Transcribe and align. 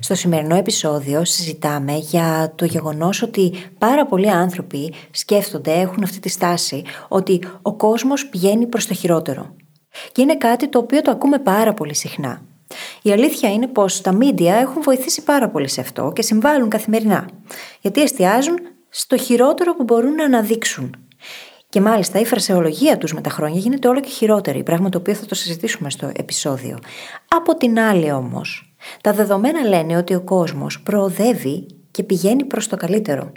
Στο 0.00 0.14
σημερινό 0.14 0.56
επεισόδιο 0.56 1.24
συζητάμε 1.24 1.96
για 1.96 2.52
το 2.54 2.64
γεγονός 2.64 3.22
ότι 3.22 3.52
πάρα 3.78 4.06
πολλοί 4.06 4.30
άνθρωποι 4.30 4.94
σκέφτονται, 5.10 5.72
έχουν 5.72 6.02
αυτή 6.02 6.18
τη 6.20 6.28
στάση, 6.28 6.82
ότι 7.08 7.40
ο 7.62 7.74
κόσμος 7.74 8.26
πηγαίνει 8.26 8.66
προς 8.66 8.86
το 8.86 8.94
χειρότερο. 8.94 9.54
Και 10.12 10.22
είναι 10.22 10.36
κάτι 10.36 10.68
το 10.68 10.78
οποίο 10.78 11.02
το 11.02 11.10
ακούμε 11.10 11.38
πάρα 11.38 11.74
πολύ 11.74 11.94
συχνά. 11.94 12.42
Η 13.02 13.12
αλήθεια 13.12 13.52
είναι 13.52 13.66
πως 13.66 14.00
τα 14.00 14.18
media 14.20 14.44
έχουν 14.44 14.82
βοηθήσει 14.82 15.22
πάρα 15.22 15.48
πολύ 15.48 15.68
σε 15.68 15.80
αυτό 15.80 16.12
και 16.14 16.22
συμβάλλουν 16.22 16.68
καθημερινά. 16.68 17.28
Γιατί 17.80 18.02
εστιάζουν 18.02 18.58
στο 18.88 19.16
χειρότερο 19.16 19.74
που 19.74 19.82
μπορούν 19.82 20.14
να 20.14 20.24
αναδείξουν. 20.24 20.96
Και 21.68 21.80
μάλιστα 21.80 22.20
η 22.20 22.24
φρασεολογία 22.24 22.98
τους 22.98 23.14
με 23.14 23.20
τα 23.20 23.30
χρόνια 23.30 23.60
γίνεται 23.60 23.88
όλο 23.88 24.00
και 24.00 24.08
χειρότερη, 24.08 24.62
πράγμα 24.62 24.88
το 24.88 24.98
οποίο 24.98 25.14
θα 25.14 25.26
το 25.26 25.34
συζητήσουμε 25.34 25.90
στο 25.90 26.12
επεισόδιο. 26.16 26.78
Από 27.28 27.56
την 27.56 27.80
άλλη 27.80 28.12
όμως, 28.12 28.75
τα 29.00 29.12
δεδομένα 29.12 29.68
λένε 29.68 29.96
ότι 29.96 30.14
ο 30.14 30.20
κόσμος 30.20 30.82
προοδεύει 30.82 31.66
και 31.90 32.02
πηγαίνει 32.02 32.44
προς 32.44 32.68
το 32.68 32.76
καλύτερο. 32.76 33.32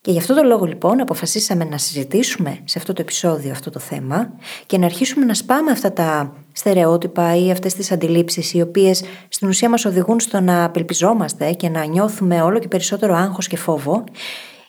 Και 0.00 0.10
γι' 0.10 0.18
αυτό 0.18 0.34
το 0.34 0.42
λόγο 0.42 0.64
λοιπόν 0.64 1.00
αποφασίσαμε 1.00 1.64
να 1.64 1.78
συζητήσουμε 1.78 2.58
σε 2.64 2.78
αυτό 2.78 2.92
το 2.92 3.00
επεισόδιο 3.00 3.50
αυτό 3.50 3.70
το 3.70 3.78
θέμα 3.78 4.32
και 4.66 4.78
να 4.78 4.84
αρχίσουμε 4.84 5.24
να 5.24 5.34
σπάμε 5.34 5.70
αυτά 5.70 5.92
τα 5.92 6.36
στερεότυπα 6.52 7.36
ή 7.36 7.50
αυτές 7.50 7.74
τις 7.74 7.92
αντιλήψεις 7.92 8.54
οι 8.54 8.60
οποίες 8.60 9.04
στην 9.28 9.48
ουσία 9.48 9.68
μας 9.68 9.84
οδηγούν 9.84 10.20
στο 10.20 10.40
να 10.40 10.64
απελπιζόμαστε 10.64 11.52
και 11.52 11.68
να 11.68 11.84
νιώθουμε 11.84 12.42
όλο 12.42 12.58
και 12.58 12.68
περισσότερο 12.68 13.14
άγχος 13.14 13.46
και 13.46 13.56
φόβο 13.56 14.04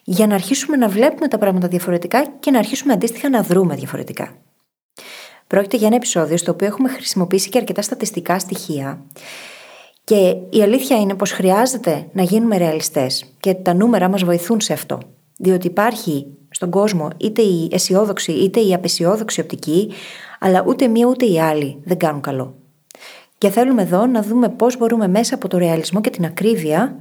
για 0.03 0.27
να 0.27 0.33
αρχίσουμε 0.33 0.77
να 0.77 0.87
βλέπουμε 0.87 1.27
τα 1.27 1.37
πράγματα 1.37 1.67
διαφορετικά 1.67 2.25
και 2.39 2.51
να 2.51 2.59
αρχίσουμε 2.59 2.93
αντίστοιχα 2.93 3.29
να 3.29 3.41
δρούμε 3.41 3.75
διαφορετικά. 3.75 4.35
Πρόκειται 5.53 5.77
για 5.77 5.87
ένα 5.87 5.95
επεισόδιο 5.95 6.37
στο 6.37 6.51
οποίο 6.51 6.67
έχουμε 6.67 6.89
χρησιμοποιήσει 6.89 7.49
και 7.49 7.57
αρκετά 7.57 7.81
στατιστικά 7.81 8.39
στοιχεία 8.39 9.01
και 10.03 10.35
η 10.49 10.61
αλήθεια 10.61 10.97
είναι 10.99 11.15
πως 11.15 11.31
χρειάζεται 11.31 12.07
να 12.13 12.23
γίνουμε 12.23 12.57
ρεαλιστές 12.57 13.25
και 13.39 13.53
τα 13.53 13.73
νούμερα 13.73 14.09
μας 14.09 14.23
βοηθούν 14.23 14.61
σε 14.61 14.73
αυτό. 14.73 14.99
Διότι 15.37 15.67
υπάρχει 15.67 16.25
στον 16.49 16.69
κόσμο 16.69 17.07
είτε 17.17 17.41
η 17.41 17.69
αισιόδοξη 17.71 18.31
είτε 18.31 18.59
η 18.59 18.73
απεσιόδοξη 18.73 19.41
οπτική, 19.41 19.91
αλλά 20.39 20.63
ούτε 20.67 20.87
μία 20.87 21.07
ούτε 21.07 21.25
η 21.25 21.39
άλλη 21.39 21.81
δεν 21.83 21.97
κάνουν 21.97 22.21
καλό. 22.21 22.55
Και 23.37 23.49
θέλουμε 23.49 23.81
εδώ 23.81 24.05
να 24.05 24.21
δούμε 24.21 24.49
πώς 24.49 24.77
μπορούμε 24.77 25.07
μέσα 25.07 25.35
από 25.35 25.47
το 25.47 25.57
ρεαλισμό 25.57 26.01
και 26.01 26.09
την 26.09 26.25
ακρίβεια 26.25 26.95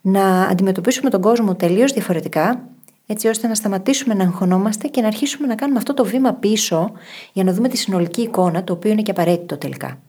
να 0.00 0.42
αντιμετωπίσουμε 0.42 1.10
τον 1.10 1.20
κόσμο 1.20 1.54
τελείως 1.54 1.92
διαφορετικά, 1.92 2.68
έτσι 3.12 3.28
ώστε 3.28 3.46
να 3.46 3.54
σταματήσουμε 3.54 4.14
να 4.14 4.24
αγχωνόμαστε 4.24 4.88
και 4.88 5.00
να 5.00 5.06
αρχίσουμε 5.06 5.46
να 5.46 5.54
κάνουμε 5.54 5.78
αυτό 5.78 5.94
το 5.94 6.04
βήμα 6.04 6.32
πίσω 6.32 6.92
για 7.32 7.44
να 7.44 7.52
δούμε 7.52 7.68
τη 7.68 7.76
συνολική 7.76 8.22
εικόνα, 8.22 8.64
το 8.64 8.72
οποίο 8.72 8.90
είναι 8.90 9.02
και 9.02 9.10
απαραίτητο 9.10 9.58
τελικά. 9.58 10.02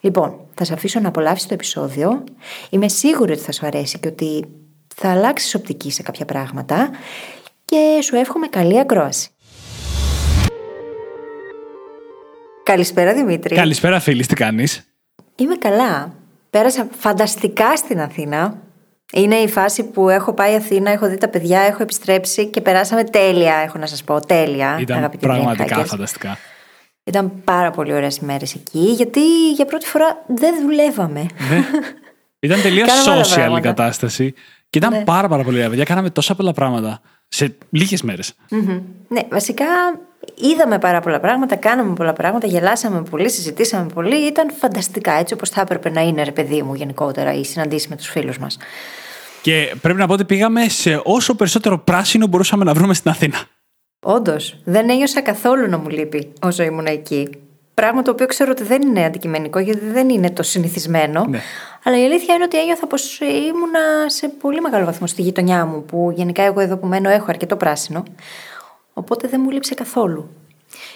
Λοιπόν, 0.00 0.40
θα 0.54 0.64
σε 0.64 0.72
αφήσω 0.72 1.00
να 1.00 1.08
απολαύσεις 1.08 1.46
το 1.46 1.54
επεισόδιο. 1.54 2.24
Είμαι 2.70 2.88
σίγουρη 2.88 3.32
ότι 3.32 3.40
θα 3.40 3.52
σου 3.52 3.66
αρέσει 3.66 3.98
και 3.98 4.08
ότι 4.08 4.44
θα 4.94 5.10
αλλάξεις 5.10 5.54
οπτική 5.54 5.90
σε 5.90 6.02
κάποια 6.02 6.24
πράγματα 6.24 6.90
και 7.64 7.98
σου 8.02 8.16
εύχομαι 8.16 8.46
καλή 8.46 8.78
ακρόαση. 8.78 9.28
Καλησπέρα 12.62 13.14
Δημήτρη. 13.14 13.54
Καλησπέρα 13.54 14.00
φίλης, 14.00 14.26
τι 14.26 14.34
κάνεις; 14.34 14.82
Είμαι 15.36 15.56
καλά. 15.56 16.14
Πέρασα 16.50 16.88
φανταστικά 16.98 17.76
στην 17.76 18.00
Αθήνα. 18.00 18.65
Είναι 19.12 19.34
η 19.34 19.48
φάση 19.48 19.84
που 19.84 20.08
έχω 20.08 20.32
πάει 20.32 20.54
Αθήνα, 20.54 20.90
έχω 20.90 21.08
δει 21.08 21.18
τα 21.18 21.28
παιδιά, 21.28 21.60
έχω 21.60 21.82
επιστρέψει 21.82 22.46
και 22.46 22.60
περάσαμε 22.60 23.04
τέλεια, 23.04 23.54
έχω 23.54 23.78
να 23.78 23.86
σας 23.86 24.04
πω, 24.04 24.20
τέλεια. 24.20 24.76
Ήταν 24.80 25.10
πραγματικά 25.20 25.84
φανταστικά. 25.84 26.38
Ήταν 27.04 27.32
πάρα 27.44 27.70
πολύ 27.70 27.92
ωραίες 27.92 28.16
ημέρε 28.16 28.44
εκεί, 28.54 28.78
γιατί 28.78 29.50
για 29.52 29.64
πρώτη 29.64 29.86
φορά 29.86 30.24
δεν 30.26 30.54
δουλεύαμε. 30.60 31.20
Ναι. 31.20 31.64
Ήταν 32.38 32.62
τελείω 32.66 32.84
social 32.86 33.58
η 33.58 33.60
κατάσταση. 33.60 34.34
Και 34.70 34.78
ήταν 34.78 34.92
ναι. 34.92 35.04
πάρα, 35.04 35.28
πάρα 35.28 35.42
πολύ 35.42 35.56
ωραία. 35.56 35.68
παιδιά. 35.68 35.84
Κάναμε 35.84 36.10
τόσα 36.10 36.34
πολλά 36.34 36.52
πράγματα 36.52 37.00
σε 37.28 37.56
λίγες 37.70 38.02
Ναι, 39.08 39.20
βασικά 39.30 39.64
είδαμε 40.34 40.78
πάρα 40.78 41.00
πολλά 41.00 41.20
πράγματα, 41.20 41.56
κάναμε 41.56 41.94
πολλά 41.94 42.12
πράγματα, 42.12 42.46
γελάσαμε 42.46 43.02
πολύ, 43.10 43.30
συζητήσαμε 43.30 43.86
πολύ. 43.94 44.16
Ήταν 44.26 44.50
φανταστικά 44.58 45.12
έτσι 45.12 45.34
όπως 45.34 45.50
θα 45.50 45.60
έπρεπε 45.60 45.90
να 45.90 46.00
είναι, 46.00 46.22
ρε 46.22 46.32
παιδί 46.32 46.62
μου, 46.62 46.74
γενικότερα 46.74 47.32
η 47.32 47.44
συναντήση 47.44 47.88
με 47.88 47.96
τους 47.96 48.08
φίλους 48.08 48.38
μας. 48.38 48.58
Και 49.42 49.74
πρέπει 49.80 49.98
να 49.98 50.06
πω 50.06 50.12
ότι 50.12 50.24
πήγαμε 50.24 50.68
σε 50.68 51.00
όσο 51.04 51.34
περισσότερο 51.34 51.78
πράσινο 51.78 52.26
μπορούσαμε 52.26 52.64
να 52.64 52.74
βρούμε 52.74 52.94
στην 52.94 53.10
Αθήνα. 53.10 53.38
Όντως, 54.00 54.58
δεν 54.64 54.90
ένιωσα 54.90 55.20
καθόλου 55.20 55.68
να 55.68 55.78
μου 55.78 55.88
λείπει 55.88 56.32
όσο 56.42 56.62
ήμουν 56.62 56.86
εκεί. 56.86 57.28
Πράγμα 57.74 58.02
το 58.02 58.10
οποίο 58.10 58.26
ξέρω 58.26 58.50
ότι 58.50 58.62
δεν 58.62 58.82
είναι 58.82 59.04
αντικειμενικό, 59.04 59.58
γιατί 59.58 59.84
δεν 59.84 60.08
είναι 60.08 60.30
το 60.30 60.42
συνηθισμένο. 60.42 61.24
Ναι. 61.28 61.40
Αλλά 61.84 62.00
η 62.00 62.04
αλήθεια 62.04 62.34
είναι 62.34 62.44
ότι 62.44 62.60
ένιωθα 62.60 62.86
πως 62.86 63.20
ήμουνα 63.20 63.80
σε 64.06 64.28
πολύ 64.28 64.60
μεγάλο 64.60 64.84
βαθμό 64.84 65.06
στη 65.06 65.22
γειτονιά 65.22 65.64
μου, 65.64 65.84
που 65.84 66.12
γενικά 66.16 66.42
εγώ 66.42 66.60
εδώ 66.60 66.76
που 66.76 66.86
μένω 66.86 67.10
έχω 67.10 67.26
αρκετό 67.28 67.56
πράσινο. 67.56 68.02
Οπότε 68.98 69.28
δεν 69.28 69.40
μου 69.44 69.50
λείψε 69.50 69.74
καθόλου. 69.74 70.30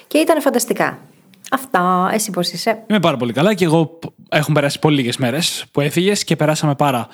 Και 0.06 0.18
ήταν 0.18 0.40
φανταστικά. 0.40 0.98
Αυτά, 1.50 2.10
εσύ 2.12 2.30
πώς 2.30 2.50
είσαι; 2.50 2.84
Είμαι 2.88 3.00
πάρα 3.00 3.16
πολύ 3.16 3.32
καλά 3.32 3.54
και 3.54 3.64
εγώ 3.64 3.98
έχουν 4.28 4.54
περάσει 4.54 4.78
πολύ 4.78 4.96
λίγες 4.96 5.16
μέρες 5.16 5.64
που 5.70 5.80
έφυγες 5.80 6.24
και 6.24 6.36
περάσαμε 6.36 6.74
πάρα, 6.74 7.08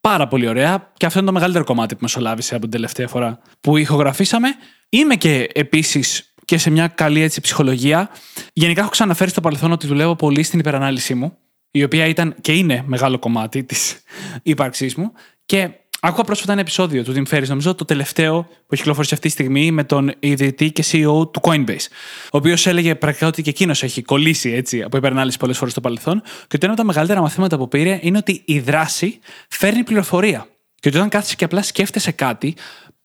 πάρα 0.00 0.28
πολύ 0.28 0.48
ωραία. 0.48 0.92
Και 0.96 1.06
αυτό 1.06 1.18
είναι 1.18 1.28
το 1.28 1.34
μεγαλύτερο 1.34 1.64
κομμάτι 1.64 1.94
που 1.94 2.00
μεσολάβησε 2.02 2.52
από 2.52 2.62
την 2.62 2.70
τελευταία 2.70 3.08
φορά 3.08 3.38
που 3.60 3.76
ηχογραφήσαμε. 3.76 4.48
Είμαι 4.88 5.14
και 5.14 5.48
επίσης 5.54 6.34
και 6.44 6.58
σε 6.58 6.70
μια 6.70 6.88
καλή 6.88 7.20
έτσι 7.20 7.40
ψυχολογία. 7.40 8.10
Γενικά 8.52 8.80
έχω 8.80 8.90
ξαναφέρει 8.90 9.30
στο 9.30 9.40
παρελθόν 9.40 9.72
ότι 9.72 9.86
δουλεύω 9.86 10.16
πολύ 10.16 10.42
στην 10.42 10.58
υπερανάλυση 10.58 11.14
μου, 11.14 11.36
η 11.70 11.82
οποία 11.82 12.06
ήταν 12.06 12.34
και 12.40 12.52
είναι 12.52 12.82
μεγάλο 12.86 13.18
κομμάτι 13.18 13.64
της 13.64 14.02
ύπαρξής 14.42 14.94
μου. 14.94 15.12
Και 15.46 15.70
άκουγα 16.00 16.24
πρόσφατα 16.24 16.52
ένα 16.52 16.60
επεισόδιο 16.60 17.04
του 17.04 17.12
Tim 17.16 17.34
Ferriss, 17.34 17.46
νομίζω 17.46 17.74
το 17.74 17.84
τελευταίο 17.84 18.42
που 18.42 18.66
έχει 18.68 18.82
κυκλοφορήσει 18.82 19.14
αυτή 19.14 19.26
τη 19.26 19.32
στιγμή 19.32 19.70
με 19.70 19.84
τον 19.84 20.12
ιδρυτή 20.18 20.72
και 20.72 20.84
CEO 20.92 21.32
του 21.32 21.40
Coinbase. 21.42 21.86
Ο 22.24 22.36
οποίος 22.36 22.66
έλεγε 22.66 22.94
πρακτικά 22.94 23.26
ότι 23.26 23.42
και 23.42 23.50
εκείνος 23.50 23.82
έχει 23.82 24.02
κολλήσει 24.02 24.50
έτσι 24.50 24.82
από 24.82 24.96
υπερανάλυση 24.96 25.38
πολλές 25.38 25.56
φορές 25.56 25.72
στο 25.72 25.80
παρελθόν. 25.80 26.22
Και 26.22 26.56
ότι 26.56 26.58
ένα 26.60 26.72
από 26.72 26.76
τα 26.76 26.84
μεγαλύτερα 26.84 27.20
μαθήματα 27.20 27.58
που 27.58 27.68
πήρε 27.68 27.98
είναι 28.02 28.18
ότι 28.18 28.42
η 28.44 28.58
δράση 28.58 29.18
φέρνει 29.48 29.84
πληροφορία. 29.84 30.46
Και 30.80 30.88
ότι 30.88 30.96
όταν 30.96 31.08
κάθεσαι 31.08 31.34
και 31.34 31.44
απλά 31.44 31.62
σκέφτεσαι 31.62 32.10
κάτι, 32.10 32.54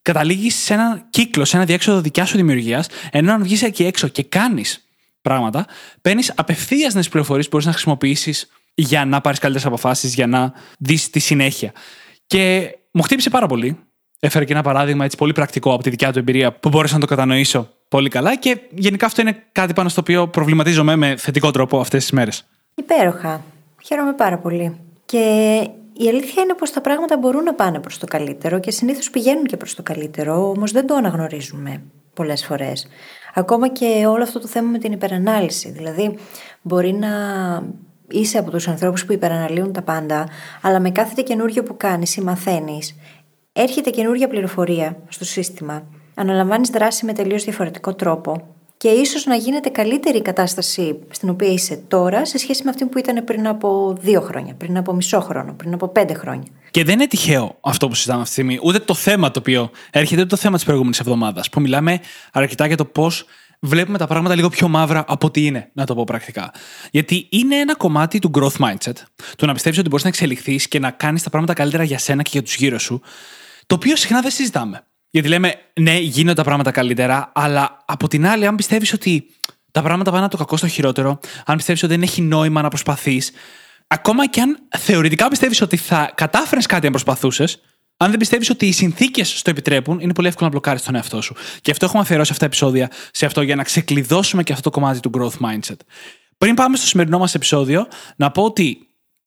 καταλήγεις 0.02 0.56
σε 0.56 0.74
ένα 0.74 1.08
κύκλο, 1.10 1.46
σε 1.46 1.56
ένα 1.56 1.66
διέξοδο 1.66 2.02
δικιάς 2.02 2.30
σου 2.30 2.36
δημιουργίας, 2.36 2.88
ενώ 3.12 3.34
αν 3.34 3.44
βγεις 3.44 3.64
εκεί 3.64 3.84
έξω 3.86 4.08
και 4.08 4.24
κάνεις 4.24 4.88
πράγματα, 5.22 5.66
παίρνεις 6.02 6.34
απευθείας 6.36 6.94
νέες 6.94 7.10
πληροφορίες 7.10 7.46
που 7.46 7.52
μπορείς 7.52 7.66
να 7.66 7.72
χρησιμοποιήσεις 7.72 8.48
για 8.74 9.06
να 9.06 9.22
πάρεις 9.22 9.40
καλύτερες 9.40 9.68
αποφάσεις, 9.68 10.14
για 10.14 10.28
να 10.28 10.54
δεις 10.78 11.10
τη 11.10 11.20
συνέχεια. 11.20 11.72
Και 12.28 12.76
μου 12.96 13.02
χτύπησε 13.02 13.30
πάρα 13.30 13.48
πολύ. 13.48 13.78
Έφερε 14.20 14.46
και 14.46 14.54
ένα 14.54 14.62
παράδειγμα 14.62 15.06
έτσι 15.06 15.18
πολύ 15.18 15.34
πρακτικό 15.34 15.74
από 15.74 15.84
τη 15.84 15.90
δικιά 15.90 16.12
του 16.12 16.20
εμπειρία 16.20 16.54
που 16.54 16.70
μπόρεσα 16.70 16.94
να 16.94 17.00
το 17.00 17.06
κατανοήσω 17.06 17.70
πολύ 17.88 18.10
καλά 18.10 18.36
και 18.36 18.60
γενικά 18.70 19.06
αυτό 19.06 19.22
είναι 19.22 19.44
κάτι 19.52 19.74
πάνω 19.74 19.90
στο 19.90 20.02
οποίο 20.02 20.28
προβληματίζομαι 20.28 20.96
με 20.96 21.16
θετικό 21.18 21.52
τρόπο 21.52 21.80
αυτές 21.80 22.02
τις 22.02 22.12
μέρες. 22.12 22.46
Υπέροχα. 22.76 23.44
Χαίρομαι 23.84 24.14
πάρα 24.14 24.38
πολύ. 24.38 24.80
Και 25.06 25.20
η 25.94 26.08
αλήθεια 26.08 26.44
είναι 26.44 26.54
πως 26.54 26.72
τα 26.72 26.82
πράγματα 26.82 27.18
μπορούν 27.18 27.44
να 27.44 27.54
πάνε 27.54 27.80
προς 27.80 27.98
το 27.98 28.06
καλύτερο 28.06 28.60
και 28.60 28.72
συνήθως 28.72 29.10
πηγαίνουν 29.10 29.46
και 29.46 29.58
προς 29.58 29.76
το 29.76 29.84
καλύτερο, 29.84 30.50
όμως 30.50 30.72
δεν 30.72 30.88
το 30.88 30.96
αναγνωρίζουμε 30.96 31.82
πολλές 32.14 32.46
φορές. 32.46 32.88
Ακόμα 33.34 33.68
και 33.68 34.06
όλο 34.08 34.24
αυτό 34.24 34.40
το 34.40 34.48
θέμα 34.48 34.70
με 34.70 34.78
την 34.78 34.92
υπερανάλυση. 34.92 35.72
Δηλαδή, 35.72 36.18
μπορεί 36.62 36.94
να 36.94 37.10
είσαι 38.10 38.38
από 38.38 38.52
τους 38.52 38.68
ανθρώπους 38.68 39.06
που 39.06 39.14
υπεραναλύουν 39.14 39.74
τα 39.74 39.82
πάντα, 39.82 40.28
αλλά 40.62 40.80
με 40.80 40.90
κάθε 40.90 41.22
καινούριο 41.26 41.64
που 41.64 41.78
κάνεις 41.78 42.16
ή 42.16 42.22
μαθαίνεις, 42.22 42.96
έρχεται 43.54 43.90
καινούργια 43.90 44.28
πληροφορία 44.28 44.98
στο 45.08 45.26
σύστημα. 45.26 45.84
Αναλαμβάνεις 46.16 46.70
δράση 46.70 47.06
με 47.06 47.14
τελείως 47.14 47.44
διαφορετικό 47.44 47.94
τρόπο 47.94 48.56
και 48.78 48.88
ίσως 48.88 49.26
να 49.26 49.36
γίνεται 49.36 49.70
καλύτερη 49.70 50.18
η 50.18 50.22
κατάσταση 50.22 51.00
στην 51.10 51.30
οποία 51.30 51.52
είσαι 51.52 51.84
τώρα 51.88 52.26
σε 52.26 52.38
σχέση 52.38 52.64
με 52.64 52.70
αυτή 52.70 52.86
που 52.86 52.98
ήταν 52.98 53.24
πριν 53.24 53.48
από 53.48 53.98
δύο 54.02 54.22
χρόνια, 54.22 54.54
πριν 54.54 54.78
από 54.78 54.94
μισό 54.94 55.20
χρόνο, 55.20 55.54
πριν 55.54 55.74
από 55.74 55.88
πέντε 55.88 56.14
χρόνια. 56.14 56.48
Και 56.72 56.84
δεν 56.84 56.94
είναι 56.94 57.08
τυχαίο 57.08 57.58
αυτό 57.62 57.88
που 57.88 57.94
συζητάμε 57.94 58.22
αυτή 58.22 58.36
τη 58.36 58.42
στιγμή, 58.42 58.60
ούτε 58.64 58.80
το 58.80 58.94
θέμα 58.94 59.32
το 59.32 59.40
οποίο 59.40 59.70
έρχεται, 59.92 60.22
ούτε 60.22 60.30
το 60.30 60.36
θέμα 60.36 60.56
της 60.56 60.66
προηγούμενης 60.66 61.00
εβδομάδας, 61.00 61.50
που 61.50 61.62
μιλάμε 61.62 62.00
αρκετά 62.32 62.68
για 62.68 62.78
το 62.78 62.86
πώς 62.86 63.26
βλέπουμε 63.66 63.98
τα 63.98 64.08
πράγματα 64.08 64.36
λίγο 64.36 64.50
πιο 64.50 64.68
μαύρα 64.68 65.06
από 65.08 65.28
ό,τι 65.28 65.46
είναι, 65.46 65.70
να 65.74 65.86
το 65.86 65.96
πω 65.96 66.04
πρακτικά. 66.04 66.52
Γιατί 66.92 67.28
είναι 67.30 67.56
ένα 67.56 67.76
κομμάτι 67.76 68.20
του 68.20 68.32
growth 68.34 68.66
mindset, 68.66 68.94
του 69.38 69.46
να 69.46 69.54
πιστεύεις 69.54 69.80
ότι 69.80 69.90
μπορείς 69.90 70.04
να 70.04 70.10
εξελιχθείς 70.10 70.68
και 70.68 70.80
να 70.80 70.92
κάνεις 70.92 71.24
τα 71.24 71.30
πράγματα 71.30 71.54
καλύτερα 71.54 71.84
για 71.84 71.98
σένα 71.98 72.22
και 72.22 72.30
για 72.32 72.44
τους 72.44 72.56
γύρω 72.56 72.80
σου, 72.80 73.02
Το 73.66 73.76
οποίο 73.76 73.96
συχνά 73.96 74.22
δεν 74.22 74.32
συζητάμε. 74.32 74.86
Γιατί 75.10 75.28
λέμε, 75.28 75.54
ναι, 75.80 75.98
γίνονται 75.98 76.36
τα 76.36 76.44
πράγματα 76.44 76.72
καλύτερα, 76.72 77.32
αλλά 77.36 77.84
από 77.86 78.08
την 78.08 78.26
άλλη, 78.28 78.46
αν 78.46 78.56
πιστεύεις 78.56 78.94
ότι 78.94 79.26
τα 79.72 79.82
πράγματα 79.82 80.12
πάνε 80.12 80.24
από 80.24 80.32
το 80.32 80.38
κακό 80.38 80.58
στο 80.58 80.68
χειρότερο, 80.68 81.20
αν 81.46 81.56
πιστεύεις 81.56 81.84
ότι 81.84 81.94
δεν 81.94 82.02
έχει 82.02 82.22
νόημα 82.22 82.62
να 82.62 82.68
προσπαθείς, 82.68 83.32
ακόμα 83.88 84.28
και 84.28 84.42
αν 84.42 84.58
θεωρητικά 84.78 85.28
πιστεύεις 85.28 85.62
ότι 85.62 85.78
θα 85.78 86.12
κατάφερες 86.16 86.66
κάτι 86.66 86.86
αν 86.86 86.92
προσπαθούσες, 86.92 87.62
αν 87.98 88.10
δεν 88.10 88.20
πιστεύεις 88.20 88.50
ότι 88.50 88.66
οι 88.66 88.72
συνθήκες 88.72 89.38
στο 89.40 89.50
επιτρέπουν, 89.50 90.00
είναι 90.00 90.14
πολύ 90.14 90.28
εύκολο 90.28 90.46
να 90.46 90.52
μπλοκάρεις 90.52 90.82
τον 90.82 90.96
εαυτό 90.96 91.22
σου. 91.22 91.36
Και 91.62 91.72
αυτό 91.72 91.86
έχουμε 91.86 92.02
αφιερώσει 92.02 92.32
αυτά 92.32 92.44
τα 92.44 92.46
επεισόδια 92.46 92.92
σε 93.12 93.26
αυτό 93.26 93.42
για 93.42 93.56
να 93.56 93.64
ξεκλειδώσουμε 93.64 94.44
και 94.44 94.52
αυτό 94.52 94.70
το 94.70 94.80
κομμάτι 94.80 95.00
του 95.00 95.12
growth 95.14 95.46
mindset. 95.46 95.78
Πριν 96.38 96.56
πάμε 96.56 96.78
στο 96.78 96.86
σημερινό 96.86 97.18
μας 97.18 97.36
επεισόδιο, 97.36 97.88
να 98.16 98.32
πω 98.32 98.44
ότι 98.44 98.78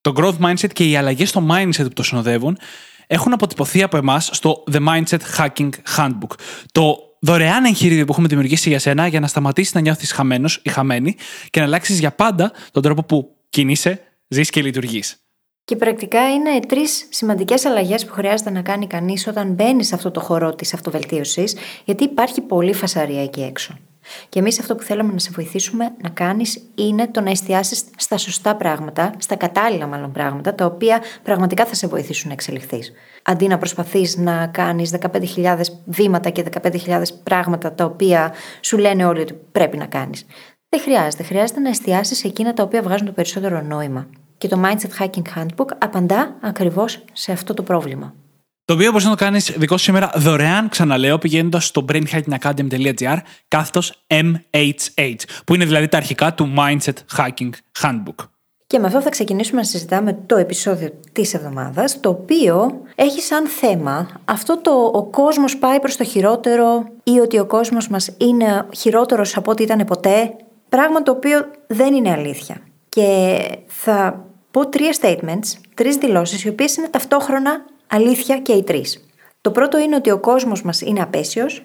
το 0.00 0.12
growth 0.16 0.38
mindset 0.46 0.72
και 0.72 0.88
οι 0.88 0.96
αλλαγές 0.96 1.28
στο 1.28 1.46
mindset 1.50 1.82
που 1.82 1.92
το 1.92 2.02
συνοδεύουν 2.02 2.58
έχουν 3.06 3.32
αποτυπωθεί 3.32 3.82
από 3.82 3.96
εμάς 3.96 4.30
στο 4.32 4.64
The 4.72 4.86
Mindset 4.86 5.18
Hacking 5.36 5.70
Handbook. 5.96 6.32
Το 6.72 6.98
δωρεάν 7.20 7.64
εγχείρημα 7.64 8.04
που 8.04 8.12
έχουμε 8.12 8.28
δημιουργήσει 8.28 8.68
για 8.68 8.78
σένα 8.78 9.06
για 9.06 9.20
να 9.20 9.26
σταματήσεις 9.26 9.74
να 9.74 9.80
νιώθεις 9.80 10.12
χαμένος 10.12 10.60
ή 10.62 10.68
χαμένη 10.68 11.16
και 11.50 11.60
να 11.60 11.66
αλλάξεις 11.66 11.98
για 11.98 12.12
πάντα 12.12 12.52
τον 12.70 12.82
τρόπο 12.82 13.04
που 13.04 13.36
κινείσαι, 13.48 14.00
ζεις 14.28 14.50
και 14.50 14.62
λειτουργείς. 14.62 15.27
Και 15.68 15.76
πρακτικά 15.76 16.32
είναι 16.32 16.60
τρεις 16.66 17.06
σημαντικές 17.10 17.64
αλλαγές 17.64 18.04
που 18.04 18.12
χρειάζεται 18.12 18.50
να 18.50 18.62
κάνει 18.62 18.86
κανείς 18.86 19.26
όταν 19.26 19.52
μπαίνει 19.52 19.84
σε 19.84 19.94
αυτό 19.94 20.10
το 20.10 20.20
χώρο 20.20 20.54
της 20.54 20.74
αυτοβελτίωσης, 20.74 21.56
γιατί 21.84 22.04
υπάρχει 22.04 22.40
πολύ 22.40 22.72
φασαρία 22.72 23.22
εκεί 23.22 23.42
έξω. 23.42 23.78
Και 24.28 24.38
εμείς 24.38 24.58
αυτό 24.58 24.74
που 24.74 24.82
θέλουμε 24.82 25.12
να 25.12 25.18
σε 25.18 25.30
βοηθήσουμε 25.34 25.92
να 26.02 26.08
κάνεις 26.08 26.70
είναι 26.74 27.06
το 27.06 27.20
να 27.20 27.30
εστιάσεις 27.30 27.84
στα 27.96 28.16
σωστά 28.16 28.56
πράγματα, 28.56 29.12
στα 29.18 29.36
κατάλληλα 29.36 29.86
μάλλον 29.86 30.12
πράγματα, 30.12 30.54
τα 30.54 30.64
οποία 30.64 31.02
πραγματικά 31.22 31.64
θα 31.64 31.74
σε 31.74 31.86
βοηθήσουν 31.86 32.26
να 32.28 32.32
εξελιχθείς. 32.32 32.92
Αντί 33.22 33.46
να 33.46 33.58
προσπαθείς 33.58 34.16
να 34.16 34.46
κάνεις 34.46 34.94
15.000 35.00 35.60
βήματα 35.84 36.30
και 36.30 36.44
15.000 36.62 37.02
πράγματα 37.22 37.72
τα 37.72 37.84
οποία 37.84 38.32
σου 38.60 38.78
λένε 38.78 39.04
όλοι 39.04 39.20
ότι 39.20 39.34
πρέπει 39.52 39.76
να 39.76 39.86
κάνεις. 39.86 40.26
Δεν 40.68 40.80
χρειάζεται. 40.80 41.22
Χρειάζεται 41.22 41.60
να 41.60 41.68
εστιάσεις 41.68 42.18
σε 42.18 42.26
εκείνα 42.26 42.52
τα 42.52 42.62
οποία 42.62 42.82
βγάζουν 42.82 43.06
το 43.06 43.12
περισσότερο 43.12 43.62
νόημα. 43.62 44.06
Και 44.38 44.49
το 44.49 44.61
Mindset 44.64 45.02
Hacking 45.02 45.38
Handbook 45.38 45.67
απαντά 45.79 46.37
ακριβώς 46.40 47.05
σε 47.12 47.32
αυτό 47.32 47.55
το 47.55 47.62
πρόβλημα. 47.62 48.14
Το 48.64 48.75
οποίο 48.75 48.93
μπορεί 48.93 49.05
να 49.05 49.11
το 49.11 49.17
κάνεις 49.17 49.52
δικό 49.56 49.76
σου 49.76 49.85
σήμερα 49.85 50.12
δωρεάν, 50.17 50.69
ξαναλέω, 50.69 51.19
πηγαίνοντας 51.19 51.67
στο 51.67 51.85
brainhackingacademy.gr 51.88 53.17
κάθετος 53.49 54.05
MHH, 54.06 55.14
που 55.46 55.55
είναι 55.55 55.64
δηλαδή 55.64 55.88
τα 55.88 55.96
αρχικά 55.96 56.35
του 56.35 56.55
Mindset 56.56 57.17
Hacking 57.17 57.50
Handbook. 57.82 58.26
Και 58.67 58.79
με 58.79 58.87
αυτό 58.87 59.00
θα 59.00 59.11
ξεκινήσουμε 59.11 59.61
να 59.61 59.67
συζητάμε 59.67 60.19
το 60.26 60.37
επεισόδιο 60.37 60.90
της 61.12 61.35
εβδομάδας, 61.35 62.00
το 62.00 62.08
οποίο 62.08 62.82
έχει 62.94 63.20
σαν 63.20 63.46
θέμα 63.46 64.08
αυτό 64.25 64.61
το 64.61 64.70
ο 64.94 65.05
κόσμος 65.05 65.56
πάει 65.56 65.81
προς 65.81 65.96
το 65.96 66.05
χειρότερο 66.05 66.88
ή 67.02 67.19
ότι 67.19 67.38
ο 67.38 67.46
κόσμος 67.46 67.88
μας 67.88 68.11
είναι 68.19 68.67
χειρότερος 68.76 69.37
από 69.37 69.50
ό,τι 69.50 69.62
ήταν 69.62 69.85
ποτέ. 69.85 70.37
Πράγμα 70.69 71.02
το 71.02 71.11
οποίο 71.11 71.50
δεν 71.67 71.94
είναι 71.94 72.11
αλήθεια. 72.11 72.56
Και 72.88 73.38
θα 73.67 74.26
πω 74.50 74.69
τρία 74.69 74.96
statements, 75.00 75.61
τρεις 75.75 75.96
δηλώσεις, 75.96 76.44
οι 76.44 76.49
οποίες 76.49 76.76
είναι 76.76 76.88
ταυτόχρονα 76.88 77.64
αλήθεια 77.87 78.38
και 78.38 78.52
οι 78.52 78.62
τρεις. 78.62 79.08
Το 79.40 79.50
πρώτο 79.50 79.79
είναι 79.79 79.94
ότι 79.94 80.11
ο 80.11 80.19
κόσμος 80.19 80.62
μας 80.62 80.81
είναι 80.81 81.02
απέσιος. 81.02 81.62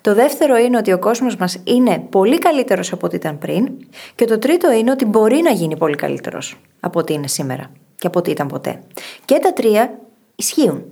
το 0.00 0.14
δεύτερο 0.14 0.56
είναι 0.56 0.76
ότι 0.76 0.92
ο 0.92 0.98
κόσμος 0.98 1.36
μας 1.36 1.60
είναι 1.64 1.98
πολύ 2.10 2.38
καλύτερος 2.38 2.92
από 2.92 3.06
ό,τι 3.06 3.16
ήταν 3.16 3.38
πριν. 3.38 3.68
Και 4.14 4.24
το 4.24 4.38
τρίτο 4.38 4.72
είναι 4.72 4.90
ότι 4.90 5.04
μπορεί 5.04 5.40
να 5.42 5.50
γίνει 5.50 5.76
πολύ 5.76 5.96
καλύτερος 5.96 6.60
από 6.80 6.98
ό,τι 6.98 7.12
είναι 7.12 7.28
σήμερα 7.28 7.70
και 7.96 8.06
από 8.06 8.18
ό,τι 8.18 8.30
ήταν 8.30 8.46
ποτέ. 8.46 8.80
Και 9.24 9.38
τα 9.38 9.52
τρία 9.52 9.98
ισχύουν. 10.36 10.84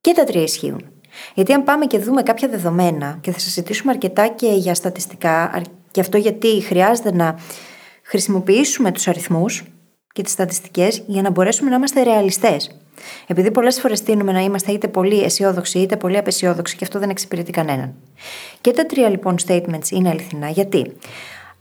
Και 0.00 0.12
τα 0.12 0.24
τρία 0.24 0.42
ισχύουν. 0.42 0.84
Γιατί 1.34 1.52
αν 1.52 1.64
πάμε 1.64 1.86
και 1.86 1.98
δούμε 1.98 2.22
κάποια 2.22 2.48
δεδομένα, 2.48 3.18
και 3.20 3.32
θα 3.32 3.38
συζητήσουμε 3.38 3.92
αρκετά 3.92 4.26
και 4.26 4.48
για 4.48 4.74
στατιστικά, 4.74 5.62
και 5.90 6.00
αυτό 6.00 6.16
γιατί 6.16 6.62
χρειάζεται 6.62 7.14
να 7.14 7.38
χρησιμοποιήσουμε 8.04 8.92
τους 8.92 9.08
αριθμούς 9.08 9.64
και 10.12 10.22
τις 10.22 10.32
στατιστικές 10.32 11.02
για 11.06 11.22
να 11.22 11.30
μπορέσουμε 11.30 11.70
να 11.70 11.76
είμαστε 11.76 12.02
ρεαλιστές. 12.02 12.78
Επειδή 13.26 13.50
πολλές 13.50 13.80
φορές 13.80 14.02
τείνουμε 14.02 14.32
να 14.32 14.40
είμαστε 14.40 14.72
είτε 14.72 14.88
πολύ 14.88 15.22
αισιόδοξοι 15.22 15.78
είτε 15.78 15.96
πολύ 15.96 16.16
απεσιόδοξοι 16.16 16.76
και 16.76 16.84
αυτό 16.84 16.98
δεν 16.98 17.10
εξυπηρετεί 17.10 17.52
κανέναν. 17.52 17.94
Και 18.60 18.70
τα 18.70 18.86
τρία 18.86 19.08
λοιπόν 19.08 19.36
statements 19.46 19.90
είναι 19.90 20.08
αληθινά 20.08 20.48
γιατί; 20.48 20.92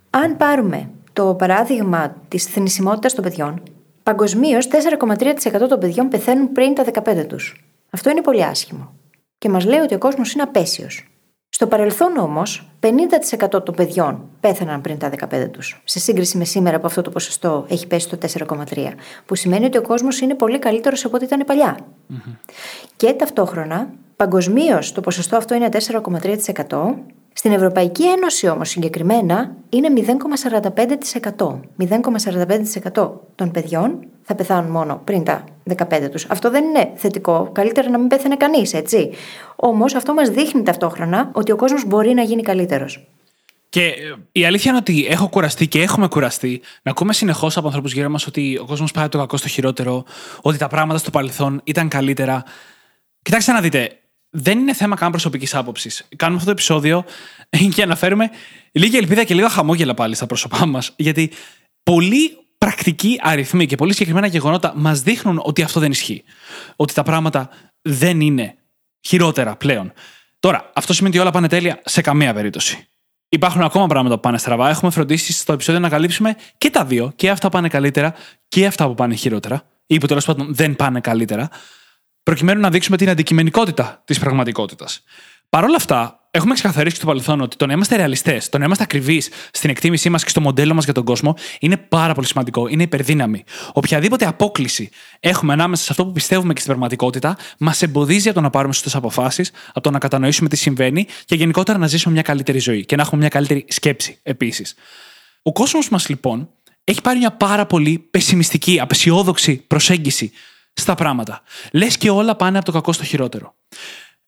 Αν 0.09 0.37
πάρουμε 0.37 0.89
το 1.13 1.35
παράδειγμα 1.35 2.15
της 2.27 2.45
θνησιμότητας 2.45 3.13
των 3.13 3.23
παιδιών, 3.23 3.63
παγκοσμίως 4.03 4.67
4,3% 4.67 5.67
των 5.69 5.79
παιδιών 5.79 6.07
πεθαίνουν 6.07 6.51
πριν 6.51 6.73
τα 6.73 6.83
15 7.03 7.25
τους. 7.27 7.65
Αυτό 7.89 8.09
είναι 8.09 8.21
πολύ 8.21 8.43
άσχημο. 8.43 8.93
Και 9.37 9.49
μας 9.49 9.65
λέει 9.65 9.79
ότι 9.79 9.95
ο 9.95 9.97
κόσμος 9.97 10.33
είναι 10.33 10.43
απέσιος. 10.43 11.12
Στο 11.55 11.67
παρελθόν 11.67 12.17
όμως, 12.17 12.69
50% 12.79 13.63
των 13.63 13.75
παιδιών 13.75 14.29
πέθαναν 14.39 14.81
πριν 14.81 14.97
τα 14.97 15.09
15 15.09 15.49
τους. 15.51 15.81
Σε 15.83 15.99
σύγκριση 15.99 16.37
με 16.37 16.45
σήμερα 16.45 16.79
που 16.79 16.85
αυτό 16.85 17.01
το 17.01 17.09
ποσοστό 17.09 17.65
έχει 17.69 17.87
πέσει 17.87 18.07
στο 18.07 18.17
4,3. 18.17 18.93
Που 19.25 19.35
σημαίνει 19.35 19.65
ότι 19.65 19.77
ο 19.77 19.81
κόσμος 19.81 20.19
είναι 20.19 20.35
πολύ 20.35 20.59
καλύτερος 20.59 21.05
από 21.05 21.15
ό,τι 21.15 21.25
ήταν 21.25 21.45
Και 22.95 23.13
ταυτόχρονα, 23.13 23.89
παγκοσμίως 24.15 24.91
το 24.91 25.01
ποσοστό 25.01 25.37
αυτό 25.37 25.55
είναι 25.55 25.69
4,3%. 25.71 26.95
Στην 27.33 27.51
Ευρωπαϊκή 27.51 28.03
Ένωση 28.07 28.47
όμως 28.47 28.69
συγκεκριμένα 28.69 29.55
είναι 29.69 29.87
0,45%. 31.37 31.59
0,45% 32.93 33.11
των 33.35 33.51
παιδιών 33.51 34.07
θα 34.23 34.35
πεθάνουν 34.35 34.71
μόνο 34.71 35.01
πριν 35.03 35.23
τα 35.23 35.43
15 35.77 36.09
τους. 36.11 36.25
Αυτό 36.29 36.49
δεν 36.49 36.63
είναι 36.63 36.91
θετικό. 36.95 37.49
Καλύτερα 37.51 37.89
να 37.89 37.97
μην 37.97 38.07
πέθανε 38.07 38.35
κανείς, 38.35 38.73
έτσι. 38.73 39.09
Όμως 39.55 39.95
αυτό 39.95 40.13
μας 40.13 40.29
δείχνει 40.29 40.63
ταυτόχρονα 40.63 41.29
ότι 41.33 41.51
ο 41.51 41.55
κόσμος 41.55 41.85
μπορεί 41.85 42.13
να 42.13 42.21
γίνει 42.21 42.41
καλύτερος. 42.41 43.07
Και 43.69 43.85
ε, 43.85 44.15
η 44.31 44.45
αλήθεια 44.45 44.71
είναι 44.71 44.79
ότι 44.79 45.05
έχω 45.09 45.27
κουραστεί 45.27 45.67
και 45.67 45.81
έχουμε 45.81 46.07
κουραστεί 46.07 46.61
να 46.81 46.91
ακούμε 46.91 47.13
συνεχώς 47.13 47.57
από 47.57 47.67
ανθρώπους 47.67 47.93
γύρω 47.93 48.09
μας 48.09 48.27
ότι 48.27 48.57
ο 48.61 48.65
κόσμος 48.65 48.91
πάει 48.91 49.07
το 49.07 49.17
κακό 49.17 49.37
στο 49.37 49.47
χειρότερο, 49.47 50.05
ότι 50.41 50.57
τα 50.57 50.67
πράγματα 50.67 50.99
στο 50.99 51.09
παρελθόν 51.09 51.61
ήταν 51.63 51.87
καλύτερα. 51.87 52.43
Κοιτάξτε 53.21 53.51
να 53.51 53.61
δείτε, 53.61 53.99
δεν 54.29 54.59
είναι 54.59 54.73
θέμα 54.73 54.95
καν 54.95 55.11
προσωπικής 55.11 55.55
άποψης. 55.55 56.07
Κάνουμε 56.15 56.37
αυτό 56.37 56.49
το 56.49 56.55
επεισόδιο 56.57 57.05
και 57.75 57.81
αναφέρουμε 57.81 58.29
λίγη 58.71 58.97
ελπίδα 58.97 59.23
και 59.23 59.33
λίγα 59.33 59.49
χαμόγελα 59.49 59.93
πάλι 59.93 60.15
στα 60.15 60.25
πρόσωπά 60.25 60.65
μας. 60.65 60.93
Γιατί 60.95 61.31
πολλοί 61.83 62.37
πρακτικοί 62.73 63.19
αριθμοί 63.21 63.65
και 63.65 63.75
πολύ 63.75 63.91
συγκεκριμένα 63.91 64.27
γεγονότα 64.27 64.73
μας 64.75 65.01
δείχνουν 65.01 65.39
ότι 65.43 65.61
αυτό 65.61 65.79
δεν 65.79 65.91
ισχύει. 65.91 66.23
Ότι 66.75 66.93
τα 66.93 67.03
πράγματα 67.03 67.49
δεν 67.81 68.21
είναι 68.21 68.55
χειρότερα 69.01 69.55
πλέον. 69.55 69.93
Τώρα, 70.39 70.71
αυτό 70.73 70.93
σημαίνει 70.93 71.13
ότι 71.15 71.23
όλα 71.23 71.33
πάνε 71.33 71.47
τέλεια 71.47 71.81
σε 71.85 72.01
καμία 72.01 72.33
περίπτωση. 72.33 72.87
Υπάρχουν 73.29 73.61
ακόμα 73.61 73.87
πράγματα 73.87 74.15
που 74.15 74.21
πάνε 74.21 74.37
στραβά. 74.37 74.69
Έχουμε 74.69 74.91
φροντίσει 74.91 75.33
στο 75.33 75.53
επεισόδιο 75.53 75.81
να 75.81 75.89
καλύψουμε 75.89 76.35
και 76.57 76.69
τα 76.69 76.85
δύο. 76.85 77.11
Και 77.15 77.29
αυτά 77.29 77.47
που 77.47 77.53
πάνε 77.53 77.67
καλύτερα 77.67 78.13
και 78.47 78.65
αυτά 78.65 78.87
που 78.87 78.93
πάνε 78.93 79.15
χειρότερα. 79.15 79.63
Ή 79.85 79.97
που 79.97 80.07
τέλος 80.07 80.25
πάντων 80.25 80.55
δεν 80.55 80.75
πάνε 80.75 80.99
καλύτερα 80.99 81.49
προκειμένου 82.23 82.59
να 82.59 82.69
δείξουμε 82.69 82.97
την 82.97 83.09
αντικειμενικότητα 83.09 84.01
της 84.05 84.19
πραγματικότητας. 84.19 85.03
Παρ' 85.49 85.63
όλα 85.63 85.75
αυτά, 85.75 86.22
έχουμε 86.35 86.53
ξεκαθαρίσει 86.53 86.95
στο 86.95 87.05
παρελθόν 87.05 87.41
ότι 87.41 87.55
το 87.55 87.65
να 87.65 87.73
είμαστε 87.73 87.95
ρεαλιστές, 87.95 88.49
το 88.49 88.57
να 88.57 88.65
είμαστε 88.65 88.83
ακριβείς 88.83 89.29
στην 89.51 89.69
εκτίμησή 89.69 90.09
μας 90.09 90.23
και 90.23 90.29
στο 90.29 90.41
μοντέλο 90.41 90.73
μας 90.73 90.83
για 90.83 90.93
τον 90.93 91.03
κόσμο 91.03 91.35
είναι 91.59 91.77
πάρα 91.77 92.13
πολύ 92.13 92.27
σημαντικό. 92.27 92.67
Είναι 92.67 92.83
υπερδύναμη. 92.83 93.43
Οποιαδήποτε 93.73 94.25
απόκληση 94.25 94.89
έχουμε 95.19 95.53
ανάμεσα 95.53 95.83
σε 95.83 95.87
αυτό 95.91 96.05
που 96.05 96.11
πιστεύουμε 96.11 96.53
και 96.53 96.59
στην 96.59 96.71
πραγματικότητα, 96.71 97.37
μας 97.57 97.81
εμποδίζει 97.81 98.27
από 98.27 98.37
το 98.37 98.41
να 98.43 98.49
πάρουμε 98.49 98.73
σωστές 98.73 98.95
αποφάσεις, 98.95 99.51
από 99.67 99.81
το 99.81 99.91
να 99.91 99.99
κατανοήσουμε 99.99 100.49
τι 100.49 100.55
συμβαίνει 100.55 101.07
και 101.25 101.35
γενικότερα 101.35 101.77
να 101.77 101.87
ζήσουμε 101.87 102.13
μια 102.13 102.23
καλύτερη 102.23 102.59
ζωή 102.59 102.85
και 102.85 102.95
να 102.95 103.01
έχουμε 103.01 103.19
μια 103.19 103.29
καλύτερη 103.29 103.65
σκέψη 103.69 104.19
επίσης. 104.23 104.75
Ο 105.41 105.51
κόσμος 105.51 105.89
μας 105.89 106.09
λοιπόν 106.09 106.49
έχει 106.83 107.01
πάρει 107.01 107.17
μια 107.17 107.31
πάρα 107.31 107.65
πολύ 107.65 107.99
πεσημιστική, 108.11 108.79
απεσιόδοξη 108.79 109.55
προσέγγιση 109.67 110.31
στα 110.73 110.95
πράγματα. 110.95 111.41
Λες 111.71 111.97
και 111.97 112.09
όλα 112.09 112.35
πάνε 112.35 112.57
από 112.57 112.65
το 112.65 112.71
κακό 112.71 112.93
στο 112.93 113.03
χειρότερο. 113.03 113.55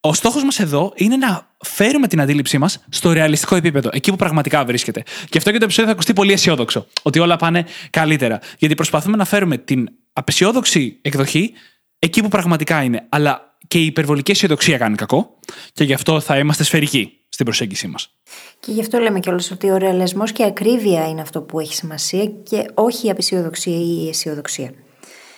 Ο 0.08 0.14
στόχος 0.14 0.44
μας 0.44 0.60
εδώ 0.60 0.94
είναι 0.96 1.18
να 1.18 1.48
φέρουμε 1.58 2.08
την 2.08 2.22
αντίληψή 2.22 2.58
μας 2.58 2.84
στο 2.90 3.12
ρεαλιστικό 3.12 3.56
επίπεδο, 3.56 3.90
εκεί 3.94 4.12
που 4.12 4.18
πραγματικά 4.18 4.66
βρίσκεται. 4.66 5.04
Και 5.30 5.38
αυτό 5.38 5.52
και 5.52 5.58
το 5.58 5.64
επεισόδιο 5.64 5.86
θα 5.86 5.92
ακουστεί 5.92 6.14
πολύ 6.14 6.32
αισιόδοξο, 6.32 6.88
ότι 7.02 7.20
όλα 7.20 7.36
πάνε 7.36 7.66
καλύτερα. 7.90 8.40
Γιατί 8.58 8.76
προσπαθούμε 8.76 9.18
να 9.18 9.26
φέρουμε 9.26 9.58
την 9.58 9.90
απεσιόδοξη 10.14 11.00
εκδοχή 11.02 11.54
εκεί 12.00 12.22
που 12.22 12.28
πραγματικά 12.28 12.84
είναι. 12.84 13.06
Αλλά 13.10 13.58
και 13.68 13.78
η 13.78 13.86
υπερβολική 13.86 14.32
αισιοδοξία 14.32 14.78
κάνει 14.78 14.96
κακό, 14.96 15.40
και 15.74 15.84
γι' 15.84 15.94
αυτό 15.94 16.20
θα 16.20 16.38
είμαστε 16.38 16.64
σφαιρικοί 16.64 17.12
στην 17.30 17.46
προσέγγιση 17.46 17.88
μας. 17.88 18.14
Και 18.60 18.72
γι' 18.72 18.82
αυτό 18.82 18.98
λέμε 19.00 19.20
κιόλας 19.20 19.52
ότι 19.52 19.70
ο 19.70 19.78
ρεαλισμός 19.78 20.32
και 20.32 20.44
η 20.44 20.46
ακρίβεια 20.46 21.08
είναι 21.08 21.22
αυτό 21.22 21.42
που 21.42 21.60
έχει 21.60 21.74
σημασία 21.74 22.26
και 22.26 22.70
όχι 22.74 23.08
η 23.08 23.10
απεσιοδοξία 23.10 23.78
ή 23.78 24.04
η 24.06 24.10
αισιοδοξία. 24.10 24.72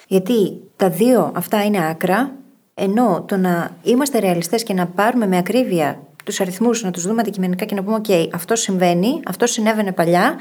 Γιατί 0.08 0.62
τα 0.76 0.90
δύο 0.90 1.32
αυτά 1.36 1.64
είναι 1.64 1.88
άκρα, 1.90 2.36
ενώ 2.80 3.26
το 3.28 3.38
να 3.38 3.78
είμαστε 3.84 4.20
ρεαλιστές 4.20 4.64
και 4.64 4.74
να 4.74 4.88
πάρουμε 4.88 5.28
με 5.28 5.38
ακρίβεια 5.38 6.02
τους 6.24 6.40
αριθμούς, 6.40 6.84
να 6.84 6.92
τους 6.92 7.04
δούμε 7.04 7.22
αντικειμενικά 7.22 7.66
και 7.66 7.76
να 7.76 7.84
πούμε: 7.84 8.02
OK, 8.08 8.30
αυτό 8.34 8.56
συμβαίνει, 8.56 9.22
αυτό 9.26 9.46
συνέβαινε 9.46 9.92
παλιά, 9.92 10.40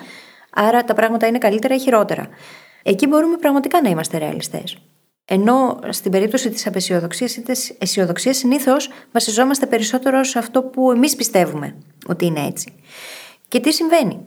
άρα 0.50 0.84
τα 0.84 0.94
πράγματα 0.94 1.26
είναι 1.26 1.38
καλύτερα 1.38 1.74
ή 1.74 1.78
χειρότερα. 1.78 2.28
Εκεί 2.82 3.06
μπορούμε 3.06 3.36
πραγματικά 3.36 3.82
να 3.82 3.88
είμαστε 3.88 4.18
ρεαλιστές. 4.18 4.76
Ενώ 5.24 5.78
στην 5.88 6.10
περίπτωση 6.10 6.50
της 6.50 6.66
απεσιοδοξίας 6.66 7.36
ή 7.36 7.42
τη 7.42 7.68
αισιοδοξίας, 7.78 8.36
συνήθως 8.36 8.90
βασιζόμαστε 9.12 9.66
περισσότερο 9.66 10.24
σε 10.24 10.38
αυτό 10.38 10.62
που 10.62 10.90
εμείς 10.90 11.16
πιστεύουμε 11.16 11.74
ότι 12.06 12.26
είναι 12.26 12.46
έτσι. 12.46 12.74
Και 13.48 13.60
τι 13.60 13.72
συμβαίνει; 13.72 14.26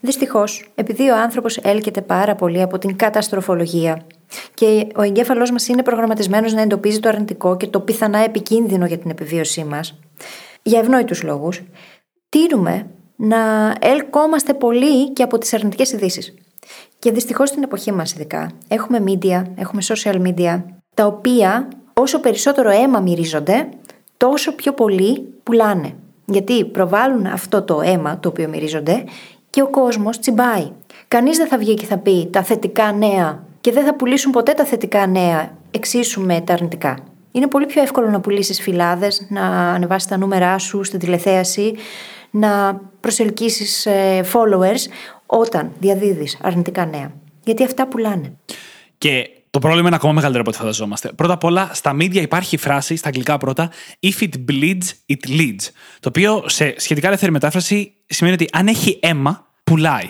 Δυστυχώς, 0.00 0.68
επειδή 0.74 1.08
ο 1.10 1.16
άνθρωπος 1.16 1.56
έλκεται 1.56 2.00
πάρα 2.00 2.34
πολύ 2.34 2.62
από 2.62 2.78
την 2.78 2.96
καταστροφολογία 2.96 4.06
και 4.54 4.86
ο 4.96 5.02
εγκέφαλός 5.02 5.50
μας 5.50 5.68
είναι 5.68 5.82
προγραμματισμένος 5.82 6.52
να 6.52 6.60
εντοπίζει 6.60 7.00
το 7.00 7.08
αρνητικό 7.08 7.56
και 7.56 7.66
το 7.66 7.80
πιθανά 7.80 8.18
επικίνδυνο 8.18 8.86
για 8.86 8.98
την 8.98 9.10
επιβίωσή 9.10 9.64
μας, 9.64 9.98
για 10.62 10.78
ευνόητους 10.78 11.22
λόγους, 11.22 11.62
τείνουμε 12.28 12.86
να 13.16 13.72
έλκομαστε 13.80 14.54
πολύ 14.54 15.12
και 15.12 15.22
από 15.22 15.38
τις 15.38 15.54
αρνητικές 15.54 15.92
ειδήσεις. 15.92 16.34
Και 16.98 17.10
δυστυχώς 17.12 17.48
στην 17.48 17.62
εποχή 17.62 17.92
μας, 17.92 18.12
ειδικά, 18.12 18.50
έχουμε 18.68 19.04
media, 19.06 19.42
έχουμε 19.56 19.82
social 19.84 20.26
media, 20.26 20.62
τα 20.94 21.06
οποία 21.06 21.68
όσο 21.92 22.20
περισσότερο 22.20 22.70
αίμα 22.70 23.00
μυρίζονται, 23.00 23.68
τόσο 24.16 24.54
πιο 24.54 24.72
πολύ 24.72 25.34
πουλάνε. 25.42 25.94
Γιατί 26.24 26.64
προβάλλουν 26.64 27.26
αυτό 27.26 27.62
το 27.62 27.80
αίμα 27.80 28.18
το 28.20 28.28
οποίο 28.28 28.48
μυρίζονται 28.48 29.04
και 29.56 29.62
ο 29.62 29.70
κόσμος 29.70 30.18
τσιμπάει. 30.18 30.70
Κανείς 31.08 31.36
δεν 31.36 31.48
θα 31.48 31.58
βγει 31.58 31.74
και 31.74 31.86
θα 31.86 31.98
πει 31.98 32.28
τα 32.32 32.42
θετικά 32.42 32.92
νέα 32.92 33.44
και 33.60 33.72
δεν 33.72 33.84
θα 33.84 33.94
πουλήσουν 33.94 34.32
ποτέ 34.32 34.52
τα 34.52 34.64
θετικά 34.64 35.06
νέα 35.06 35.56
εξίσου 35.70 36.20
με 36.20 36.40
τα 36.40 36.52
αρνητικά. 36.52 36.98
Είναι 37.32 37.46
πολύ 37.46 37.66
πιο 37.66 37.82
εύκολο 37.82 38.10
να 38.10 38.20
πουλήσεις 38.20 38.60
φυλάδες, 38.60 39.26
να 39.28 39.42
ανεβάσεις 39.72 40.08
τα 40.08 40.16
νούμερά 40.16 40.58
σου 40.58 40.84
στην 40.84 40.98
τηλεθέαση, 40.98 41.74
να 42.30 42.80
προσελκύσεις 43.00 43.86
ε, 43.86 44.24
followers 44.32 44.90
όταν 45.26 45.72
διαδίδεις 45.78 46.38
αρνητικά 46.42 46.86
νέα. 46.86 47.12
Γιατί 47.44 47.64
αυτά 47.64 47.88
πουλάνε. 47.88 48.36
Και 48.98 49.30
το 49.50 49.58
πρόβλημα 49.58 49.86
είναι 49.86 49.96
ακόμα 49.96 50.12
μεγαλύτερο 50.12 50.42
από 50.46 50.50
ό,τι 50.50 50.58
φανταζόμαστε. 50.58 51.12
Πρώτα 51.12 51.32
απ' 51.32 51.44
όλα, 51.44 51.70
στα 51.72 51.96
media 51.96 52.14
υπάρχει 52.14 52.54
η 52.54 52.58
φράση, 52.58 52.96
στα 52.96 53.08
αγγλικά 53.08 53.38
πρώτα, 53.38 53.70
if 54.00 54.22
it 54.22 54.32
bleeds, 54.50 54.84
it 55.06 55.30
leads. 55.40 55.70
Το 56.00 56.08
οποίο 56.08 56.44
σε 56.46 56.74
σχετικά 56.76 57.06
ελεύθερη 57.06 57.32
μετάφραση 57.32 57.92
σημαίνει 58.06 58.34
ότι 58.34 58.48
αν 58.52 58.66
έχει 58.66 58.98
αίμα, 59.02 59.45
πουλάει. 59.70 60.08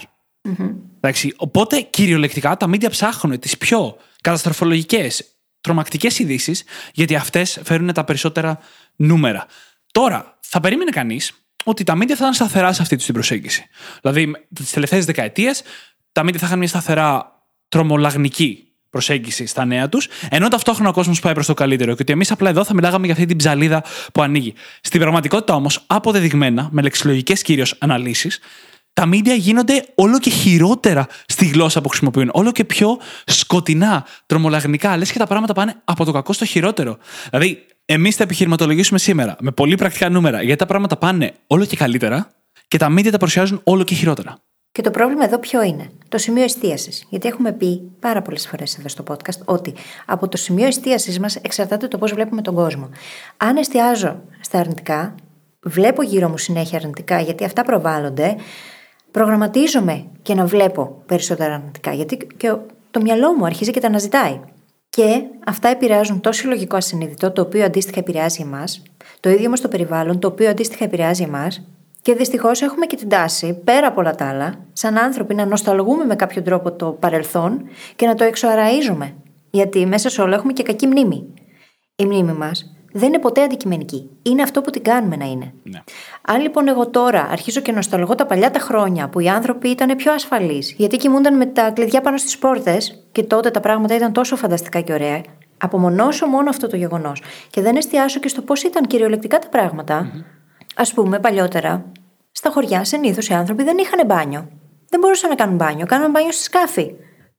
Εντάξει, 0.96 1.34
οπότε 1.36 1.80
κυριολεκτικά 1.80 2.56
τα 2.56 2.66
media 2.70 2.90
ψάχνουν 2.90 3.38
τις 3.38 3.58
πιο 3.58 3.96
καταστροφολογικές, 4.20 5.24
τρομακτικές 5.60 6.18
ειδήσεις, 6.18 6.64
γιατί 6.92 7.14
αυτές 7.14 7.60
φέρουν 7.64 7.92
τα 7.92 8.04
περισσότερα 8.04 8.58
νούμερα. 8.96 9.46
Τώρα, 9.92 10.38
θα 10.40 10.60
περίμενε 10.60 10.90
κανείς 10.90 11.32
ότι 11.64 11.84
τα 11.84 11.94
media 11.96 12.06
θα 12.06 12.14
ήταν 12.14 12.34
σταθερά 12.34 12.72
σε 12.72 12.82
αυτή 12.82 12.96
την 12.96 13.14
προσέγγιση. 13.14 13.66
Δηλαδή, 14.02 14.32
τις 14.54 14.70
τελευταίες 14.70 15.04
δεκαετίες, 15.04 15.62
τα 16.12 16.22
media 16.22 16.36
θα 16.36 16.46
είχαν 16.46 16.58
μια 16.58 16.68
σταθερά 16.68 17.40
τρομολαγνική 17.68 18.66
προσέγγιση 18.90 19.46
στα 19.46 19.64
νέα 19.64 19.88
τους, 19.88 20.08
ενώ 20.28 20.48
ταυτόχρονα 20.48 20.88
ο 20.88 20.92
κόσμος 20.92 21.20
πάει 21.20 21.34
προς 21.34 21.46
το 21.46 21.54
καλύτερο. 21.54 21.94
Και 21.94 22.02
ότι 22.02 22.12
εμείς 22.12 22.30
απλά 22.30 22.50
εδώ 22.50 22.64
θα 22.64 22.74
μιλάγαμε 22.74 23.04
για 23.04 23.14
αυτή 23.14 23.26
την 23.26 23.36
ψαλίδα 23.36 23.84
που 24.12 24.22
ανοίγει. 24.22 24.54
Στην 24.80 25.00
πραγματικότητα 25.00 25.54
όμως, 25.54 25.84
αποδεδειγμένα, 25.86 26.68
με 26.70 26.82
λεξιλογικές 26.82 27.42
κυρίως 27.42 27.76
αναλύσεις, 27.78 28.38
τα 28.96 29.08
media 29.08 29.36
γίνονται 29.38 29.86
όλο 29.94 30.18
και 30.18 30.30
χειρότερα 30.30 31.06
στη 31.26 31.46
γλώσσα 31.46 31.80
που 31.80 31.88
χρησιμοποιούν. 31.88 32.30
Όλο 32.32 32.52
και 32.52 32.64
πιο 32.64 32.98
σκοτεινά, 33.26 34.06
τρομολαγνικά. 34.26 34.96
Λες 34.96 35.12
και 35.12 35.18
τα 35.18 35.26
πράγματα 35.26 35.52
πάνε 35.52 35.74
από 35.84 36.04
το 36.04 36.12
κακό 36.12 36.32
στο 36.32 36.44
χειρότερο. 36.44 36.96
Δηλαδή, 37.30 37.66
εμείς 37.84 38.16
θα 38.16 38.22
επιχειρηματολογήσουμε 38.22 38.98
σήμερα 38.98 39.36
με 39.40 39.50
πολύ 39.50 39.74
πρακτικά 39.74 40.08
νούμερα 40.08 40.42
γιατί 40.42 40.58
τα 40.58 40.66
πράγματα 40.66 40.96
πάνε 40.96 41.32
όλο 41.46 41.64
και 41.64 41.76
καλύτερα 41.76 42.30
και 42.68 42.78
τα 42.78 42.86
media 42.90 43.10
τα 43.10 43.18
παρουσιάζουν 43.18 43.60
όλο 43.64 43.84
και 43.84 43.94
χειρότερα. 43.94 44.38
Και 44.72 44.82
το 44.82 44.90
πρόβλημα 44.90 45.24
εδώ 45.24 45.38
ποιο 45.38 45.62
είναι, 45.62 45.90
το 46.08 46.18
σημείο 46.18 46.42
εστίασης. 46.42 47.06
Γιατί 47.08 47.28
έχουμε 47.28 47.52
πει 47.52 47.90
πάρα 48.00 48.22
πολλές 48.22 48.46
φορές 48.46 48.78
εδώ 48.78 48.88
στο 48.88 49.04
podcast 49.08 49.44
ότι 49.44 49.74
από 50.06 50.28
το 50.28 50.36
σημείο 50.36 50.66
εστίασης 50.66 51.18
μας 51.18 51.36
εξαρτάται 51.36 51.88
το 51.88 51.98
πώς 51.98 52.12
βλέπουμε 52.12 52.42
τον 52.42 52.54
κόσμο. 52.54 52.90
Αν 53.36 53.56
εστιάζω 53.56 54.22
στα 54.40 54.58
αρνητικά, 54.58 55.14
βλέπω 55.62 56.02
γύρω 56.02 56.28
μου 56.28 56.38
συνέχεια 56.38 56.78
αρνητικά 56.78 57.20
γιατί 57.20 57.44
αυτά 57.44 57.62
προβάλλονται, 57.62 58.36
προγραμματίζομαι 59.16 60.04
και 60.22 60.34
να 60.34 60.46
βλέπω 60.46 61.02
περισσότερα 61.06 61.54
αρνητικά. 61.54 61.92
Γιατί 61.92 62.16
και 62.36 62.56
το 62.90 63.00
μυαλό 63.00 63.32
μου 63.32 63.44
αρχίζει 63.44 63.70
και 63.70 63.80
τα 63.80 63.86
αναζητάει. 63.86 64.40
Και 64.88 65.22
αυτά 65.46 65.68
επηρεάζουν 65.68 66.20
το 66.20 66.32
συλλογικό 66.32 66.76
ασυνείδητο, 66.76 67.30
το 67.30 67.42
οποίο 67.42 67.64
αντίστοιχα 67.64 67.98
επηρεάζει 67.98 68.42
εμάς, 68.42 68.82
το 69.20 69.30
ίδιο 69.30 69.50
μας 69.50 69.60
το 69.60 69.68
περιβάλλον, 69.68 70.18
το 70.18 70.28
οποίο 70.28 70.48
αντίστοιχα 70.48 70.84
επηρεάζει 70.84 71.22
εμάς, 71.22 71.66
και 72.02 72.14
δυστυχώς 72.14 72.62
έχουμε 72.62 72.86
και 72.86 72.96
την 72.96 73.08
τάση, 73.08 73.60
πέρα 73.64 73.86
από 73.86 74.00
όλα 74.00 74.14
τα 74.14 74.28
άλλα, 74.28 74.54
σαν 74.72 74.98
άνθρωποι 74.98 75.34
να 75.34 75.46
νοσταλγούμε 75.46 76.04
με 76.04 76.16
κάποιο 76.16 76.42
τρόπο 76.42 76.72
το 76.72 76.90
παρελθόν 76.90 77.62
και 77.96 78.06
να 78.06 78.14
το 78.14 78.24
εξοαραίζουμε. 78.24 79.14
Γιατί 79.50 79.86
μέσα 79.86 80.08
σε 80.08 80.22
όλα 80.22 80.34
έχουμε 80.34 80.52
και 80.52 80.62
κακή 80.62 80.86
μνήμη. 80.86 81.34
Η 81.96 82.04
μνήμη 82.04 82.32
μας 82.32 82.75
δεν 82.96 83.08
είναι 83.08 83.18
ποτέ 83.18 83.42
αντικειμενική. 83.42 84.10
Είναι 84.22 84.42
αυτό 84.42 84.60
που 84.60 84.70
την 84.70 84.82
κάνουμε 84.82 85.16
να 85.16 85.24
είναι. 85.24 85.52
Ναι. 85.62 85.82
Αν 86.22 86.40
λοιπόν 86.40 86.68
εγώ 86.68 86.88
τώρα 86.88 87.28
αρχίζω 87.30 87.60
και 87.60 87.72
νοσταλγώ 87.72 88.14
τα 88.14 88.26
παλιά 88.26 88.50
τα 88.50 88.58
χρόνια 88.58 89.08
που 89.08 89.20
οι 89.20 89.28
άνθρωποι 89.28 89.68
ήταν 89.68 89.96
πιο 89.96 90.12
ασφαλείς, 90.12 90.74
γιατί 90.76 90.96
κοιμούνταν 90.96 91.36
με 91.36 91.46
τα 91.46 91.70
κλειδιά 91.70 92.00
πάνω 92.00 92.16
στις 92.16 92.38
πόρτες 92.38 93.04
και 93.12 93.22
τότε 93.22 93.50
τα 93.50 93.60
πράγματα 93.60 93.94
ήταν 93.94 94.12
τόσο 94.12 94.36
φανταστικά 94.36 94.80
και 94.80 94.92
ωραία, 94.92 95.20
απομονώσω 95.58 96.26
μόνο 96.26 96.48
αυτό 96.48 96.66
το 96.66 96.76
γεγονός 96.76 97.22
και 97.50 97.60
δεν 97.60 97.76
εστιάσω 97.76 98.20
και 98.20 98.28
στο 98.28 98.42
πώς 98.42 98.62
ήταν 98.62 98.86
κυριολεκτικά 98.86 99.38
τα 99.38 99.48
πράγματα. 99.48 99.94
Α 100.74 100.94
πούμε, 100.94 101.18
παλιότερα, 101.18 101.84
στα 102.32 102.50
χωριά 102.50 102.84
συνήθως 102.84 103.28
οι 103.28 103.34
άνθρωποι 103.34 103.62
δεν 103.62 103.78
είχαν 103.78 104.06
μπάνιο. 104.06 104.48
Δεν 104.88 105.00
μπορούσαν 105.00 105.30
να 105.30 105.34
κάνουν 105.34 105.56
μπάνιο, 105.56 105.86
κάναν 105.86 106.10
μπάνιο 106.10 106.32
στη 106.32 106.42
σκάφη. 106.42 106.94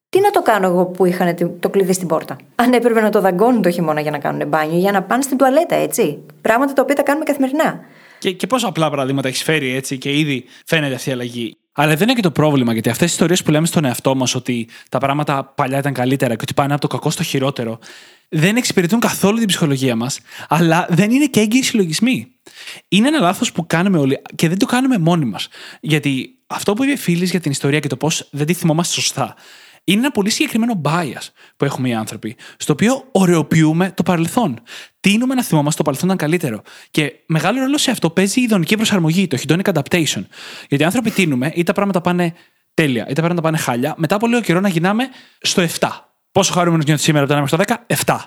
Τι 0.09 0.19
να 0.19 0.31
το 0.31 0.41
κάνω 0.41 0.67
εγώ 0.67 0.85
που 0.85 1.05
είχαν 1.05 1.35
το 1.59 1.69
κλειδί 1.69 1.93
στην 1.93 2.07
πόρτα; 2.07 2.35
Αν 2.55 2.73
έπρεπε 2.73 3.01
να 3.01 3.09
το 3.09 3.21
δαγκώνουν 3.21 3.61
το 3.61 3.71
χειμώνα 3.71 4.01
για 4.01 4.11
να 4.11 4.17
κάνουν 4.17 4.47
μπάνιο, 4.47 4.77
για 4.77 4.91
να 4.91 5.03
πάνε 5.03 5.21
στην 5.21 5.37
τουαλέτα, 5.37 5.75
έτσι. 5.75 6.19
Πράγματα 6.41 6.73
τα 6.73 6.81
οποία 6.81 6.95
τα 6.95 7.03
κάνουμε 7.03 7.25
καθημερινά. 7.25 7.79
Και, 8.19 8.31
και 8.31 8.47
πόσα 8.47 8.67
απλά 8.67 8.89
παραδείγματα 8.89 9.27
έχεις 9.27 9.43
φέρει 9.43 9.75
έτσι 9.75 9.97
και 9.97 10.17
ήδη 10.17 10.43
φαίνεται 10.65 10.95
αυτή 10.95 11.09
η 11.09 11.11
αλλαγή. 11.11 11.57
Αλλά 11.71 11.95
δεν 11.95 12.01
είναι 12.01 12.13
και 12.13 12.21
το 12.21 12.31
πρόβλημα, 12.31 12.73
γιατί 12.73 12.89
αυτές 12.89 13.07
τι 13.07 13.11
ιστορίες 13.11 13.43
που 13.43 13.51
λέμε 13.51 13.67
στον 13.67 13.85
εαυτό 13.85 14.15
μας 14.15 14.35
ότι 14.35 14.67
τα 14.89 14.97
πράγματα 14.97 15.53
παλιά 15.55 15.77
ήταν 15.77 15.93
καλύτερα 15.93 16.35
και 16.35 16.41
ότι 16.41 16.53
πάνε 16.53 16.73
από 16.73 16.81
το 16.81 16.87
κακό 16.87 17.09
στο 17.09 17.23
χειρότερο, 17.23 17.79
δεν 18.29 18.55
εξυπηρετούν 18.55 18.99
καθόλου 18.99 19.37
την 19.37 19.47
ψυχολογία 19.47 19.95
μας, 19.95 20.19
αλλά 20.47 20.87
δεν 20.89 21.11
είναι 21.11 21.25
και 21.25 21.39
έγκυοι 21.39 21.63
συλλογισμοί. 21.63 22.27
Είναι 22.87 23.07
ένα 23.07 23.19
λάθος 23.19 23.51
που 23.51 23.67
κάνουμε 23.67 23.97
όλοι 23.97 24.21
και 24.35 24.47
δεν 24.47 24.57
το 24.57 24.65
κάνουμε 24.65 24.97
μόνοι 24.97 25.25
μας. 25.25 25.47
Γιατί 25.79 26.37
αυτό 26.47 26.73
που 26.73 26.83
είπε 26.83 26.95
φίλης 26.95 27.29
για 27.31 27.39
την 27.39 27.51
ιστορία 27.51 27.79
και 27.79 27.87
το 27.87 27.97
πώς 27.97 28.27
δεν 28.31 28.45
τη 28.45 28.53
θυμόμαστε 28.53 28.93
σωστά, 28.93 29.35
είναι 29.89 29.99
ένα 29.99 30.11
πολύ 30.11 30.29
συγκεκριμένο 30.29 30.81
bias 30.83 31.29
που 31.57 31.65
έχουμε 31.65 31.89
οι 31.89 31.93
άνθρωποι, 31.93 32.35
στο 32.57 32.73
οποίο 32.73 33.07
ωρεοποιούμε 33.11 33.91
το 33.91 34.03
παρελθόν. 34.03 34.59
Τίνουμε 34.99 35.33
να 35.33 35.43
θυμόμαστε 35.43 35.77
το 35.77 35.83
παρελθόν 35.83 36.09
ήταν 36.09 36.27
καλύτερο. 36.27 36.61
Και 36.91 37.13
μεγάλο 37.25 37.59
ρόλο 37.59 37.77
σε 37.77 37.91
αυτό 37.91 38.09
παίζει 38.09 38.39
η 38.39 38.43
ειδονική 38.43 38.75
προσαρμογή, 38.75 39.27
το 39.27 39.37
hedonic 39.41 39.73
adaptation. 39.73 40.23
Γιατί 40.67 40.83
οι 40.83 40.85
άνθρωποι 40.85 41.11
τίνουμε, 41.11 41.51
ή 41.55 41.63
τα 41.63 41.73
πράγματα 41.73 42.01
πάνε 42.01 42.33
τέλεια, 42.73 43.05
ή 43.09 43.13
τα 43.13 43.21
πράγματα 43.21 43.41
πάνε 43.41 43.57
χάλια, 43.57 43.93
μετά 43.97 44.15
από 44.15 44.27
λίγο 44.27 44.41
καιρό 44.41 44.59
να 44.59 44.69
γυρνάμε 44.69 45.07
στο 45.41 45.61
7. 45.79 45.89
Πόσο 46.31 46.53
χαρούμενος 46.53 46.85
νιώθεις 46.85 47.05
σήμερα 47.05 47.23
από 47.23 47.33
το 47.33 47.39
1 47.39 47.41
μέχρι 47.41 47.57
το 47.57 47.75
10, 47.87 47.95
7. 48.05 48.17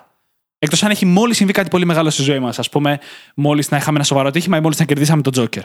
Εκτός 0.58 0.82
αν 0.82 0.90
έχει 0.90 1.06
μόλις 1.06 1.36
συμβεί 1.36 1.52
κάτι 1.52 1.68
πολύ 1.68 1.84
μεγάλο 1.84 2.10
στη 2.10 2.22
ζωή 2.22 2.38
μας. 2.38 2.58
Α 2.58 2.62
πούμε, 2.70 2.98
μόλις 3.34 3.70
να 3.70 3.76
είχαμε 3.76 3.96
ένα 3.96 4.04
σοβαρό 4.04 4.30
τύχημα 4.30 4.56
ή 4.56 4.60
μόλις 4.60 4.78
να 4.78 4.84
κερδίσαμε 4.84 5.22
τον 5.22 5.32
Τζόκερ. 5.32 5.62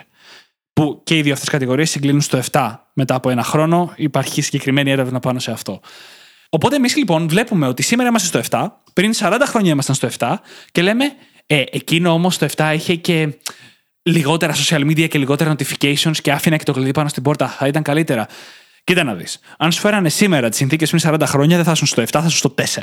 Που 0.75 1.01
και 1.03 1.17
οι 1.17 1.21
δύο 1.21 1.33
αυτές 1.33 1.49
κατηγορίες 1.49 1.89
συγκλίνουν 1.89 2.21
στο 2.21 2.39
7 2.51 2.75
μετά 2.93 3.15
από 3.15 3.29
ένα 3.29 3.43
χρόνο. 3.43 3.93
Υπάρχει 3.95 4.41
συγκεκριμένη 4.41 4.91
έρευνα 4.91 5.19
πάνω 5.19 5.39
σε 5.39 5.51
αυτό. 5.51 5.79
Οπότε 6.49 6.75
εμείς 6.75 6.95
λοιπόν 6.95 7.27
βλέπουμε 7.27 7.67
ότι 7.67 7.81
σήμερα 7.83 8.09
είμαστε 8.09 8.41
στο 8.43 8.57
7, 8.59 8.67
πριν 8.93 9.11
40 9.19 9.41
χρόνια 9.45 9.71
ήμασταν 9.71 9.95
στο 9.95 10.07
7 10.17 10.35
και 10.71 10.81
λέμε, 10.81 11.05
ε, 11.45 11.63
εκείνο 11.71 12.11
όμως 12.11 12.37
το 12.37 12.47
7 12.55 12.71
είχε 12.75 12.95
και 12.95 13.37
λιγότερα 14.01 14.53
social 14.55 14.79
media 14.79 15.07
και 15.07 15.17
λιγότερα 15.17 15.55
notifications 15.55 16.17
και 16.21 16.31
άφηνα 16.31 16.57
και 16.57 16.63
το 16.63 16.73
κλειδί 16.73 16.91
πάνω 16.91 17.09
στην 17.09 17.23
πόρτα. 17.23 17.47
Θα 17.47 17.67
ήταν 17.67 17.83
καλύτερα. 17.83 18.27
Κοίτα 18.83 19.03
να 19.03 19.13
δεις. 19.13 19.39
Αν 19.57 19.71
σου 19.71 19.79
φέρανε 19.79 20.09
σήμερα 20.09 20.49
τις 20.49 20.57
συνθήκες 20.57 20.89
πριν 20.89 21.01
40 21.03 21.21
χρόνια, 21.25 21.55
δεν 21.55 21.65
θα 21.65 21.71
ήσουν 21.71 21.87
στο 21.87 22.01
7, 22.01 22.05
θα 22.11 22.19
ήσουν 22.19 22.31
στο 22.31 22.49
4. 22.49 22.81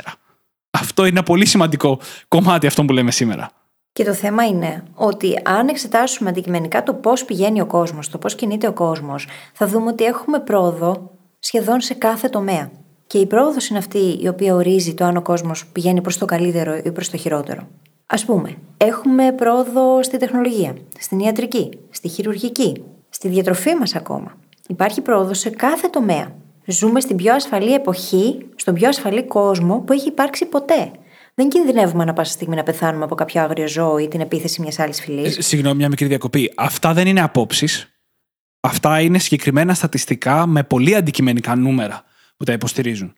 Αυτό 0.71 1.01
είναι 1.01 1.11
ένα 1.11 1.23
πολύ 1.23 1.45
σημαντικό 1.45 1.99
κομμάτι 2.27 2.67
αυτό 2.67 2.85
που 2.85 2.93
λέμε 2.93 3.11
σήμερα. 3.11 3.51
Και 3.93 4.03
το 4.03 4.13
θέμα 4.13 4.45
είναι 4.45 4.83
ότι 4.93 5.39
αν 5.43 5.67
εξετάσουμε 5.67 6.29
αντικειμενικά 6.29 6.83
το 6.83 6.93
πώς 6.93 7.25
πηγαίνει 7.25 7.61
ο 7.61 7.65
κόσμος, 7.65 8.09
το 8.09 8.17
πώς 8.17 8.35
κινείται 8.35 8.67
ο 8.67 8.73
κόσμος, 8.73 9.27
θα 9.53 9.67
δούμε 9.67 9.89
ότι 9.89 10.03
έχουμε 10.03 10.39
πρόοδο 10.39 11.11
σχεδόν 11.39 11.81
σε 11.81 11.93
κάθε 11.93 12.29
τομέα. 12.29 12.71
Και 13.07 13.17
η 13.17 13.25
πρόοδος 13.25 13.67
είναι 13.67 13.79
αυτή 13.79 14.19
η 14.21 14.27
οποία 14.27 14.53
ορίζει 14.55 14.93
το 14.93 15.05
αν 15.05 15.17
ο 15.17 15.21
κόσμος 15.21 15.67
πηγαίνει 15.67 16.01
προς 16.01 16.17
το 16.17 16.25
καλύτερο 16.25 16.75
ή 16.83 16.91
προς 16.91 17.09
το 17.09 17.17
χειρότερο. 17.17 17.67
Α 18.05 18.25
πούμε, 18.25 18.55
έχουμε 18.77 19.31
πρόοδο 19.31 20.03
στη 20.03 20.17
τεχνολογία, 20.17 20.75
στην 20.99 21.19
ιατρική, 21.19 21.69
στη 21.89 22.07
χειρουργική, 22.07 22.83
στη 23.09 23.27
διατροφή 23.27 23.75
μας 23.75 23.95
ακόμα. 23.95 24.37
Υπάρχει 24.67 25.01
πρόοδος 25.01 25.39
σε 25.39 25.49
κάθε 25.49 25.87
τομέα. 25.87 26.35
Ζούμε 26.65 26.99
στην 26.99 27.15
πιο 27.15 27.33
ασφαλή 27.33 27.73
εποχή, 27.73 28.45
στον 28.55 28.73
πιο 28.73 28.87
ασφαλή 28.87 29.23
κόσμο 29.23 29.79
που 29.79 29.93
έχει 29.93 30.07
υπάρξει 30.07 30.45
ποτέ. 30.45 30.91
Δεν 31.35 31.49
κινδυνεύουμε 31.49 32.05
να 32.05 32.13
πάσα 32.13 32.31
στιγμή 32.31 32.55
να 32.55 32.63
πεθάνουμε 32.63 33.03
από 33.03 33.15
κάποιο 33.15 33.41
άγριο 33.41 33.67
ζώο 33.67 33.97
ή 33.97 34.07
την 34.07 34.21
επίθεση 34.21 34.61
μιας 34.61 34.79
άλλης 34.79 35.01
φυλής. 35.01 35.37
Ε, 35.37 35.41
συγγνώμη, 35.41 35.75
μια 35.75 35.89
μικρή 35.89 36.07
διακοπή. 36.07 36.53
Αυτά 36.55 36.93
δεν 36.93 37.07
είναι 37.07 37.21
απόψεις. 37.21 37.87
Αυτά 38.59 38.99
είναι 38.99 39.19
συγκεκριμένα 39.19 39.73
στατιστικά 39.73 40.45
με 40.45 40.63
πολύ 40.63 40.95
αντικειμενικά 40.95 41.55
νούμερα 41.55 42.03
που 42.37 42.43
τα 42.43 42.51
υποστηρίζουν. 42.51 43.13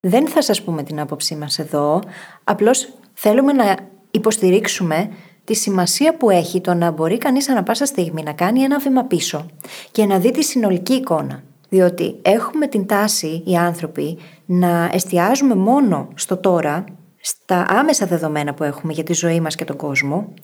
Δεν 0.00 0.28
θα 0.28 0.42
σας 0.42 0.62
πούμε 0.62 0.82
την 0.82 1.00
άποψή 1.00 1.36
μας 1.36 1.58
εδώ, 1.58 2.02
απλώς 2.44 2.92
θέλουμε 3.12 3.52
να 3.52 3.76
υποστηρίξουμε 4.10 5.10
τη 5.44 5.54
σημασία 5.54 6.16
που 6.16 6.30
έχει 6.30 6.60
το 6.60 6.74
να 6.74 6.90
μπορεί 6.90 7.18
κανείς 7.18 7.48
ανα 7.48 7.62
πάσα 7.62 7.86
στιγμή 7.86 8.22
να 8.22 8.32
κάνει 8.32 8.60
ένα 8.62 8.78
βήμα 8.78 9.04
πίσω 9.04 9.46
και 9.90 10.06
να 10.06 10.18
δει 10.18 10.30
τη 10.30 10.42
συνολική 10.42 10.92
εικόνα. 10.92 11.42
Διότι 11.68 12.16
έχουμε 12.22 12.66
την 12.66 12.86
τάση 12.86 13.42
οι 13.46 13.56
άνθρωποι 13.56 14.18
να 14.46 14.90
εστιάζουμε 14.92 15.54
μόνο 15.54 16.08
στο 16.14 16.36
τώρα, 16.36 16.84
στα 17.20 17.64
άμεσα 17.68 18.06
δεδομένα 18.06 18.54
που 18.54 18.64
έχουμε 18.64 18.92
για 18.92 19.02
τη 19.02 19.12
ζωή 19.12 19.40
μας 19.40 19.54
και 19.54 19.64
τον 19.64 19.76
κόσμο 19.76 20.34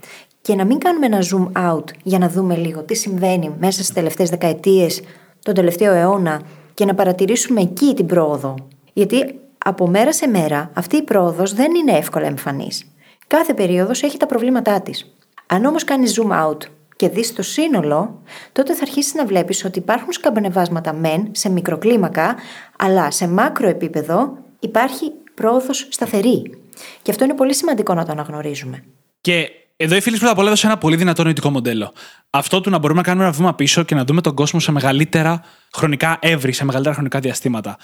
και 0.41 0.55
να 0.55 0.65
μην 0.65 0.79
κάνουμε 0.79 1.07
ένα 1.07 1.19
zoom 1.23 1.71
out 1.71 1.85
για 2.03 2.19
να 2.19 2.29
δούμε 2.29 2.57
λίγο 2.57 2.83
τι 2.83 2.95
συμβαίνει 2.95 3.55
μέσα 3.59 3.83
στις 3.83 3.95
τελευταίες 3.95 4.31
δεκαετίες, 4.31 5.03
τον 5.43 5.55
τελευταίο 5.55 5.93
αιώνα 5.93 6.41
και 6.75 6.85
να 6.85 6.95
παρατηρήσουμε 6.95 7.61
εκεί 7.61 7.95
την 7.95 8.07
πρόοδο. 8.07 8.55
Γιατί 8.93 9.39
από 9.59 9.87
μέρα 9.87 10.13
σε 10.13 10.27
μέρα 10.27 10.71
αυτή 10.75 10.97
η 10.97 11.03
πρόοδος 11.03 11.55
δεν 11.55 11.75
είναι 11.75 11.93
εύκολα 11.93 12.27
εμφανής. 12.27 12.91
Κάθε 13.27 13.55
περίοδος 13.55 14.03
έχει 14.03 14.17
τα 14.17 14.27
προβλήματά 14.27 14.81
της. 14.81 15.17
Αν 15.47 15.65
όμως 15.65 15.85
κάνεις 15.85 16.21
zoom 16.21 16.31
out 16.31 16.59
και 16.97 17.09
δεις 17.09 17.33
το 17.33 17.43
σύνολο, 17.43 18.23
τότε 18.53 18.75
θα 18.75 18.83
αρχίσεις 18.83 19.15
να 19.15 19.27
βλέπεις 19.27 19.65
ότι 19.65 19.79
υπάρχουν 19.79 20.13
σκαμπανεβάσματα 20.13 20.93
μεν 20.93 21.29
σε 21.33 21.51
μικροκλίμακα, 21.51 22.37
αλλά 22.79 23.11
σε 23.11 23.29
μάκρο 23.29 23.69
επίπεδο 23.69 24.39
υπάρχει 24.61 25.13
πρόοδος 25.35 25.89
σταθερή. 25.91 26.59
Και 27.03 27.11
αυτό 27.11 27.25
είναι 27.25 27.35
πολύ 27.35 27.55
σημαντικό 27.55 27.95
να 27.95 28.05
το 28.05 28.13
αναγνωρίζουμε. 28.13 28.85
Και 29.21 29.51
εδώ 29.77 29.97
οι 29.97 30.01
φίλοι 30.01 30.17
πρώτα 30.17 30.33
απ' 30.33 30.39
όλα 30.39 30.47
έδωσε 30.47 30.67
ένα 30.67 30.79
πολύ 30.79 30.97
δυνατό 30.97 31.23
νοητικό 31.23 31.51
μοντέλο. 31.51 31.93
Αυτό 32.31 32.61
του 32.61 32.71
να 32.71 32.79
μπορούμε 32.79 33.01
να 33.01 33.07
κάνουμε 33.07 33.25
ένα 33.25 33.33
βήμα 33.33 33.55
πίσω 33.55 33.83
και 33.83 33.95
να 33.95 34.05
δούμε 34.05 34.21
τον 34.21 34.35
κόσμο 34.35 34.61
σε 34.61 34.73
μεγαλύτερα 34.73 35.43
χρονικά 35.73 36.19
εύρη, 36.21 36.53
σε 36.53 36.65
μεγαλύτερα 36.65 36.95
χρονικά 36.95 37.21
διαστήματα. 37.21 37.77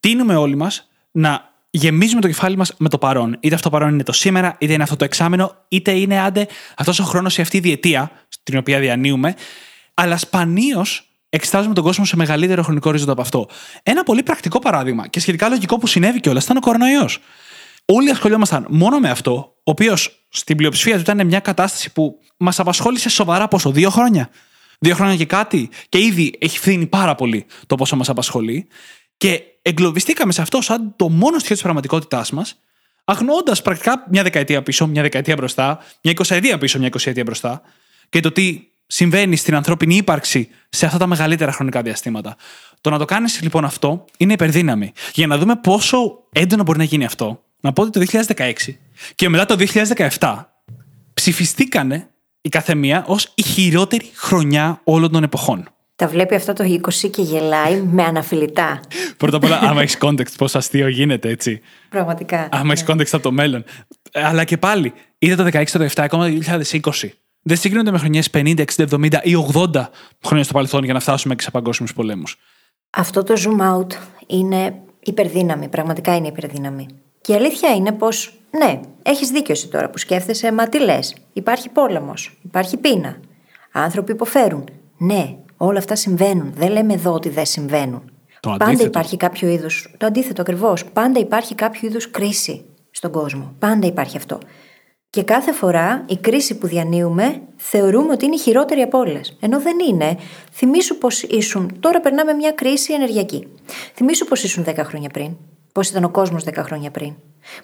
Τίνουμε 0.00 0.36
όλοι 0.36 0.56
μας 0.56 0.88
να 1.10 1.50
γεμίζουμε 1.70 2.20
το 2.20 2.26
κεφάλι 2.26 2.56
μας 2.56 2.74
με 2.78 2.88
το 2.88 2.98
παρόν. 2.98 3.36
Είτε 3.40 3.54
αυτό 3.54 3.70
το 3.70 3.76
παρόν 3.76 3.92
είναι 3.94 4.02
το 4.02 4.12
σήμερα, 4.12 4.56
είτε 4.58 4.72
είναι 4.72 4.82
αυτό 4.82 4.96
το 4.96 5.04
εξάμεινο, 5.04 5.56
είτε 5.68 5.90
είναι 5.90 6.20
άντε 6.20 6.46
αυτός 6.76 6.98
ο 6.98 7.04
χρόνος 7.04 7.38
ή 7.38 7.40
αυτή 7.40 7.56
η 7.56 7.60
διετία, 7.60 8.10
στην 8.28 8.58
οποία 8.58 8.78
διανύουμε. 8.78 9.34
Αλλά 9.94 10.16
σπανίως 10.16 11.08
εξετάζουμε 11.28 11.74
τον 11.74 11.84
κόσμο 11.84 12.04
σε 12.04 12.16
μεγαλύτερο 12.16 12.62
χρονικό 12.62 12.88
ορίζοντα 12.88 13.12
από 13.12 13.20
αυτό. 13.20 13.48
Ένα 13.82 14.02
πολύ 14.02 14.22
πρακτικό 14.22 14.58
παράδειγμα 14.58 15.06
και 15.06 15.20
σχετικά 15.20 15.48
λογικό 15.48 15.78
που 15.78 15.86
συνέβη 15.86 16.20
κιόλας 16.20 16.44
ήταν 16.44 16.56
ο 16.56 16.60
κορονοϊός. 16.60 17.18
Όλοι 17.92 18.10
ασχολιόμασταν 18.10 18.66
μόνο 18.68 18.98
με 18.98 19.10
αυτό, 19.10 19.32
ο 19.56 19.70
οποίος 19.70 20.24
στην 20.28 20.56
πλειοψηφία 20.56 20.94
του 20.94 21.00
ήταν 21.00 21.26
μια 21.26 21.40
κατάσταση 21.40 21.92
που 21.92 22.18
μας 22.36 22.58
απασχόλησε 22.58 23.08
σοβαρά 23.08 23.48
πόσο, 23.48 23.70
δύο 23.70 23.90
χρόνια. 23.90 24.30
Δύο 24.78 24.94
χρόνια 24.94 25.16
και 25.16 25.26
κάτι, 25.26 25.70
και 25.88 25.98
ήδη 25.98 26.34
έχει 26.38 26.58
φθήνει 26.58 26.86
πάρα 26.86 27.14
πολύ 27.14 27.46
το 27.66 27.74
πόσο 27.74 27.96
μας 27.96 28.08
απασχολεί. 28.08 28.66
Και 29.16 29.42
εγκλωβιστήκαμε 29.62 30.32
σε 30.32 30.42
αυτό 30.42 30.60
σαν 30.60 30.94
το 30.96 31.08
μόνο 31.08 31.34
στοιχείο 31.34 31.54
της 31.54 31.62
πραγματικότητάς 31.62 32.30
μας, 32.30 32.60
αγνοώντας 33.04 33.62
πρακτικά 33.62 34.06
μια 34.10 34.22
δεκαετία 34.22 34.62
πίσω, 34.62 34.86
μια 34.86 35.02
δεκαετία 35.02 35.34
μπροστά, 35.36 35.78
μια 36.02 36.12
εικοσαετία 36.12 36.58
πίσω, 36.58 36.78
μια 36.78 36.86
εικοσαετία 36.86 37.22
μπροστά, 37.22 37.62
και 38.08 38.20
το 38.20 38.32
τι 38.32 38.60
συμβαίνει 38.86 39.36
στην 39.36 39.54
ανθρώπινη 39.54 39.96
ύπαρξη 39.96 40.48
σε 40.68 40.86
αυτά 40.86 40.98
τα 40.98 41.06
μεγαλύτερα 41.06 41.52
χρονικά 41.52 41.82
διαστήματα. 41.82 42.36
Το 42.80 42.90
να 42.90 42.98
το 42.98 43.04
κάνεις 43.04 43.42
λοιπόν 43.42 43.64
αυτό 43.64 44.04
είναι 44.16 44.32
υπερδύναμη. 44.32 44.92
Για 45.12 45.26
να 45.26 45.38
δούμε 45.38 45.56
πόσο 45.56 46.24
έντονο 46.32 46.62
μπορεί 46.62 46.78
να 46.78 46.84
γίνει 46.84 47.04
αυτό, 47.04 47.44
να 47.60 47.72
πω 47.72 47.82
ότι 47.82 48.06
το 48.06 48.20
2016 48.36 48.52
και 49.14 49.28
μετά 49.28 49.46
το 49.46 49.56
2017 50.18 50.44
ψηφιστήκανε 51.14 52.08
η 52.40 52.48
καθεμία 52.48 53.04
ως 53.06 53.32
η 53.34 53.42
χειρότερη 53.42 54.10
χρονιά 54.14 54.80
όλων 54.84 55.12
των 55.12 55.22
εποχών. 55.22 55.68
Τα 55.96 56.08
βλέπει 56.08 56.34
αυτό 56.34 56.52
το 56.52 56.64
20 56.64 57.10
και 57.10 57.22
γελάει 57.22 57.80
με 57.80 58.02
αναφιλητά. 58.02 58.80
Πρώτα 59.16 59.36
απ' 59.36 59.44
όλα, 59.44 59.58
άμα 59.58 59.82
έχεις 59.82 59.98
context, 60.00 60.32
πώ 60.36 60.46
αστείο 60.52 60.88
γίνεται, 60.88 61.28
έτσι. 61.28 61.60
Πραγματικά. 61.88 62.48
Άμα 62.52 62.72
έχεις 62.72 62.84
context 62.88 63.12
από 63.12 63.22
το 63.22 63.32
μέλλον. 63.32 63.64
Αλλά 64.12 64.44
και 64.44 64.56
πάλι, 64.56 64.92
είτε 65.18 65.34
το 65.34 65.44
16, 65.44 65.64
το 65.72 65.78
17, 65.78 66.02
ακόμα 66.02 66.28
το 66.28 66.34
2020. 66.34 67.08
Δεν 67.42 67.56
συγκρίνονται 67.56 67.90
με 67.90 67.98
χρονιές 67.98 68.30
50, 68.30 68.64
60, 68.76 68.84
70 68.90 69.20
ή 69.22 69.34
80 69.34 69.90
χρόνια 70.24 70.44
στο 70.44 70.52
παρελθόν 70.52 70.84
για 70.84 70.92
να 70.92 71.00
φτάσουμε 71.00 71.34
και 71.34 71.42
σε 71.42 71.50
παγκόσμιους 71.50 71.94
πολέμους. 71.94 72.36
Αυτό 72.90 73.22
το 73.22 73.34
zoom 73.36 73.74
out 73.74 73.92
είναι 74.26 74.74
υπερδύναμη. 75.00 75.68
Πραγματικά 75.68 76.16
είναι 76.16 76.26
υπερδύναμη. 76.26 76.86
Και 77.20 77.32
η 77.32 77.34
αλήθεια 77.34 77.74
είναι 77.74 77.92
πως, 77.92 78.40
ναι, 78.58 78.80
έχεις 79.02 79.28
δίκιο 79.30 79.52
εσύ 79.52 79.68
τώρα 79.68 79.90
που 79.90 79.98
σκέφτεσαι, 79.98 80.52
μα 80.52 80.68
τι 80.68 80.78
λες. 80.78 81.14
Υπάρχει 81.32 81.68
πόλεμος, 81.68 82.38
υπάρχει 82.42 82.76
πείνα. 82.76 83.16
Άνθρωποι 83.72 84.12
υποφέρουν. 84.12 84.64
Ναι, 84.98 85.36
όλα 85.56 85.78
αυτά 85.78 85.94
συμβαίνουν. 85.94 86.52
Δεν 86.54 86.70
λέμε 86.70 86.92
εδώ 86.92 87.12
ότι 87.12 87.28
δεν 87.28 87.46
συμβαίνουν. 87.46 88.10
Το 88.40 88.50
Πάντα 88.50 88.64
αντίθετο. 88.64 88.88
υπάρχει 88.88 89.16
κάποιο 89.16 89.48
είδους. 89.48 89.94
Το 89.96 90.06
αντίθετο 90.06 90.40
ακριβώς. 90.40 90.84
Πάντα 90.84 91.20
υπάρχει 91.20 91.54
κάποιο 91.54 91.88
είδους 91.88 92.10
κρίση 92.10 92.64
στον 92.90 93.10
κόσμο. 93.10 93.54
Πάντα 93.58 93.86
υπάρχει 93.86 94.16
αυτό. 94.16 94.38
Και 95.10 95.22
κάθε 95.22 95.52
φορά 95.52 96.04
η 96.08 96.16
κρίση 96.16 96.58
που 96.58 96.66
διανύουμε 96.66 97.42
θεωρούμε 97.56 98.12
ότι 98.12 98.24
είναι 98.24 98.34
η 98.34 98.38
χειρότερη 98.38 98.80
από 98.80 98.98
όλες. 98.98 99.36
Ενώ 99.40 99.60
δεν 99.60 99.76
είναι. 99.88 100.16
Θυμήσου 100.52 100.98
πως 100.98 101.22
ήσουν. 101.22 101.76
Τώρα 101.80 102.00
περνάμε 102.00 102.32
μια 102.32 102.50
κρίση 102.52 102.92
ενεργειακή. 102.92 103.46
Θυμήσου 103.94 104.24
πως 104.24 104.42
ήσουν 104.42 104.64
10 104.64 104.74
χρόνια 104.84 105.08
πριν. 105.08 105.36
Πώς 105.72 105.88
ήταν 105.88 106.04
ο 106.04 106.10
κόσμος 106.10 106.44
10 106.44 106.52
χρόνια 106.56 106.90
πριν. 106.90 107.14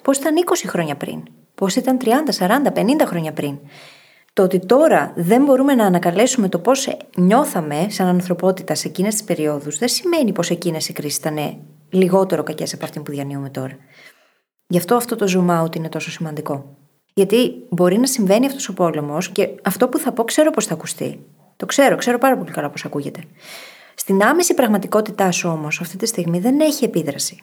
Πώς 0.01 0.17
ήταν 0.17 0.35
20 0.45 0.67
χρόνια 0.67 0.95
πριν. 0.95 1.23
Πώς 1.55 1.75
ήταν 1.75 1.97
30, 1.97 2.31
40, 2.31 2.71
50 2.71 3.05
χρόνια 3.05 3.33
πριν. 3.33 3.59
Το 4.33 4.43
ότι 4.43 4.59
τώρα 4.59 5.13
δεν 5.15 5.43
μπορούμε 5.43 5.73
να 5.75 5.85
ανακαλέσουμε 5.85 6.49
το 6.49 6.59
πώς 6.59 6.97
νιώθαμε 7.17 7.85
σαν 7.89 8.07
ανθρωπότητα 8.07 8.75
σε 8.75 8.87
εκείνες 8.87 9.13
τις 9.13 9.23
περιόδους, 9.23 9.77
δεν 9.77 9.87
σημαίνει 9.87 10.31
πως 10.31 10.49
εκείνες 10.49 10.89
οι 10.89 10.93
κρίσεις 10.93 11.17
ήταν 11.17 11.57
λιγότερο 11.89 12.43
κακές 12.43 12.73
από 12.73 12.85
αυτή 12.85 12.99
που 12.99 13.11
διανύουμε 13.11 13.49
τώρα. 13.49 13.77
Γι' 14.67 14.77
αυτό 14.77 14.95
αυτό 14.95 15.15
το 15.15 15.25
zoom 15.29 15.63
out 15.63 15.75
είναι 15.75 15.89
τόσο 15.89 16.11
σημαντικό. 16.11 16.77
Γιατί 17.13 17.51
μπορεί 17.69 17.97
να 17.97 18.05
συμβαίνει 18.07 18.45
αυτός 18.45 18.69
ο 18.69 18.73
πόλεμος 18.73 19.29
και 19.29 19.49
αυτό 19.63 19.87
που 19.87 19.97
θα 19.97 20.11
πω 20.11 20.23
ξέρω 20.23 20.51
πώ 20.51 20.61
θα 20.61 20.73
ακουστεί. 20.73 21.25
Το 21.55 21.65
ξέρω, 21.65 21.95
ξέρω 21.95 22.17
πάρα 22.17 22.37
πολύ 22.37 22.51
καλά 22.51 22.69
πώ 22.69 22.75
ακούγεται. 22.83 23.23
Στην 23.95 24.23
άμεση 24.23 24.53
πραγματικότητά 24.53 25.31
σου 25.31 25.49
όμως 25.49 25.81
αυτή 25.81 25.97
τη 25.97 26.05
στιγμή 26.05 26.39
δεν 26.39 26.59
έχει 26.59 26.85
επίδραση. 26.85 27.41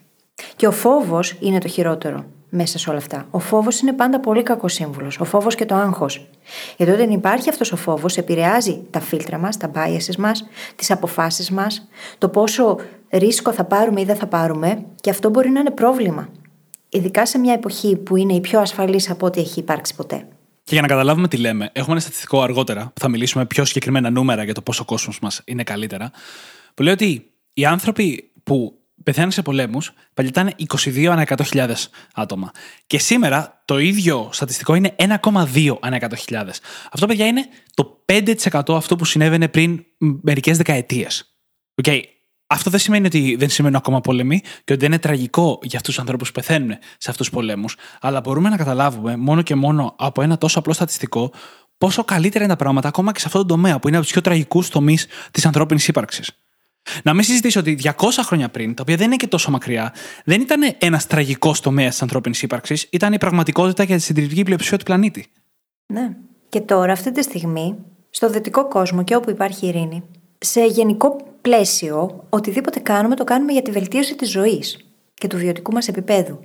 Και 0.56 0.66
ο 0.66 0.72
φόβος 0.72 1.36
είναι 1.40 1.58
το 1.58 1.68
χειρότερο 1.68 2.24
μέσα 2.48 2.78
σε 2.78 2.90
όλα 2.90 2.98
αυτά. 2.98 3.26
Ο 3.30 3.38
φόβος 3.38 3.80
είναι 3.80 3.92
πάντα 3.92 4.20
πολύ 4.20 4.42
κακός 4.42 4.72
σύμβουλος. 4.72 5.20
Ο 5.20 5.24
φόβος 5.24 5.54
και 5.54 5.64
το 5.64 5.74
άγχος. 5.74 6.28
Γιατί 6.76 6.92
όταν 6.92 7.10
υπάρχει 7.10 7.48
αυτός 7.48 7.72
ο 7.72 7.76
φόβος, 7.76 8.16
επηρεάζει 8.16 8.82
τα 8.90 9.00
φίλτρα 9.00 9.38
μας, 9.38 9.56
τα 9.56 9.70
biases 9.74 10.16
μας, 10.18 10.44
τις 10.76 10.90
αποφάσεις 10.90 11.50
μας, 11.50 11.88
το 12.18 12.28
πόσο 12.28 12.76
ρίσκο 13.10 13.52
θα 13.52 13.64
πάρουμε 13.64 14.00
ή 14.00 14.04
δεν 14.04 14.16
θα 14.16 14.26
πάρουμε, 14.26 14.84
και 15.00 15.10
αυτό 15.10 15.28
μπορεί 15.28 15.50
να 15.50 15.60
είναι 15.60 15.70
πρόβλημα. 15.70 16.28
Ειδικά 16.88 17.26
σε 17.26 17.38
μια 17.38 17.52
εποχή 17.52 17.96
που 17.96 18.16
είναι 18.16 18.32
η 18.34 18.40
πιο 18.40 18.60
ασφαλής 18.60 19.10
από 19.10 19.26
ό,τι 19.26 19.40
έχει 19.40 19.58
υπάρξει 19.58 19.94
ποτέ. 19.94 20.26
Και 20.62 20.72
για 20.72 20.80
να 20.80 20.88
καταλάβουμε 20.88 21.28
τι 21.28 21.36
λέμε, 21.36 21.70
έχουμε 21.72 21.92
ένα 21.92 22.00
στατιστικό 22.00 22.42
αργότερα 22.42 22.90
που 22.94 23.00
θα 23.00 23.08
μιλήσουμε 23.08 23.46
πιο 23.46 23.64
συγκεκριμένα 23.64 24.10
νούμερα 24.10 24.44
για 24.44 24.54
το 24.54 24.62
πόσο 24.62 24.82
ο 24.82 24.84
κόσμος 24.84 25.18
μας 25.18 25.42
είναι 25.44 25.62
καλύτερα. 25.62 26.10
Που 26.74 26.82
λέει 26.82 26.92
ότι 26.92 27.30
οι 27.54 27.64
άνθρωποι 27.64 28.30
που 28.44 28.78
πεθαίνουν 29.02 29.30
σε 29.30 29.42
πολέμους 29.42 29.92
παλιά 30.14 30.30
ήταν 30.30 30.54
22 30.68 31.04
ανά 31.04 31.26
100.000 31.26 31.70
άτομα. 32.14 32.50
Και 32.86 32.98
σήμερα 32.98 33.62
το 33.64 33.78
ίδιο 33.78 34.28
στατιστικό 34.32 34.74
είναι 34.74 34.94
1,2 34.98 35.76
ανά 35.80 35.98
100.000. 36.00 36.48
Αυτό, 36.92 37.06
παιδιά, 37.06 37.26
είναι 37.26 37.46
το 37.74 38.04
5% 38.52 38.62
αυτό 38.68 38.96
που 38.96 39.04
συνέβαινε 39.04 39.48
πριν 39.48 39.84
μερικές 39.98 40.56
δεκαετίες. 40.56 41.34
Okay. 41.82 42.00
Αυτό 42.46 42.70
δεν 42.70 42.80
σημαίνει 42.80 43.06
ότι 43.06 43.36
δεν 43.38 43.50
σημαίνουν 43.50 43.76
ακόμα 43.76 44.00
πόλεμοι 44.00 44.40
και 44.40 44.72
ότι 44.72 44.76
δεν 44.76 44.86
είναι 44.86 44.98
τραγικό 44.98 45.58
για 45.62 45.78
αυτούς 45.78 45.94
τους 45.94 45.98
ανθρώπους 45.98 46.28
που 46.28 46.40
πεθαίνουν 46.40 46.70
σε 46.98 47.10
αυτούς 47.10 47.16
τους 47.16 47.30
πολέμους. 47.30 47.76
Αλλά 48.00 48.20
μπορούμε 48.20 48.48
να 48.48 48.56
καταλάβουμε 48.56 49.16
μόνο 49.16 49.42
και 49.42 49.54
μόνο 49.54 49.94
από 49.98 50.22
ένα 50.22 50.38
τόσο 50.38 50.58
απλό 50.58 50.72
στατιστικό 50.72 51.32
πόσο 51.78 52.04
καλύτερα 52.04 52.44
είναι 52.44 52.52
τα 52.52 52.58
πράγματα 52.58 52.88
ακόμα 52.88 53.12
και 53.12 53.20
σε 53.20 53.26
αυτόν 53.26 53.46
τον 53.46 53.56
τομέα 53.56 53.78
που 53.78 53.88
είναι 53.88 53.96
από 53.96 54.04
τους 54.04 54.14
πιο 54.14 54.22
τραγικούς 54.22 54.68
τομείς 54.68 55.06
της 55.30 55.46
ανθρώπινης 55.46 55.88
ύπαρξης. 55.88 56.43
Να 57.02 57.14
μην 57.14 57.24
συζητήσω 57.24 57.60
ότι 57.60 57.78
200 57.82 57.92
χρόνια 58.20 58.48
πριν, 58.48 58.74
τα 58.74 58.82
οποία 58.82 58.96
δεν 58.96 59.06
είναι 59.06 59.16
και 59.16 59.26
τόσο 59.26 59.50
μακριά, 59.50 59.94
δεν 60.24 60.40
ήταν 60.40 60.74
ένας 60.78 61.06
τραγικός 61.06 61.60
τομέας 61.60 61.90
της 61.90 62.02
ανθρώπινης 62.02 62.42
ύπαρξης, 62.42 62.88
ήταν 62.90 63.12
η 63.12 63.18
πραγματικότητα 63.18 63.82
για 63.82 63.96
τη 63.96 64.02
συντηρητική 64.02 64.42
πλειοψηφία 64.42 64.78
του 64.78 64.84
πλανήτη. 64.84 65.26
Ναι. 65.86 66.16
Και 66.48 66.60
τώρα, 66.60 66.92
αυτή 66.92 67.12
τη 67.12 67.22
στιγμή, 67.22 67.76
στο 68.10 68.30
δυτικό 68.30 68.68
κόσμο 68.68 69.04
και 69.04 69.14
όπου 69.14 69.30
υπάρχει 69.30 69.66
ειρήνη, 69.66 70.02
σε 70.38 70.64
γενικό 70.64 71.16
πλαίσιο, 71.40 72.24
οτιδήποτε 72.28 72.80
κάνουμε, 72.80 73.14
το 73.16 73.24
κάνουμε 73.24 73.52
για 73.52 73.62
τη 73.62 73.70
βελτίωση 73.70 74.14
της 74.16 74.30
ζωής 74.30 74.78
και 75.14 75.26
του 75.26 75.36
βιωτικού 75.36 75.72
μας 75.72 75.88
επίπεδου. 75.88 76.40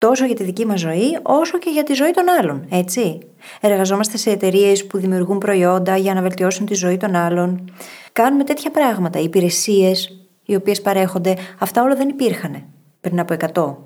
Τόσο 0.00 0.24
για 0.24 0.34
τη 0.34 0.44
δική 0.44 0.66
μας 0.66 0.80
ζωή, 0.80 1.18
όσο 1.22 1.58
και 1.58 1.70
για 1.70 1.82
τη 1.82 1.92
ζωή 1.92 2.10
των 2.10 2.24
άλλων, 2.28 2.66
έτσι. 2.70 3.18
Εργαζόμαστε 3.60 4.16
σε 4.16 4.30
εταιρείες 4.30 4.86
που 4.86 4.98
δημιουργούν 4.98 5.38
προϊόντα 5.38 5.96
για 5.96 6.14
να 6.14 6.20
βελτιώσουν 6.20 6.66
τη 6.66 6.74
ζωή 6.74 6.96
των 6.96 7.14
άλλων. 7.14 7.72
Κάνουμε 8.12 8.44
τέτοια 8.44 8.70
πράγματα. 8.70 9.18
Οι 9.18 9.22
υπηρεσίες 9.24 10.26
οι 10.44 10.54
οποίες 10.54 10.80
παρέχονται, 10.80 11.36
αυτά 11.58 11.82
όλα 11.82 11.94
δεν 11.96 12.08
υπήρχαν 12.08 12.64
πριν 13.00 13.20
από 13.20 13.36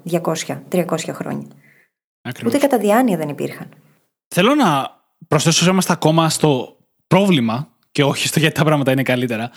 100, 0.05 0.20
200, 0.22 0.61
300 0.72 0.85
χρόνια. 1.12 1.46
Ακριβώς. 2.22 2.55
Ούτε 2.55 2.66
κατά 2.66 2.79
διάνοια 2.79 3.16
δεν 3.16 3.29
υπήρχαν. 3.29 3.68
Θέλω 4.29 4.55
να 4.55 4.90
προσθέσω 5.29 5.61
όσο 5.61 5.70
είμαστε 5.70 5.92
ακόμα 5.92 6.31
στο 6.31 6.77
πρόβλημα 7.07 7.68
και 7.90 8.05
όχι 8.05 8.27
στο 8.27 8.38
γιατί 8.38 8.55
τα 8.55 8.64
πράγματα 8.64 8.92
είναι 8.92 9.03
καλύτερα. 9.03 9.50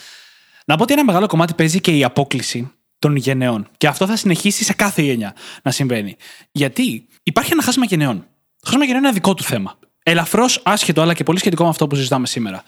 Να 0.66 0.76
πω 0.76 0.84
ότι 0.84 0.94
ένα 0.94 1.04
μεγάλο 1.04 1.28
κομμάτι 1.28 1.54
παίζει 1.54 1.82
και 1.82 1.98
η 1.98 2.04
απόκληση 2.04 2.72
των 3.00 3.16
γενεών. 3.16 3.68
Και 3.78 3.88
αυτό 3.88 4.06
θα 4.08 4.16
συνεχίσει 4.16 4.64
σε 4.64 4.74
κάθε 4.74 5.02
γενιά 5.02 5.36
να 5.64 5.72
συμβαίνει. 5.72 6.16
Γιατί 6.52 7.08
υπάρχει 7.24 7.52
ένα 7.54 7.64
χάσμα 7.64 7.86
γενεών. 7.86 8.18
Το 8.60 8.70
χάσμα 8.70 8.84
γενεών 8.84 8.98
είναι 8.98 9.08
ένα 9.08 9.12
δικό 9.12 9.34
του 9.34 9.44
θέμα. 9.44 9.80
Ελαφρώς 10.04 10.62
άσχετο, 10.64 11.02
αλλά 11.02 11.14
και 11.14 11.24
πολύ 11.24 11.40
σχετικό 11.40 11.64
με 11.64 11.70
αυτό 11.70 11.88
που 11.88 11.96
συζητάμε 11.96 12.28
σήμερα. 12.28 12.64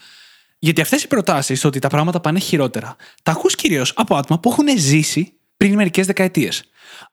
Γιατί 0.60 0.82
αυτές 0.82 1.04
οι 1.04 1.08
προτάσεις 1.08 1.63
ότι 1.63 1.80
τα 1.80 1.88
πράγματα 1.88 2.20
πάνε 2.20 2.39
χειρότερα, 2.39 2.96
τα 3.24 3.32
ακούς 3.32 3.56
κυρίως 3.56 3.94
από 3.96 4.15
άτομα 4.15 4.39
που 4.39 4.50
έχουν 4.50 4.65
ζήσει 4.78 5.34
πριν 5.58 5.74
μερικές 5.74 6.06
δεκαετίες. 6.06 6.63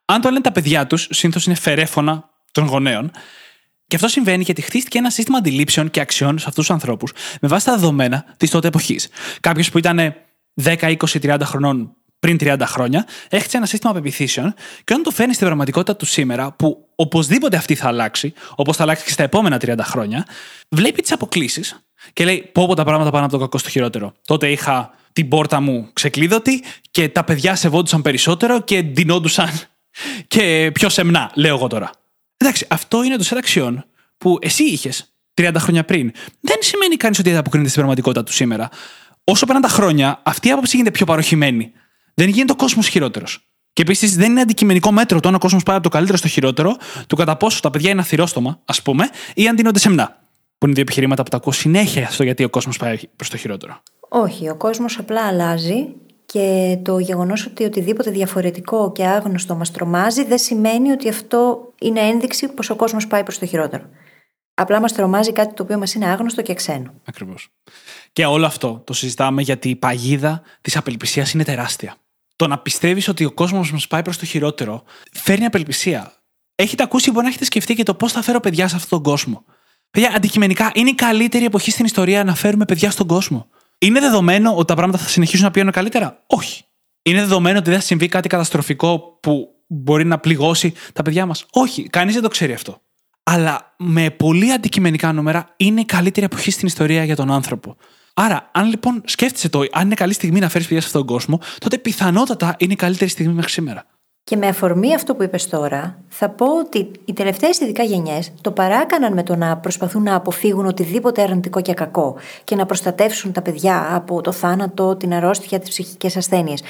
Αν 0.04 0.20
το 0.20 0.28
λένε 0.28 0.40
τα 0.40 0.52
παιδιά 0.52 0.86
τους, 0.86 1.08
συνήθως 1.10 1.46
είναι 1.46 1.54
φερέφωνα 1.54 2.30
των 2.52 2.66
γονέων. 2.66 3.10
Και 3.86 3.96
αυτό 3.96 4.08
συμβαίνει 4.08 4.42
γιατί 4.42 4.62
χτίστηκε 4.62 4.98
ένα 4.98 5.10
σύστημα 5.10 5.38
αντιλήψεων 5.38 5.90
και 5.90 6.00
αξιών 6.00 6.38
σε 6.38 6.44
αυτούς 6.48 6.66
τους 6.66 6.74
ανθρώπους 6.74 7.12
με 7.40 7.48
βάση 7.48 7.64
τα 7.64 7.72
δεδομένα 7.72 8.24
της 8.36 8.50
τότε 8.50 8.68
εποχής. 8.68 9.08
Κάποιος 9.40 9.70
που 9.70 9.78
ήταν 9.78 10.14
10, 10.62 10.96
20, 10.96 10.96
30 11.20 11.40
χρονών 11.42 11.95
πριν 12.18 12.36
30 12.40 12.56
χρόνια, 12.64 13.06
έχτισε 13.28 13.56
ένα 13.56 13.66
σύστημα 13.66 13.92
πεπιθήσεων 13.92 14.54
και 14.84 14.92
όταν 14.92 15.02
το 15.02 15.10
φέρνει 15.10 15.34
στην 15.34 15.46
πραγματικότητα 15.46 15.96
του 15.96 16.06
σήμερα, 16.06 16.52
που 16.52 16.88
οπωσδήποτε 16.94 17.56
αυτή 17.56 17.74
θα 17.74 17.88
αλλάξει, 17.88 18.32
όπως 18.54 18.76
θα 18.76 18.82
αλλάξει 18.82 19.04
και 19.04 19.10
στα 19.10 19.22
επόμενα 19.22 19.56
30 19.60 19.74
χρόνια, 19.82 20.26
βλέπει 20.68 21.02
τις 21.02 21.12
αποκλήσει 21.12 21.62
και 22.12 22.24
λέει: 22.24 22.50
Πω, 22.52 22.66
πω 22.66 22.74
τα 22.74 22.84
πράγματα 22.84 23.10
πάνε 23.10 23.24
από 23.24 23.32
το 23.32 23.38
κακό 23.38 23.58
στο 23.58 23.68
χειρότερο. 23.68 24.12
Τότε 24.26 24.50
είχα 24.50 24.94
την 25.12 25.28
πόρτα 25.28 25.60
μου 25.60 25.88
ξεκλείδωτη 25.92 26.64
και 26.90 27.08
τα 27.08 27.24
παιδιά 27.24 27.54
σεβόντουσαν 27.54 28.02
περισσότερο 28.02 28.60
και 28.60 28.82
ντυνόντουσαν 28.82 29.50
και 30.34 30.70
πιο 30.74 30.88
σεμνά, 30.88 31.30
λέω 31.34 31.54
εγώ 31.54 31.66
τώρα. 31.66 31.90
Εντάξει, 32.36 32.66
αυτό 32.68 33.02
είναι 33.02 33.16
το 33.16 33.24
set 33.30 33.36
αξιών 33.36 33.84
που 34.18 34.38
εσύ 34.40 34.64
είχες 34.64 35.14
30 35.34 35.52
χρόνια 35.56 35.84
πριν. 35.84 36.12
Δεν 36.40 36.56
σημαίνει 36.60 36.96
κανείς 36.96 37.18
ότι 37.18 37.30
ανταποκρίνεται 37.30 37.70
στην 37.70 37.80
πραγματικότητα 37.80 38.24
του 38.24 38.32
σήμερα. 38.32 38.68
Όσο 39.24 39.46
περνάνε 39.46 39.66
τα 39.66 39.72
χρόνια, 39.72 40.20
αυτή 40.24 40.48
η 40.48 40.50
άποψη 40.50 40.76
γίνεται 40.76 40.96
πιο 40.96 41.06
παροχημένη. 41.06 41.72
Δεν 42.18 42.28
γίνεται 42.28 42.52
ο 42.52 42.56
κόσμος 42.56 42.88
χειρότερος. 42.88 43.50
Και 43.72 43.82
επίσης 43.82 44.16
δεν 44.16 44.30
είναι 44.30 44.40
αντικειμενικό 44.40 44.92
μέτρο 44.92 45.20
το 45.20 45.28
αν 45.28 45.34
ο 45.34 45.38
κόσμος 45.38 45.62
πάει 45.62 45.74
από 45.74 45.84
το 45.84 45.90
καλύτερο 45.90 46.18
στο 46.18 46.28
χειρότερο, 46.28 46.76
του 47.06 47.16
κατά 47.16 47.36
πόσο 47.36 47.60
τα 47.60 47.70
παιδιά 47.70 47.90
είναι 47.90 48.00
αθυρόστομα, 48.00 48.60
ας 48.64 48.82
πούμε, 48.82 49.08
ή 49.34 49.48
αν 49.48 49.56
δίνονται 49.56 49.78
σεμνά. 49.78 50.22
Που 50.58 50.64
είναι 50.66 50.74
δύο 50.74 50.82
επιχειρήματα 50.82 51.22
που 51.22 51.30
τα 51.30 51.36
ακούω 51.36 51.52
συνέχεια 51.52 52.10
στο 52.10 52.22
γιατί 52.22 52.44
ο 52.44 52.48
κόσμος 52.48 52.76
πάει 52.76 52.98
προς 53.16 53.30
το 53.30 53.36
χειρότερο. 53.36 53.82
Όχι, 54.08 54.48
ο 54.48 54.56
κόσμος 54.56 54.98
απλά 54.98 55.26
αλλάζει 55.26 55.94
και 56.26 56.78
το 56.82 56.98
γεγονός 56.98 57.46
ότι 57.46 57.64
οτιδήποτε 57.64 58.10
διαφορετικό 58.10 58.92
και 58.92 59.06
άγνωστο 59.06 59.54
μας 59.54 59.70
τρομάζει 59.70 60.24
δεν 60.24 60.38
σημαίνει 60.38 60.90
ότι 60.90 61.08
αυτό 61.08 61.72
είναι 61.80 62.00
ένδειξη 62.00 62.48
πως 62.48 62.70
ο 62.70 62.76
κόσμος 62.76 63.06
πάει 63.06 63.22
προς 63.22 63.38
το 63.38 63.46
χειρότερο. 63.46 63.84
Απλά 64.54 64.80
μας 64.80 64.92
τρομάζει 64.92 65.32
κάτι 65.32 65.54
το 65.54 65.62
οποίο 65.62 65.78
μας 65.78 65.94
είναι 65.94 66.06
άγνωστο 66.06 66.42
και 66.42 66.54
ξένο. 66.54 66.94
Ακριβώς. 67.04 67.48
Και 68.12 68.24
όλο 68.24 68.46
αυτό 68.46 68.82
το 68.84 68.92
συζητάμε 68.92 69.42
γιατί 69.42 69.68
η 69.68 69.76
παγίδα 69.76 70.42
της 70.60 70.76
απελπισίας 70.76 71.32
είναι 71.32 71.44
τεράστια. 71.44 71.96
Το 72.36 72.46
να 72.46 72.58
πιστεύεις 72.58 73.08
ότι 73.08 73.24
ο 73.24 73.32
κόσμος 73.32 73.72
μας 73.72 73.86
πάει 73.86 74.02
προς 74.02 74.18
το 74.18 74.24
χειρότερο 74.24 74.82
φέρνει 75.12 75.44
απελπισία. 75.44 76.12
Έχετε 76.54 76.82
ακούσει, 76.82 77.10
μπορεί 77.10 77.22
να 77.22 77.28
έχετε 77.28 77.44
σκεφτεί 77.44 77.74
και 77.74 77.82
το 77.82 77.94
πώς 77.94 78.12
θα 78.12 78.22
φέρω 78.22 78.40
παιδιά 78.40 78.68
σε 78.68 78.76
αυτόν 78.76 79.02
τον 79.02 79.12
κόσμο. 79.12 79.44
Παιδιά, 79.90 80.12
αντικειμενικά, 80.16 80.70
είναι 80.74 80.90
η 80.90 80.94
καλύτερη 80.94 81.44
εποχή 81.44 81.70
στην 81.70 81.84
ιστορία 81.84 82.24
να 82.24 82.34
φέρουμε 82.34 82.64
παιδιά 82.64 82.90
στον 82.90 83.06
κόσμο. 83.06 83.48
Είναι 83.78 84.00
δεδομένο 84.00 84.56
ότι 84.56 84.66
τα 84.66 84.74
πράγματα 84.74 84.98
θα 84.98 85.08
συνεχίσουν 85.08 85.44
να 85.44 85.50
πηγαίνουν 85.50 85.72
καλύτερα; 85.72 86.22
Όχι. 86.26 86.64
Είναι 87.02 87.20
δεδομένο 87.20 87.58
ότι 87.58 87.70
δεν 87.70 87.78
θα 87.78 87.84
συμβεί 87.84 88.08
κάτι 88.08 88.28
καταστροφικό 88.28 89.18
που 89.22 89.48
μπορεί 89.66 90.04
να 90.04 90.18
πληγώσει 90.18 90.72
τα 90.92 91.02
παιδιά 91.02 91.26
μας; 91.26 91.46
Όχι. 91.50 91.88
Κανείς 91.88 92.14
δεν 92.14 92.22
το 92.22 92.28
ξέρει 92.28 92.52
αυτό. 92.52 92.80
Αλλά 93.22 93.74
με 93.78 94.10
πολύ 94.10 94.52
αντικειμενικά 94.52 95.12
νούμερα 95.12 95.54
είναι 95.56 95.80
η 95.80 95.84
καλύτερη 95.84 96.26
εποχή 96.26 96.50
στην 96.50 96.66
ιστορία 96.66 97.04
για 97.04 97.16
τον 97.16 97.30
άνθρωπο. 97.30 97.76
Άρα, 98.18 98.48
αν 98.52 98.68
λοιπόν 98.68 99.02
σκέφτεσαι 99.04 99.48
το, 99.48 99.64
αν 99.72 99.84
είναι 99.84 99.94
καλή 99.94 100.12
στιγμή 100.12 100.40
να 100.40 100.48
φέρεις 100.48 100.66
παιδιά 100.66 100.80
σε 100.80 100.86
αυτόν 100.86 101.06
τον 101.06 101.16
κόσμο, 101.16 101.40
τότε 101.58 101.78
πιθανότατα 101.78 102.54
είναι 102.58 102.72
η 102.72 102.76
καλύτερη 102.76 103.10
στιγμή 103.10 103.32
μέχρι 103.32 103.50
σήμερα. 103.50 103.84
Και 104.24 104.36
με 104.36 104.46
αφορμή 104.46 104.94
αυτό 104.94 105.14
που 105.14 105.22
είπες 105.22 105.48
τώρα, 105.48 105.98
θα 106.08 106.28
πω 106.28 106.58
ότι 106.58 106.90
οι 107.04 107.12
τελευταίες 107.12 107.60
ειδικά 107.60 107.82
γενιές 107.82 108.32
το 108.40 108.50
παράκαναν 108.50 109.12
με 109.12 109.22
το 109.22 109.36
να 109.36 109.56
προσπαθούν 109.56 110.02
να 110.02 110.14
αποφύγουν 110.14 110.66
οτιδήποτε 110.66 111.22
αρνητικό 111.22 111.60
και 111.60 111.74
κακό 111.74 112.16
και 112.44 112.56
να 112.56 112.66
προστατεύσουν 112.66 113.32
τα 113.32 113.42
παιδιά 113.42 113.94
από 113.94 114.20
το 114.20 114.32
θάνατο, 114.32 114.96
την 114.96 115.14
αρρώστια, 115.14 115.58
τις 115.58 115.68
ψυχικές 115.68 116.16
ασθένειες. 116.16 116.62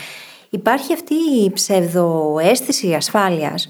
Υπάρχει 0.51 0.93
αυτή 0.93 1.15
η 1.15 1.51
ψευδοαίσθηση 1.53 2.95
ασφάλειας 2.95 3.69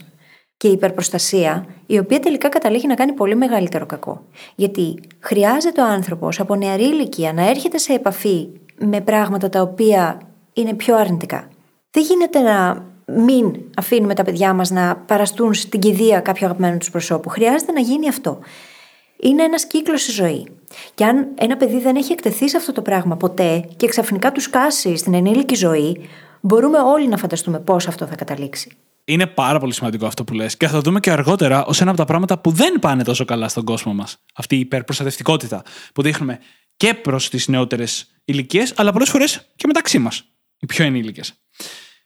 και 0.56 0.68
υπερπροστασία, 0.68 1.66
η 1.86 1.98
οποία 1.98 2.20
τελικά 2.20 2.48
καταλήγει 2.48 2.86
να 2.86 2.94
κάνει 2.94 3.12
πολύ 3.12 3.34
μεγαλύτερο 3.34 3.86
κακό. 3.86 4.24
Γιατί 4.54 5.00
χρειάζεται 5.20 5.80
ο 5.80 5.84
άνθρωπος 5.84 6.40
από 6.40 6.54
νεαρή 6.54 6.84
ηλικία 6.84 7.32
να 7.32 7.48
έρχεται 7.48 7.78
σε 7.78 7.92
επαφή 7.92 8.48
με 8.78 9.00
πράγματα 9.00 9.48
τα 9.48 9.60
οποία 9.60 10.20
είναι 10.52 10.74
πιο 10.74 10.96
αρνητικά. 10.96 11.48
Δεν 11.90 12.02
γίνεται 12.02 12.40
να 12.40 12.84
μην 13.06 13.60
αφήνουμε 13.76 14.14
τα 14.14 14.22
παιδιά 14.22 14.52
μας 14.52 14.70
να 14.70 14.96
παραστούν 14.96 15.54
στην 15.54 15.80
κηδεία 15.80 16.20
κάποιο 16.20 16.46
αγαπημένο 16.46 16.78
τους 16.78 16.90
προσώπου. 16.90 17.28
Χρειάζεται 17.28 17.72
να 17.72 17.80
γίνει 17.80 18.08
αυτό. 18.08 18.38
Είναι 19.16 19.42
ένας 19.42 19.66
κύκλος 19.66 20.02
στη 20.02 20.10
ζωή. 20.10 20.46
Και 20.94 21.04
αν 21.04 21.28
ένα 21.34 21.56
παιδί 21.56 21.80
δεν 21.80 21.96
έχει 21.96 22.12
εκτεθεί 22.12 22.48
σε 22.48 22.56
αυτό 22.56 22.72
το 22.72 22.82
πράγμα 22.82 23.16
ποτέ 23.16 23.68
και 23.76 23.86
ξαφνικά 23.86 24.32
του 24.32 24.40
κάσει 24.50 24.96
στην 24.96 25.14
ενήλικη 25.14 25.54
ζωή, 25.54 26.08
μπορούμε 26.40 26.78
όλοι 26.78 27.08
να 27.08 27.16
φανταστούμε 27.16 27.58
πώς 27.58 27.88
αυτό 27.88 28.06
θα 28.06 28.14
καταλήξει. 28.14 28.76
Είναι 29.08 29.26
πάρα 29.26 29.58
πολύ 29.58 29.72
σημαντικό 29.72 30.06
αυτό 30.06 30.24
που 30.24 30.34
λες. 30.34 30.56
Και 30.56 30.66
θα 30.66 30.72
το 30.72 30.80
δούμε 30.80 31.00
και 31.00 31.10
αργότερα 31.10 31.64
ως 31.64 31.80
ένα 31.80 31.90
από 31.90 31.98
τα 31.98 32.04
πράγματα 32.04 32.38
που 32.38 32.50
δεν 32.50 32.78
πάνε 32.78 33.04
τόσο 33.04 33.24
καλά 33.24 33.48
στον 33.48 33.64
κόσμο 33.64 33.94
μας. 33.94 34.18
Αυτή 34.34 34.56
η 34.56 34.58
υπερπροστατευτικότητα 34.58 35.62
που 35.94 36.02
δείχνουμε 36.02 36.38
και 36.76 36.94
προς 36.94 37.28
τις 37.28 37.48
νεότερες 37.48 38.06
ηλικίες, 38.24 38.72
αλλά 38.76 38.92
πολλές 38.92 39.08
φορές 39.08 39.52
και 39.56 39.66
μεταξύ 39.66 39.98
μας, 39.98 40.24
οι 40.58 40.66
πιο 40.66 40.84
ενήλικες. 40.84 41.32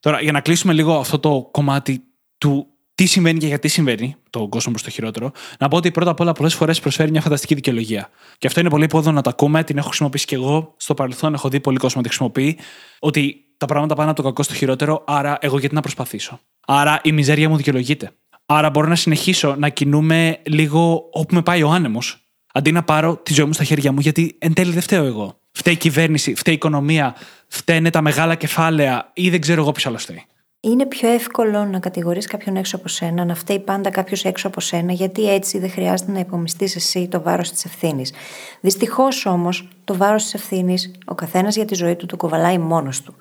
Τώρα, 0.00 0.20
για 0.20 0.32
να 0.32 0.40
κλείσουμε 0.40 0.72
λίγο 0.72 0.98
αυτό 0.98 1.18
το 1.18 1.48
κομμάτι 1.50 2.02
του 2.38 2.66
τι 2.94 3.06
συμβαίνει 3.06 3.38
και 3.38 3.46
γιατί 3.46 3.68
συμβαίνει 3.68 4.16
το 4.30 4.48
κόσμο 4.48 4.72
προς 4.72 4.84
το 4.84 4.90
χειρότερο, 4.90 5.32
να 5.58 5.68
πω 5.68 5.76
ότι 5.76 5.90
πρώτα 5.90 6.10
απ' 6.10 6.20
όλα 6.20 6.32
πολλές 6.32 6.54
φορές 6.54 6.80
προσφέρει 6.80 7.10
μια 7.10 7.20
φανταστική 7.20 7.54
δικαιολογία. 7.54 8.10
Και 8.38 8.46
αυτό 8.46 8.60
είναι 8.60 8.68
πολύ 8.70 8.84
υπόδο 8.84 9.12
να 9.12 9.22
το 9.22 9.30
ακούμε, 9.30 9.64
την 9.64 9.78
έχω 9.78 9.86
χρησιμοποιήσει 9.86 10.26
και 10.26 10.34
εγώ 10.34 10.74
στο 10.76 10.94
παρελθόν, 10.94 11.34
έχω 11.34 11.48
δει 11.48 11.60
πολύ 11.60 11.76
κόσμο 11.76 11.96
να 11.96 12.02
τη 12.02 12.08
χρησιμοποιεί, 12.08 12.58
ότι 12.98 13.44
τα 13.60 13.66
πράγματα 13.66 13.94
πάνε 13.94 14.10
από 14.10 14.22
το 14.22 14.28
κακό 14.28 14.42
στο 14.42 14.54
χειρότερο, 14.54 15.04
άρα 15.06 15.38
εγώ 15.40 15.58
γιατί 15.58 15.74
να 15.74 15.80
προσπαθήσω; 15.80 16.40
Άρα 16.66 17.00
η 17.02 17.12
μιζέρια 17.12 17.48
μου 17.48 17.56
δικαιολογείται. 17.56 18.10
Άρα 18.46 18.70
μπορώ 18.70 18.86
να 18.88 18.94
συνεχίσω 18.94 19.54
να 19.58 19.68
κινούμε 19.68 20.38
λίγο 20.42 21.08
όπου 21.12 21.34
με 21.34 21.42
πάει 21.42 21.62
ο 21.62 21.70
άνεμος, 21.70 22.28
αντί 22.52 22.72
να 22.72 22.82
πάρω 22.82 23.16
τη 23.16 23.32
ζωή 23.32 23.46
μου 23.46 23.52
στα 23.52 23.64
χέρια 23.64 23.92
μου, 23.92 24.00
γιατί 24.00 24.36
εν 24.38 24.54
τέλει 24.54 24.72
δεν 24.72 24.82
φταίω 24.82 25.04
εγώ. 25.04 25.40
Φταίει 25.52 25.74
η 25.74 25.76
κυβέρνηση, 25.76 26.34
φταίει 26.34 26.54
η 26.54 26.56
οικονομία, 26.56 27.16
φταίνε 27.46 27.90
τα 27.90 28.00
μεγάλα 28.00 28.34
κεφάλαια 28.34 29.10
ή 29.14 29.30
δεν 29.30 29.40
ξέρω 29.40 29.60
εγώ 29.60 29.72
ποιος 29.72 29.86
άλλος 29.86 30.02
φταίει. 30.02 30.24
Είναι 30.62 30.86
πιο 30.86 31.08
εύκολο 31.08 31.64
να 31.64 31.78
κατηγορείς 31.78 32.26
κάποιον 32.26 32.56
έξω 32.56 32.76
από 32.76 32.88
σένα, 32.88 33.24
να 33.24 33.34
φταίει 33.34 33.58
πάντα 33.58 33.90
κάποιος 33.90 34.24
έξω 34.24 34.46
από 34.46 34.60
σένα, 34.60 34.92
γιατί 34.92 35.32
έτσι 35.32 35.58
δεν 35.58 35.70
χρειάζεται 35.70 36.12
να 36.12 36.18
υπομειστεί 36.18 36.64
εσύ 36.64 37.08
το 37.08 37.22
βάρος 37.22 37.50
της 37.50 37.64
ευθύνης. 37.64 38.12
Δυστυχώς 38.60 39.26
όμως, 39.26 39.68
το 39.84 39.96
βάρος 39.96 40.22
της 40.22 40.34
ευθύνης 40.34 40.90
ο 41.04 41.14
καθένας 41.14 41.56
για 41.56 41.64
τη 41.64 41.74
ζωή 41.74 41.96
του 41.96 42.06
το 42.06 42.16
κοβαλάει 42.16 42.58
μόνος 42.58 43.02
του. 43.02 43.14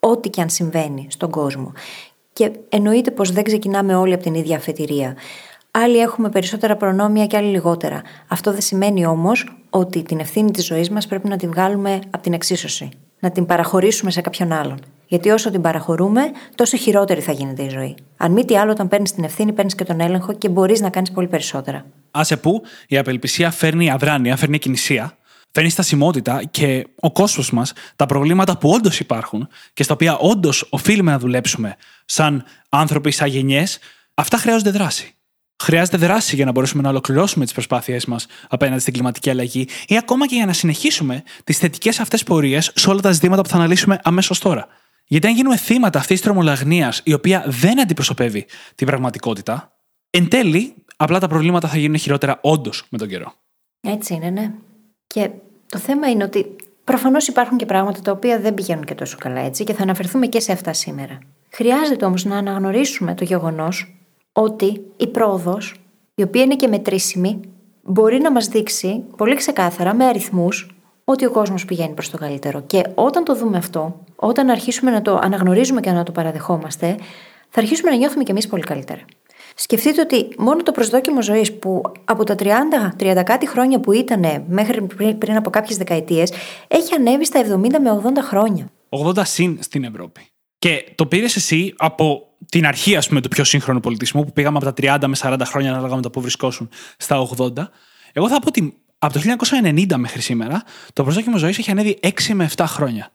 Ό,τι 0.00 0.28
και 0.28 0.40
αν 0.40 0.50
συμβαίνει 0.50 1.06
στον 1.10 1.30
κόσμο. 1.30 1.72
Και 2.32 2.50
εννοείται 2.68 3.10
πως 3.10 3.32
δεν 3.32 3.44
ξεκινάμε 3.44 3.94
όλοι 3.94 4.12
από 4.12 4.22
την 4.22 4.34
ίδια 4.34 4.56
αφετηρία. 4.56 5.16
Άλλοι 5.70 5.98
έχουμε 5.98 6.28
περισσότερα 6.28 6.76
προνόμια 6.76 7.26
και 7.26 7.36
άλλοι 7.36 7.50
λιγότερα. 7.50 8.02
Αυτό 8.28 8.52
δεν 8.52 8.60
σημαίνει 8.60 9.06
όμως 9.06 9.56
ότι 9.70 10.02
την 10.02 10.18
ευθύνη 10.18 10.50
της 10.50 10.66
ζωής 10.66 10.90
μας 10.90 11.06
πρέπει 11.06 11.28
να 11.28 11.36
την 11.36 11.50
βγάλουμε 11.50 11.98
από 12.10 12.22
την 12.22 12.32
εξίσωση. 12.32 12.88
Να 13.20 13.30
την 13.30 13.46
παραχωρήσουμε 13.46 14.10
σε 14.10 14.20
κάποιον 14.20 14.52
άλλον. 14.52 14.78
Γιατί 15.06 15.30
όσο 15.30 15.50
την 15.50 15.60
παραχωρούμε, 15.60 16.20
τόσο 16.54 16.76
χειρότερη 16.76 17.20
θα 17.20 17.32
γίνεται 17.32 17.62
η 17.62 17.68
ζωή. 17.68 17.94
Αν 18.16 18.32
μη 18.32 18.44
τι 18.44 18.56
άλλο, 18.56 18.70
όταν 18.70 18.88
παίρνεις 18.88 19.12
την 19.12 19.24
ευθύνη, 19.24 19.52
παίρνεις 19.52 19.74
και 19.74 19.84
τον 19.84 20.00
έλεγχο 20.00 20.32
και 20.32 20.48
μπορείς 20.48 20.80
να 20.80 20.90
κάνεις 20.90 21.10
πολύ 21.10 21.28
περισσότερα. 21.28 21.84
Άσε 22.10 22.36
που 22.36 22.62
η 22.88 22.98
απελπισία 22.98 23.50
φέρνει 23.50 23.90
αδράνεια, 23.90 24.36
φέρνει 24.36 24.58
κινησία, 24.58 25.16
φέρνει 25.50 25.70
στασιμότητα 25.70 26.42
και 26.50 26.86
ο 27.00 27.12
κόσμος 27.12 27.50
μας, 27.50 27.72
τα 27.96 28.06
προβλήματα 28.06 28.58
που 28.58 28.70
όντως 28.70 29.00
υπάρχουν 29.00 29.48
και 29.72 29.82
στα 29.82 29.94
οποία 29.94 30.16
όντως 30.16 30.66
οφείλουμε 30.70 31.10
να 31.10 31.18
δουλέψουμε 31.18 31.76
σαν 32.04 32.44
άνθρωποι, 32.68 33.10
σαν 33.10 33.28
γενιές, 33.28 33.78
αυτά 34.14 34.36
χρειάζονται 34.36 34.70
δράση. 34.70 35.14
Χρειάζεται 35.60 35.96
δράση 35.96 36.36
για 36.36 36.44
να 36.44 36.50
μπορέσουμε 36.50 36.82
να 36.82 36.88
ολοκληρώσουμε 36.88 37.44
τις 37.44 37.52
προσπάθειές 37.52 38.06
μας 38.06 38.26
απέναντι 38.48 38.80
στην 38.80 38.92
κλιματική 38.92 39.30
αλλαγή 39.30 39.68
ή 39.86 39.96
ακόμα 39.96 40.26
και 40.26 40.34
για 40.34 40.46
να 40.46 40.52
συνεχίσουμε 40.52 41.22
τις 41.44 41.58
θετικές 41.58 42.00
αυτές 42.00 42.22
πορείες 42.22 42.72
σε 42.74 42.90
όλα 42.90 43.00
τα 43.00 43.10
ζητήματα 43.10 43.42
που 43.42 43.48
θα 43.48 43.56
αναλύσουμε 43.56 43.98
αμέσως 44.02 44.38
τώρα. 44.38 44.66
Γιατί 45.04 45.26
αν 45.26 45.34
γίνουμε 45.34 45.56
θύματα 45.56 45.98
αυτής 45.98 46.16
της 46.16 46.24
τρομολαγνίας, 46.24 47.00
η 47.04 47.12
οποία 47.12 47.44
δεν 47.46 47.80
αντιπροσωπεύει 47.80 48.46
την 48.74 48.86
πραγματικότητα, 48.86 49.72
εν 50.10 50.28
τέλει 50.28 50.74
απλά 50.96 51.18
τα 51.18 51.28
προβλήματα 51.28 51.68
θα 51.68 51.76
γίνουν 51.76 51.98
χειρότερα 51.98 52.38
όντως 52.42 52.84
με 52.88 52.98
τον 52.98 53.08
καιρό. 53.08 53.32
Έτσι 53.80 54.14
είναι, 54.14 54.30
ναι. 54.30 54.52
Και 55.06 55.30
το 55.66 55.78
θέμα 55.78 56.10
είναι 56.10 56.24
ότι 56.24 56.56
προφανώς 56.84 57.26
υπάρχουν 57.26 57.56
και 57.56 57.66
πράγματα 57.66 58.00
τα 58.00 58.12
οποία 58.12 58.40
δεν 58.40 58.54
πηγαίνουν 58.54 58.84
και 58.84 58.94
τόσο 58.94 59.16
καλά 59.18 59.40
έτσι 59.40 59.64
και 59.64 59.74
θα 59.74 59.82
αναφερθούμε 59.82 60.26
και 60.26 60.40
σε 60.40 60.52
αυτά 60.52 60.72
σήμερα. 60.72 61.18
Χρειάζεται 61.50 62.04
όμως 62.04 62.24
να 62.24 62.36
αναγνωρίσουμε 62.36 63.14
το 63.14 63.24
γεγονός 63.24 63.94
ότι 64.32 64.84
η 64.96 65.06
πρόοδος, 65.06 65.74
η 66.14 66.22
οποία 66.22 66.42
είναι 66.42 66.56
και 66.56 66.68
μετρήσιμη, 66.68 67.40
μπορεί 67.82 68.20
να 68.20 68.30
μας 68.32 68.48
δείξει 68.48 69.04
πολύ 69.16 69.34
ξεκάθαρα 69.34 69.94
με 69.94 70.04
αριθμούς 70.04 70.74
ότι 71.04 71.24
ο 71.24 71.30
κόσμος 71.30 71.64
πηγαίνει 71.64 71.94
προς 71.94 72.10
το 72.10 72.18
καλύτερο. 72.18 72.62
Και 72.66 72.82
όταν 72.94 73.24
το 73.24 73.36
δούμε 73.36 73.56
αυτό, 73.56 74.04
όταν 74.16 74.50
αρχίσουμε 74.50 74.90
να 74.90 75.02
το 75.02 75.18
αναγνωρίζουμε 75.22 75.80
και 75.80 75.90
να 75.90 76.02
το 76.02 76.12
παραδεχόμαστε, 76.12 76.96
θα 77.48 77.60
αρχίσουμε 77.60 77.90
να 77.90 77.96
νιώθουμε 77.96 78.24
κι 78.24 78.30
εμείς 78.30 78.46
πολύ 78.46 78.62
καλύτερα. 78.62 79.00
Σκεφτείτε 79.54 80.00
ότι 80.00 80.28
μόνο 80.38 80.62
το 80.62 80.72
προσδόκιμο 80.72 81.22
ζωής 81.22 81.52
που 81.58 81.82
από 82.04 82.24
τα 82.24 82.34
30, 82.38 82.46
30 82.98 83.22
κάτι 83.24 83.48
χρόνια 83.48 83.80
που 83.80 83.92
ήταν 83.92 84.44
μέχρι 84.48 84.86
πριν 85.18 85.36
από 85.36 85.50
κάποιες 85.50 85.78
δεκαετίες, 85.78 86.32
έχει 86.68 86.94
ανέβει 86.94 87.24
στα 87.24 87.40
70 87.40 87.78
με 87.80 88.00
80 88.04 88.22
χρόνια. 88.22 88.70
80 88.88 89.24
συν 89.24 89.58
στην 89.60 89.84
Ευρώπη. 89.84 90.20
Και 90.58 90.92
το 90.94 91.06
πήρες 91.06 91.36
εσύ 91.36 91.74
από 91.76 92.29
την 92.50 92.66
αρχή, 92.66 92.96
ας 92.96 93.08
πούμε, 93.08 93.20
του 93.20 93.28
πιο 93.28 93.44
σύγχρονου 93.44 93.80
πολιτισμού, 93.80 94.24
που 94.24 94.32
πήγαμε 94.32 94.56
από 94.56 94.72
τα 94.72 94.98
30 95.00 95.06
με 95.06 95.16
40 95.16 95.40
χρόνια, 95.44 95.70
ανάλογα 95.70 95.94
με 95.96 96.02
το 96.02 96.10
που 96.10 96.20
βρισκόσουν, 96.20 96.68
στα 96.96 97.28
80. 97.38 97.70
Εγώ 98.12 98.28
θα 98.28 98.38
πω 98.38 98.48
ότι 98.48 98.74
από 98.98 99.12
το 99.12 99.20
1990 99.20 99.96
μέχρι 99.96 100.20
σήμερα, 100.20 100.62
το 100.92 101.02
προσδόκιμο 101.02 101.36
ζωής 101.36 101.58
έχει 101.58 101.70
ανέβει 101.70 101.98
6 102.02 102.34
με 102.34 102.50
7 102.56 102.64
χρόνια. 102.66 103.12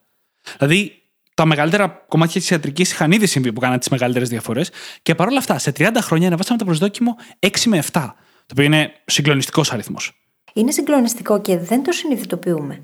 Δηλαδή, 0.58 1.02
τα 1.34 1.44
μεγαλύτερα 1.44 1.88
κομμάτια 2.08 2.40
της 2.40 2.50
ιατρικής 2.50 2.92
είχαν 2.92 3.12
ήδη 3.12 3.26
συμβεί 3.26 3.52
που 3.52 3.60
κάναν 3.60 3.78
τις 3.78 3.88
μεγαλύτερες 3.88 4.28
διαφορές. 4.28 4.70
Και 5.02 5.14
παρόλα 5.14 5.38
αυτά, 5.38 5.58
σε 5.58 5.72
30 5.78 6.00
χρόνια 6.00 6.26
ανεβάσαμε 6.26 6.58
το 6.58 6.64
προσδόκιμο 6.64 7.16
6 7.38 7.48
με 7.66 7.78
7. 7.78 7.90
Το 7.92 8.52
οποίο 8.52 8.64
είναι 8.64 8.92
συγκλονιστικός 9.04 9.72
αριθμός. 9.72 10.12
Είναι 10.52 10.70
συγκλονιστικό 10.70 11.40
και 11.40 11.58
δεν 11.58 11.82
το 11.82 11.92
συνειδητοποιούμε. 11.92 12.82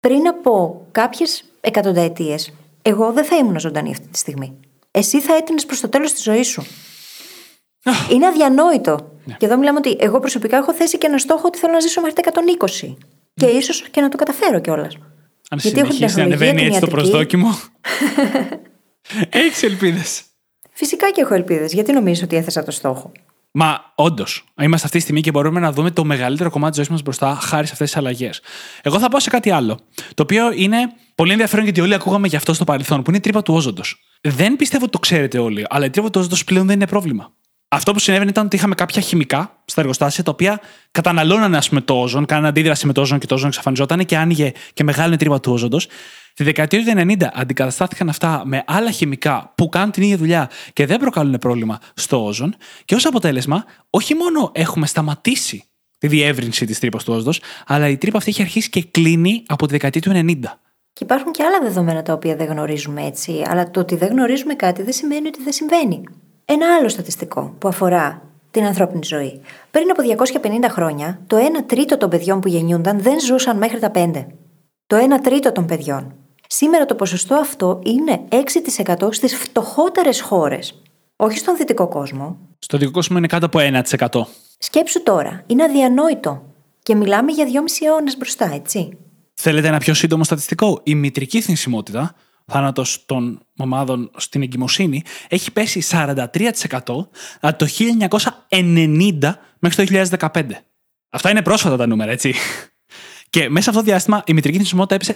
Πριν 0.00 0.28
από 0.28 0.86
κάποιες 0.90 1.44
εκατονταετίες, 1.60 2.52
εγώ 2.82 3.12
δεν 3.12 3.24
θα 3.24 3.36
ήμουν 3.36 3.60
ζωντανή 3.60 3.90
αυτή 3.90 4.08
τη 4.08 4.18
στιγμή. 4.18 4.58
Εσύ 4.96 5.20
θα 5.20 5.34
έτεινε 5.34 5.62
προς 5.66 5.80
το 5.80 5.88
τέλος 5.88 6.12
της 6.12 6.22
ζωής 6.22 6.46
σου. 6.46 6.66
Είναι 8.10 8.26
αδιανόητο. 8.26 9.12
Ναι. 9.24 9.34
Και 9.38 9.46
εδώ 9.46 9.56
μιλάμε 9.56 9.78
ότι 9.78 9.96
εγώ 10.00 10.20
προσωπικά 10.20 10.56
έχω 10.56 10.74
θέσει 10.74 10.98
και 10.98 11.06
ένα 11.06 11.18
στόχο 11.18 11.42
ότι 11.46 11.58
θέλω 11.58 11.72
να 11.72 11.80
ζήσω 11.80 12.00
μέχρι 12.00 12.22
τα 12.22 12.32
120. 12.82 12.94
Και 13.34 13.46
ίσως 13.46 13.84
και 13.90 14.00
να 14.00 14.08
το 14.08 14.16
καταφέρω 14.16 14.60
κιόλας. 14.60 14.96
Αν 15.50 15.58
συνεχίσει 15.58 16.16
να 16.16 16.22
ανεβαίνει 16.22 16.64
έτσι 16.64 16.80
το 16.80 16.86
προσδόκιμο. 16.86 17.58
Έχεις 19.28 19.62
ελπίδες. 19.62 20.22
Φυσικά 20.72 21.10
και 21.10 21.20
έχω 21.20 21.34
ελπίδες. 21.34 21.72
Γιατί 21.72 21.92
νομίζω 21.92 22.24
ότι 22.24 22.36
έθεσα 22.36 22.62
το 22.62 22.70
στόχο; 22.70 23.12
Μα 23.50 23.92
όντως, 23.94 24.44
είμαστε 24.60 24.86
αυτή 24.86 24.96
τη 24.96 25.02
στιγμή 25.02 25.20
και 25.20 25.30
μπορούμε 25.30 25.60
να 25.60 25.72
δούμε 25.72 25.90
το 25.90 26.04
μεγαλύτερο 26.04 26.50
κομμάτι 26.50 26.70
της 26.70 26.76
ζωής 26.76 26.88
μας 26.88 27.02
μπροστά 27.02 27.38
χάρη 27.42 27.66
σε 27.66 27.72
αυτές 27.72 27.90
τις 27.90 27.98
αλλαγές. 27.98 28.40
Εγώ 28.82 28.98
θα 28.98 29.08
πάω 29.08 29.20
σε 29.20 29.30
κάτι 29.30 29.50
άλλο. 29.50 29.78
Το 30.14 30.22
οποίο 30.22 30.52
είναι 30.52 30.76
πολύ 31.14 31.32
ενδιαφέρον 31.32 31.64
γιατί 31.64 31.80
όλοι 31.80 31.94
ακούγαμε 31.94 32.28
γι' 32.28 32.36
αυτό 32.36 32.54
στο 32.54 32.64
παρελθόν, 32.64 33.02
που 33.02 33.04
είναι 33.08 33.18
η 33.18 33.20
τρύπα 33.20 33.42
του 33.42 33.54
όζοντος. 33.54 33.98
Δεν 34.28 34.56
πιστεύω 34.56 34.82
ότι 34.82 34.92
το 34.92 34.98
ξέρετε 34.98 35.38
όλοι, 35.38 35.66
αλλά 35.68 35.84
η 35.84 35.90
τρύπα 35.90 36.10
του 36.10 36.20
όζοντο 36.20 36.36
πλέον 36.46 36.66
δεν 36.66 36.74
είναι 36.74 36.86
πρόβλημα. 36.86 37.32
Αυτό 37.68 37.92
που 37.92 37.98
συνέβαινε 37.98 38.30
ήταν 38.30 38.46
ότι 38.46 38.56
είχαμε 38.56 38.74
κάποια 38.74 39.02
χημικά 39.02 39.62
στα 39.64 39.80
εργοστάσια 39.80 40.24
τα 40.24 40.30
οποία 40.30 40.60
καταναλώνανε 40.90 41.56
ας 41.56 41.68
πούμε, 41.68 41.80
το 41.80 42.00
όζον, 42.00 42.24
κάνανε 42.24 42.48
αντίδραση 42.48 42.86
με 42.86 42.92
το 42.92 43.00
όζον 43.00 43.18
και 43.18 43.26
το 43.26 43.34
όζον 43.34 43.48
εξαφανιζόταν 43.48 44.04
και 44.04 44.16
άνοιγε 44.16 44.52
και 44.72 44.84
μεγάλη 44.84 45.16
τρύπα 45.16 45.40
του 45.40 45.52
όζοντος. 45.52 45.86
Τη 46.34 46.44
δεκαετία 46.44 46.84
του 46.84 47.00
90 47.00 47.14
αντικαταστάθηκαν 47.32 48.08
αυτά 48.08 48.42
με 48.44 48.64
άλλα 48.66 48.90
χημικά 48.90 49.52
που 49.56 49.68
κάνουν 49.68 49.90
την 49.90 50.02
ίδια 50.02 50.16
δουλειά 50.16 50.50
και 50.72 50.86
δεν 50.86 50.98
προκαλούν 50.98 51.38
πρόβλημα 51.38 51.78
στο 51.94 52.24
όζον. 52.24 52.56
Και 52.84 52.94
ως 52.94 53.06
αποτέλεσμα, 53.06 53.64
όχι 53.90 54.14
μόνο 54.14 54.50
έχουμε 54.54 54.86
σταματήσει 54.86 55.64
τη 55.98 56.08
διεύρυνση 56.08 56.66
της 56.66 56.78
τρύπας 56.78 57.04
του 57.04 57.12
όζοντος, 57.12 57.40
αλλά 57.66 57.88
η 57.88 57.96
τρύπα 57.96 58.18
αυτή 58.18 58.30
έχει 58.30 58.42
αρχίσει 58.42 58.70
και 58.70 58.82
κλείνει 58.82 59.42
από 59.46 59.66
τη 59.66 59.72
δεκαετία 59.72 60.00
του 60.00 60.10
90. 60.14 60.34
Και 60.94 61.04
υπάρχουν 61.04 61.32
και 61.32 61.42
άλλα 61.42 61.60
δεδομένα 61.62 62.02
τα 62.02 62.12
οποία 62.12 62.36
δεν 62.36 62.46
γνωρίζουμε 62.46 63.02
έτσι. 63.06 63.42
Αλλά 63.46 63.70
το 63.70 63.80
ότι 63.80 63.96
δεν 63.96 64.08
γνωρίζουμε 64.08 64.54
κάτι 64.54 64.82
δεν 64.82 64.92
σημαίνει 64.92 65.26
ότι 65.26 65.42
δεν 65.42 65.52
συμβαίνει. 65.52 66.02
Ένα 66.44 66.74
άλλο 66.78 66.88
στατιστικό 66.88 67.54
που 67.58 67.68
αφορά 67.68 68.22
την 68.50 68.64
ανθρώπινη 68.64 69.04
ζωή. 69.04 69.40
Πριν 69.70 69.90
από 69.90 70.02
250 70.62 70.68
χρόνια, 70.68 71.20
το 71.26 71.36
1 71.36 71.40
τρίτο 71.66 71.96
των 71.96 72.10
παιδιών 72.10 72.40
που 72.40 72.48
γεννιούνταν 72.48 73.00
δεν 73.00 73.20
ζούσαν 73.20 73.56
μέχρι 73.58 73.78
τα 73.78 73.90
5. 73.94 74.26
Το 74.86 74.96
1 74.96 75.00
τρίτο 75.22 75.52
των 75.52 75.66
παιδιών. 75.66 76.14
Σήμερα 76.46 76.84
το 76.86 76.94
ποσοστό 76.94 77.34
αυτό 77.34 77.80
είναι 77.84 78.20
6% 78.28 79.08
στις 79.10 79.36
φτωχότερες 79.36 80.20
χώρες. 80.20 80.82
Όχι 81.16 81.38
στον 81.38 81.56
δυτικό 81.56 81.88
κόσμο. 81.88 82.38
Στο 82.58 82.76
δυτικό 82.76 82.96
κόσμο 82.96 83.18
είναι 83.18 83.26
κάτω 83.26 83.46
από 83.46 83.58
1%. 83.58 84.26
Σκέψου 84.58 85.02
τώρα, 85.02 85.42
είναι 85.46 85.62
αδιανόητο. 85.62 86.42
Και 86.82 86.94
μιλάμε 86.94 87.32
για 87.32 87.44
2,5 87.44 87.86
αιώνες 87.86 88.16
μπροστά, 88.16 88.52
έτσι. 88.54 88.98
Θέλετε 89.34 89.68
ένα 89.68 89.78
πιο 89.78 89.94
σύντομο 89.94 90.24
στατιστικό; 90.24 90.80
Η 90.82 90.94
μητρική 90.94 91.40
θνησιμότητα 91.40 92.14
θάνατος 92.46 93.04
των 93.06 93.46
μαμάδων 93.52 94.10
στην 94.16 94.42
εγκυμοσύνη 94.42 95.02
έχει 95.28 95.52
πέσει 95.52 95.82
43% 95.90 96.26
από 97.40 97.58
το 97.58 97.66
1990 98.48 99.34
μέχρι 99.58 99.86
το 99.86 100.06
2015. 100.18 100.42
Αυτά 101.10 101.30
είναι 101.30 101.42
πρόσφατα 101.42 101.76
τα 101.76 101.86
νούμερα, 101.86 102.10
έτσι. 102.10 102.34
Και 103.30 103.48
μέσα 103.48 103.62
σε 103.62 103.70
αυτό 103.70 103.80
το 103.80 103.86
διάστημα 103.90 104.22
η 104.26 104.32
μητρική 104.32 104.56
θνησιμότητα 104.56 104.94
έπεσε 104.94 105.14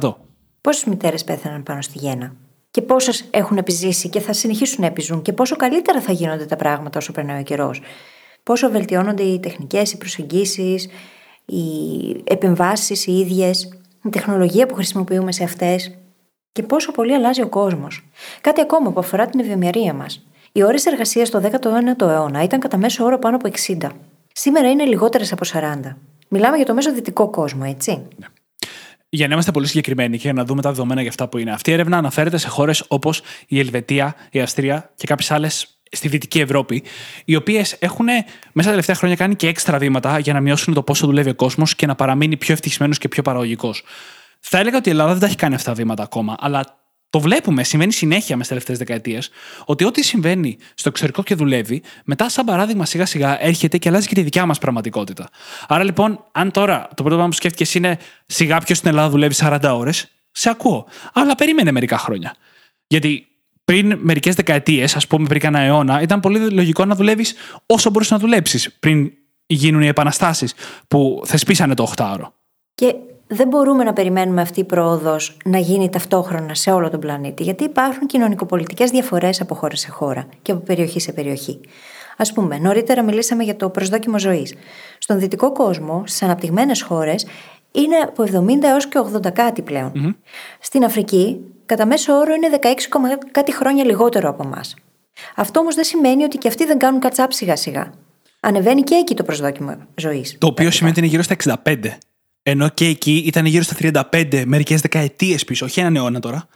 43%. 0.00 0.14
Πόσες 0.60 0.84
μητέρες 0.84 1.24
πέθαναν 1.24 1.62
πάνω 1.62 1.82
στη 1.82 1.98
γέννα, 1.98 2.36
και 2.70 2.82
πόσες 2.82 3.24
έχουν 3.30 3.56
επιζήσει 3.56 4.08
και 4.08 4.20
θα 4.20 4.32
συνεχίσουν 4.32 4.80
να 4.80 4.86
επιζούν, 4.86 5.22
και 5.22 5.32
πόσο 5.32 5.56
καλύτερα 5.56 6.00
θα 6.00 6.12
γίνονται 6.12 6.44
τα 6.44 6.56
πράγματα 6.56 6.98
όσο 6.98 7.12
περνάει 7.12 7.40
ο 7.40 7.42
καιρός; 7.42 7.80
Πόσο 8.42 8.70
βελτιώνονται 8.70 9.22
οι 9.22 9.40
τεχνικές, 9.40 9.92
οι 9.92 9.98
προσεγγίσεις, 9.98 10.88
οι 11.46 12.22
επεμβάσεις 12.24 13.06
οι 13.06 13.12
ίδιες, 13.18 13.78
η 14.04 14.08
τεχνολογία 14.08 14.66
που 14.66 14.74
χρησιμοποιούμε 14.74 15.32
σε 15.32 15.44
αυτές 15.44 15.94
και 16.52 16.62
πόσο 16.62 16.92
πολύ 16.92 17.14
αλλάζει 17.14 17.42
ο 17.42 17.48
κόσμος. 17.48 18.08
Κάτι 18.40 18.60
ακόμα 18.60 18.90
που 18.92 19.00
αφορά 19.00 19.26
την 19.26 19.40
ευημερία 19.40 19.94
μας. 19.94 20.26
Οι 20.52 20.62
ώρες 20.62 20.86
εργασίας 20.86 21.28
στο 21.28 21.40
19ο 21.40 22.00
αιώνα 22.00 22.42
ήταν 22.42 22.60
κατά 22.60 22.76
μέσο 22.76 23.04
όρο 23.04 23.18
πάνω 23.18 23.36
από 23.36 23.50
60. 23.66 23.90
Σήμερα 24.32 24.70
είναι 24.70 24.84
λιγότερες 24.84 25.32
από 25.32 25.44
40. 25.52 25.96
Μιλάμε 26.28 26.56
για 26.56 26.66
το 26.66 26.74
μέσο 26.74 26.92
δυτικό 26.92 27.30
κόσμο, 27.30 27.62
έτσι. 27.66 27.90
Ναι. 27.90 28.26
Για 29.08 29.26
να 29.26 29.32
είμαστε 29.32 29.50
πολύ 29.50 29.66
συγκεκριμένοι 29.66 30.18
και 30.18 30.32
να 30.32 30.44
δούμε 30.44 30.62
τα 30.62 30.70
δεδομένα 30.70 31.00
για 31.00 31.10
αυτά 31.10 31.28
που 31.28 31.38
είναι. 31.38 31.50
Αυτή 31.50 31.70
η 31.70 31.72
έρευνα 31.72 31.96
αναφέρεται 31.96 32.36
σε 32.36 32.48
χώρες 32.48 32.84
όπως 32.88 33.22
η 33.46 33.58
Ελβετία, 33.58 34.14
η 34.30 34.40
Αυστρία 34.40 34.90
και 34.94 35.06
κάποιες 35.06 35.30
άλλες 35.30 35.75
στη 35.96 36.08
Δυτική 36.08 36.40
Ευρώπη, 36.40 36.82
οι 37.24 37.36
οποίες 37.36 37.72
έχουν 37.72 38.06
μέσα 38.52 38.62
τα 38.62 38.70
τελευταία 38.70 38.94
χρόνια 38.94 39.16
κάνει 39.16 39.36
και 39.36 39.48
έξτρα 39.48 39.78
βήματα 39.78 40.18
για 40.18 40.32
να 40.32 40.40
μειώσουν 40.40 40.74
το 40.74 40.82
πόσο 40.82 41.06
δουλεύει 41.06 41.30
ο 41.30 41.34
κόσμος 41.34 41.74
και 41.74 41.86
να 41.86 41.94
παραμείνει 41.94 42.36
πιο 42.36 42.52
ευτυχισμένος 42.52 42.98
και 42.98 43.08
πιο 43.08 43.22
παραγωγικός. 43.22 43.82
Θα 44.40 44.58
έλεγα 44.58 44.76
ότι 44.76 44.88
η 44.88 44.92
Ελλάδα 44.92 45.10
δεν 45.10 45.20
τα 45.20 45.26
έχει 45.26 45.36
κάνει 45.36 45.54
αυτά 45.54 45.70
τα 45.70 45.76
βήματα 45.76 46.02
ακόμα, 46.02 46.36
αλλά 46.38 46.84
το 47.10 47.20
βλέπουμε, 47.20 47.64
συμβαίνει 47.64 47.92
συνέχεια 47.92 48.36
μες 48.36 48.44
τι 48.46 48.52
τελευταίες 48.52 48.78
δεκαετίες, 48.78 49.30
ότι 49.64 49.84
ό,τι 49.84 50.04
συμβαίνει 50.04 50.58
στο 50.74 50.88
εξωτερικό 50.88 51.22
και 51.22 51.34
δουλεύει, 51.34 51.82
μετά, 52.04 52.28
σαν 52.28 52.44
παράδειγμα, 52.44 52.84
σιγά 52.84 53.06
σιγά 53.06 53.44
έρχεται 53.44 53.78
και 53.78 53.88
αλλάζει 53.88 54.06
και 54.06 54.14
τη 54.14 54.22
δικιά 54.22 54.46
μας 54.46 54.58
πραγματικότητα. 54.58 55.28
Άρα 55.68 55.84
λοιπόν, 55.84 56.24
αν 56.32 56.50
τώρα 56.50 56.80
το 56.88 56.94
πρώτο 56.94 57.08
πράγμα 57.08 57.28
που 57.28 57.32
σκέφτηκες 57.32 57.74
είναι 57.74 57.98
σιγά 58.26 58.58
ποιο 58.58 58.74
στην 58.74 58.88
Ελλάδα 58.88 59.08
δουλεύει 59.08 59.34
40 59.38 59.58
ώρες, 59.72 60.08
σε 60.32 60.50
ακούω. 60.50 60.86
Αλλά 61.12 61.34
περίμενε 61.34 61.72
μερικά 61.72 61.98
χρόνια. 61.98 62.34
Γιατί 62.86 63.26
πριν 63.72 63.98
μερικές 64.00 64.34
δεκαετίες, 64.34 64.96
ας 64.96 65.06
πούμε 65.06 65.26
πριν 65.28 65.40
κανένα 65.40 65.64
αιώνα, 65.64 66.00
ήταν 66.00 66.20
πολύ 66.20 66.50
λογικό 66.50 66.84
να 66.84 66.94
δουλεύεις 66.94 67.34
όσο 67.66 67.90
μπορεί 67.90 68.06
να 68.10 68.18
δουλέψεις 68.18 68.72
πριν 68.80 69.12
γίνουν 69.46 69.82
οι 69.82 69.86
επαναστάσεις 69.86 70.54
που 70.88 71.22
θεσπίσανε 71.24 71.74
το 71.74 71.92
8ωρο. 71.96 72.32
Και 72.74 72.94
δεν 73.26 73.48
μπορούμε 73.48 73.84
να 73.84 73.92
περιμένουμε 73.92 74.40
αυτή 74.40 74.60
η 74.60 74.64
πρόοδος 74.64 75.36
να 75.44 75.58
γίνει 75.58 75.90
ταυτόχρονα 75.90 76.54
σε 76.54 76.70
όλο 76.70 76.90
τον 76.90 77.00
πλανήτη, 77.00 77.42
γιατί 77.42 77.64
υπάρχουν 77.64 78.06
κοινωνικοπολιτικές 78.06 78.90
διαφορές 78.90 79.40
από 79.40 79.54
χώρα 79.54 79.76
σε 79.76 79.90
χώρα 79.90 80.28
και 80.42 80.52
από 80.52 80.60
περιοχή 80.60 81.00
σε 81.00 81.12
περιοχή. 81.12 81.60
Α 82.16 82.32
πούμε, 82.32 82.58
νωρίτερα 82.58 83.02
μιλήσαμε 83.02 83.42
για 83.42 83.56
το 83.56 83.70
προσδόκιμο 83.70 84.18
ζωής. 84.18 84.54
Στον 84.98 85.18
δυτικό 85.18 85.52
κόσμο, 85.52 86.02
στις 86.06 86.22
αναπτυγμένες 86.22 86.82
χώρες, 86.82 87.26
είναι 87.76 87.96
από 87.96 88.22
70 88.22 88.62
έως 88.62 88.86
και 88.88 88.98
80 89.26 89.32
κάτι 89.32 89.62
πλέον. 89.62 90.16
Στην 90.60 90.84
Αφρική, 90.84 91.40
κατά 91.66 91.86
μέσο 91.86 92.12
όρο 92.12 92.34
είναι 92.34 92.48
16, 92.62 92.64
κάτι 93.30 93.54
χρόνια 93.54 93.84
λιγότερο 93.84 94.28
από 94.28 94.42
εμάς. 94.46 94.74
Αυτό 95.34 95.60
όμως 95.60 95.74
δεν 95.74 95.84
σημαίνει 95.84 96.24
ότι 96.24 96.38
και 96.38 96.48
αυτοί 96.48 96.64
δεν 96.64 96.78
κάνουν 96.78 97.00
κατσάπ 97.00 97.32
σιγά 97.32 97.56
σιγά. 97.56 97.92
Ανεβαίνει 98.40 98.82
και 98.82 98.94
εκεί 98.94 99.14
το 99.14 99.22
προσδόκιμο 99.22 99.76
ζωής. 99.94 100.36
Το 100.38 100.46
οποίο 100.46 100.70
σημαίνει 100.70 100.90
ότι 100.90 101.00
είναι 101.00 101.08
γύρω 101.08 101.22
στα 101.22 101.62
65. 101.64 101.98
Ενώ 102.42 102.68
και 102.68 102.86
εκεί 102.86 103.22
ήταν 103.26 103.46
γύρω 103.46 103.62
στα 103.62 103.76
35, 104.12 104.42
μερικές 104.46 104.80
δεκαετίες 104.80 105.44
πίσω. 105.44 105.64
Όχι 105.64 105.80
έναν 105.80 105.96
αιώνα 105.96 106.20
τώρα. 106.20 106.48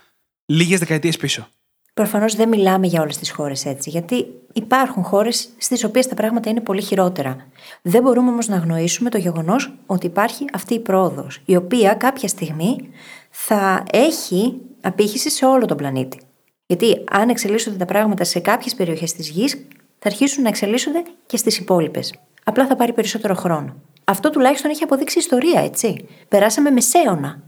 Λίγες 0.45 0.79
δεκαετίες 0.79 1.17
πίσω. 1.17 1.47
Προφανώς 1.93 2.35
δεν 2.35 2.49
μιλάμε 2.49 2.87
για 2.87 3.01
όλες 3.01 3.17
τις 3.17 3.31
χώρες 3.31 3.65
έτσι, 3.65 3.89
γιατί 3.89 4.25
υπάρχουν 4.53 5.03
χώρες 5.03 5.49
στις 5.57 5.83
οποίες 5.83 6.07
τα 6.07 6.15
πράγματα 6.15 6.49
είναι 6.49 6.61
πολύ 6.61 6.81
χειρότερα. 6.81 7.47
Δεν 7.81 8.01
μπορούμε 8.01 8.29
όμως 8.29 8.47
να 8.47 8.55
γνωρίσουμε 8.55 9.09
το 9.09 9.17
γεγονός 9.17 9.73
ότι 9.85 10.05
υπάρχει 10.05 10.45
αυτή 10.53 10.73
η 10.73 10.79
πρόοδος, 10.79 11.41
η 11.45 11.55
οποία 11.55 11.93
κάποια 11.93 12.27
στιγμή 12.27 12.89
θα 13.29 13.83
έχει 13.91 14.61
απήχηση 14.81 15.29
σε 15.29 15.45
όλο 15.45 15.65
τον 15.65 15.77
πλανήτη. 15.77 16.19
Γιατί 16.65 17.03
αν 17.11 17.29
εξελίσσονται 17.29 17.77
τα 17.77 17.85
πράγματα 17.85 18.23
σε 18.23 18.39
κάποιες 18.39 18.75
περιοχές 18.75 19.13
της 19.13 19.29
γης, 19.29 19.67
θα 19.99 20.09
αρχίσουν 20.09 20.43
να 20.43 20.49
εξελίσσονται 20.49 21.03
και 21.25 21.37
στις 21.37 21.57
υπόλοιπες. 21.57 22.13
Απλά 22.43 22.67
θα 22.67 22.75
πάρει 22.75 22.93
περισσότερο 22.93 23.35
χρόνο. 23.35 23.75
Αυτό 24.03 24.29
τουλάχιστον 24.29 24.71
έχει 24.71 24.83
αποδείξει 24.83 25.19
ιστορία, 25.19 25.61
έτσι. 25.61 26.05
Περάσαμε 26.27 26.69
μεσαίωνα. 26.69 27.43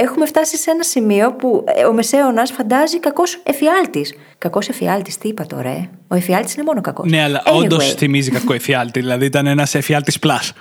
Έχουμε 0.00 0.26
φτάσει 0.26 0.56
σε 0.56 0.70
ένα 0.70 0.82
σημείο 0.82 1.32
που 1.32 1.64
ε, 1.66 1.84
ο 1.84 1.92
μεσαίωνας 1.92 2.50
φαντάζει 2.50 3.00
κακός 3.00 3.40
εφιάλτης. 3.42 4.14
Κακός 4.38 4.68
εφιάλτης, 4.68 5.18
τι 5.18 5.28
είπα 5.28 5.46
τώρα, 5.46 5.68
ε; 5.68 5.90
Ο 6.08 6.14
εφιάλτης 6.14 6.54
είναι 6.54 6.64
μόνο 6.64 6.80
κακός. 6.80 7.10
Ναι, 7.10 7.22
αλλά 7.22 7.42
anyway. 7.46 7.52
όντως 7.52 7.94
θυμίζει 7.94 8.30
κακό 8.30 8.52
εφιάλτη. 8.52 9.00
Δηλαδή 9.00 9.24
ήταν 9.24 9.46
ένας 9.46 9.74
εφιάλτης 9.74 10.18
plus. 10.18 10.52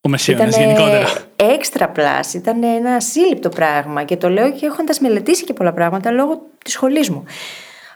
Ο 0.00 0.08
Μεσαίωνας 0.08 0.56
γενικότερα. 0.56 1.06
Έξτρα 1.36 1.92
plus, 1.96 2.34
ήταν 2.34 2.62
ένα 2.62 3.00
ασύλληπτο 3.00 3.48
πράγμα 3.48 4.04
και 4.04 4.16
το 4.16 4.28
λέω 4.28 4.52
και 4.52 4.66
έχοντας 4.66 5.00
μελετήσει 5.00 5.44
και 5.44 5.52
πολλά 5.52 5.72
πράγματα 5.72 6.10
λόγω 6.10 6.40
της 6.64 6.72
σχολής 6.72 7.10
μου. 7.10 7.24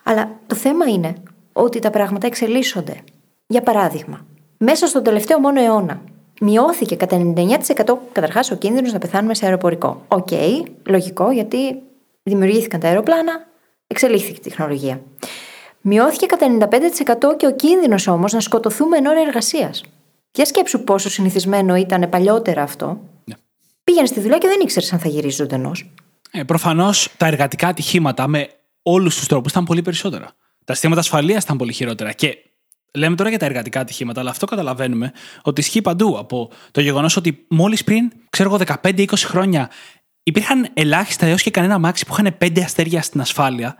Αλλά 0.03 0.31
το 0.47 0.55
θέμα 0.55 0.87
είναι 0.87 1.15
ότι 1.53 1.79
τα 1.79 1.91
πράγματα 1.91 2.27
εξελίσσονται. 2.27 2.95
Για 3.47 3.61
παράδειγμα, 3.61 4.27
μέσα 4.57 4.87
στον 4.87 5.03
τελευταίο 5.03 5.39
μόνο 5.39 5.61
αιώνα 5.61 6.01
μειώθηκε 6.40 6.97
κατά 6.97 7.33
99% 7.37 7.94
καταρχάς 8.12 8.51
ο 8.51 8.57
κίνδυνος 8.57 8.92
να 8.92 8.99
πεθάνουμε 8.99 9.35
σε 9.35 9.44
αεροπορικό. 9.44 10.05
Οκ, 10.09 10.29
λογικό 10.85 11.31
γιατί 11.31 11.83
δημιουργήθηκαν 12.23 12.81
τα 12.81 12.88
αεροπλάνα, 12.88 13.47
εξελίχθηκε 13.87 14.38
η 14.38 14.42
τεχνολογία. 14.42 15.01
Μειώθηκε 15.81 16.27
κατά 16.27 16.47
95% 16.47 17.37
και 17.37 17.47
ο 17.47 17.55
κίνδυνος 17.55 18.07
όμως 18.07 18.33
να 18.33 18.40
σκοτωθούμε 18.40 18.97
εν 18.97 19.07
ώρα 19.07 19.20
εργασίας. 19.20 19.83
Για 20.33 20.44
σκέψου 20.44 20.85
πόσο 20.85 21.11
συνηθισμένο 21.11 21.77
ήταν 21.77 22.09
παλιότερα 22.09 22.62
αυτό. 22.62 23.01
Ναι. 23.25 23.35
Πήγαινε 23.85 24.07
στη 24.07 24.20
δουλειά 24.20 24.38
και 24.38 24.49
δεν 24.49 24.61
ήξερες 24.61 24.92
αν 24.92 24.99
θα 24.99 25.09
γυρίσει 25.09 25.37
ζωντανός. 25.37 25.90
Ε, 26.31 26.42
Προφανώς 26.42 27.14
τα 27.16 27.27
εργατικά 27.27 27.68
ατυχήματα 27.68 28.27
με 28.27 28.49
όλους 28.83 29.16
τους 29.16 29.27
τρόπους 29.27 29.51
ήταν 29.51 29.64
πολύ 29.64 29.83
περισσότερα. 29.83 30.33
Τα 30.64 30.73
συστήματα 30.73 31.01
ασφαλείας 31.01 31.44
ήταν 31.44 31.57
πολύ 31.57 31.73
χειρότερα. 31.73 32.12
Και 32.12 32.37
λέμε 32.94 33.16
τώρα 33.16 33.28
για 33.28 33.38
τα 33.38 33.46
εργατικά 33.46 33.80
ατυχήματα, 33.80 34.20
αλλά 34.20 34.30
αυτό 34.30 34.46
καταλαβαίνουμε 34.46 35.12
ότι 35.42 35.61
ισχύει 35.61 35.83
παντού. 35.83 36.18
Από 36.18 36.50
το 36.70 36.80
γεγονός 36.80 37.16
ότι 37.16 37.46
μόλις 37.48 37.85
πριν, 37.85 38.12
ξέρω 38.30 38.54
εγώ, 38.54 38.78
15-20 38.83 39.07
χρόνια 39.16 39.70
υπήρχαν 40.22 40.68
ελάχιστα 40.74 41.26
έως 41.26 41.42
και 41.42 41.50
κανένα 41.50 41.78
μάξι 41.78 42.07
που 42.07 42.12
είχαν 42.12 42.37
5 42.44 42.61
αστέρια 42.61 43.02
στην 43.02 43.20
ασφάλεια. 43.20 43.76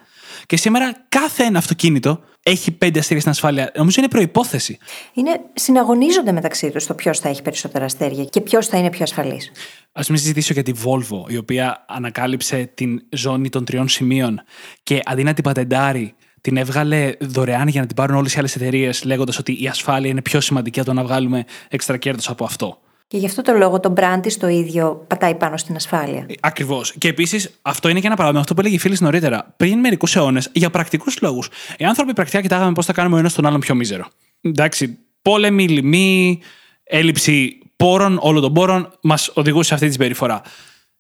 Και 0.47 0.57
σήμερα 0.57 1.07
κάθε 1.09 1.45
ένα 1.45 1.59
αυτοκίνητο 1.59 2.21
έχει 2.43 2.71
πέντε 2.71 2.99
αστέρια 2.99 3.21
στην 3.21 3.33
ασφάλεια. 3.33 3.73
Νομίζω 3.77 4.01
είναι 4.01 4.09
προπόθεση. 4.09 4.79
Είναι, 5.15 5.41
συναγωνίζονται 5.53 6.33
μεταξύ 6.33 6.71
τους 6.71 6.87
το 6.87 6.95
ποιος 6.95 7.19
θα 7.19 7.29
έχει 7.29 7.43
περισσότερα 7.43 7.85
αστέρια 7.85 8.25
και 8.25 8.41
ποιος 8.41 8.67
θα 8.67 8.79
είναι 8.79 8.91
πιο 8.91 9.03
ασφαλής. 9.03 9.53
Α 9.93 10.03
μην 10.09 10.19
συζητήσω 10.19 10.53
για 10.53 10.63
τη 10.63 10.73
Volvo, 10.85 11.31
η 11.31 11.37
οποία 11.37 11.85
ανακάλυψε 11.89 12.71
την 12.75 13.07
ζώνη 13.09 13.49
των 13.49 13.65
τριών 13.65 13.89
σημείων 13.89 14.43
και 14.83 15.01
αντί 15.05 15.23
να 15.23 15.35
την 15.35 15.45
πατεντάρει, 15.45 16.15
την 16.45 16.57
έβγαλε 16.57 17.13
δωρεάν 17.21 17.69
για 17.69 17.81
να 17.81 17.87
την 17.87 17.97
πάρουν 17.97 18.17
όλες 18.17 18.35
οι 18.35 18.39
άλλες 18.39 18.57
εταιρείες, 18.57 19.05
λέγοντας 19.05 19.39
ότι 19.39 19.63
η 19.63 19.67
ασφάλεια 19.67 20.11
είναι 20.11 20.23
πιο 20.23 20.41
σημαντική 20.41 20.81
από 20.81 20.89
το 20.89 20.95
να 20.95 21.03
βγάλουμε 21.03 21.45
έξτρα 21.69 21.97
κέρδος 21.97 22.29
από 22.29 22.45
αυτό. 22.45 22.79
Και 23.07 23.17
γι' 23.17 23.27
αυτό 23.27 23.43
το 23.43 23.53
λόγο 23.53 23.81
το 23.81 23.93
brand 23.97 24.19
της 24.23 24.37
το 24.37 24.49
ίδιο 24.49 25.05
πατάει 25.07 25.35
πάνω 25.35 25.57
στην 25.57 25.75
ασφάλεια. 25.75 26.27
Ακριβώς. 26.41 26.95
Και 26.99 27.09
επίσης 27.09 27.59
αυτό 27.63 27.89
είναι 27.89 28.01
και 28.01 28.07
ένα 28.07 28.15
παράδειγμα. 28.15 28.41
Αυτό 28.41 28.55
που 28.55 28.61
έλεγε 28.61 28.75
η 28.75 28.79
φίλη 28.79 28.97
νωρίτερα. 29.01 29.55
Πριν 29.57 29.79
μερικούς 29.79 30.17
αιώνες, 30.17 30.51
για 30.53 30.71
πρακτικούς 30.71 31.21
λόγους, 31.21 31.49
οι 31.79 31.85
άνθρωποι 31.85 32.13
πρακτικά 32.13 32.41
κοιτάγαμε 32.41 32.73
πώς 32.73 32.87
θα 32.87 32.93
κάνουμε 32.93 33.17
ο 33.17 33.19
ένας 33.19 33.35
τον 33.35 33.47
άλλον 33.47 33.61
πιο 33.61 33.75
μίζερο. 33.75 34.09
Εντάξει, 34.41 34.99
πόλεμοι, 35.23 35.69
λοιμοί, 35.69 36.41
έλλειψη 36.85 37.59
πόρων, 37.77 38.19
όλων 38.21 38.43
των 38.43 38.53
πόρων 38.53 38.93
μας 39.03 39.31
οδηγούσε 39.35 39.69
σε 39.69 39.75
αυτή 39.75 39.87
τη 39.87 39.93
συμπεριφορά. 39.93 40.43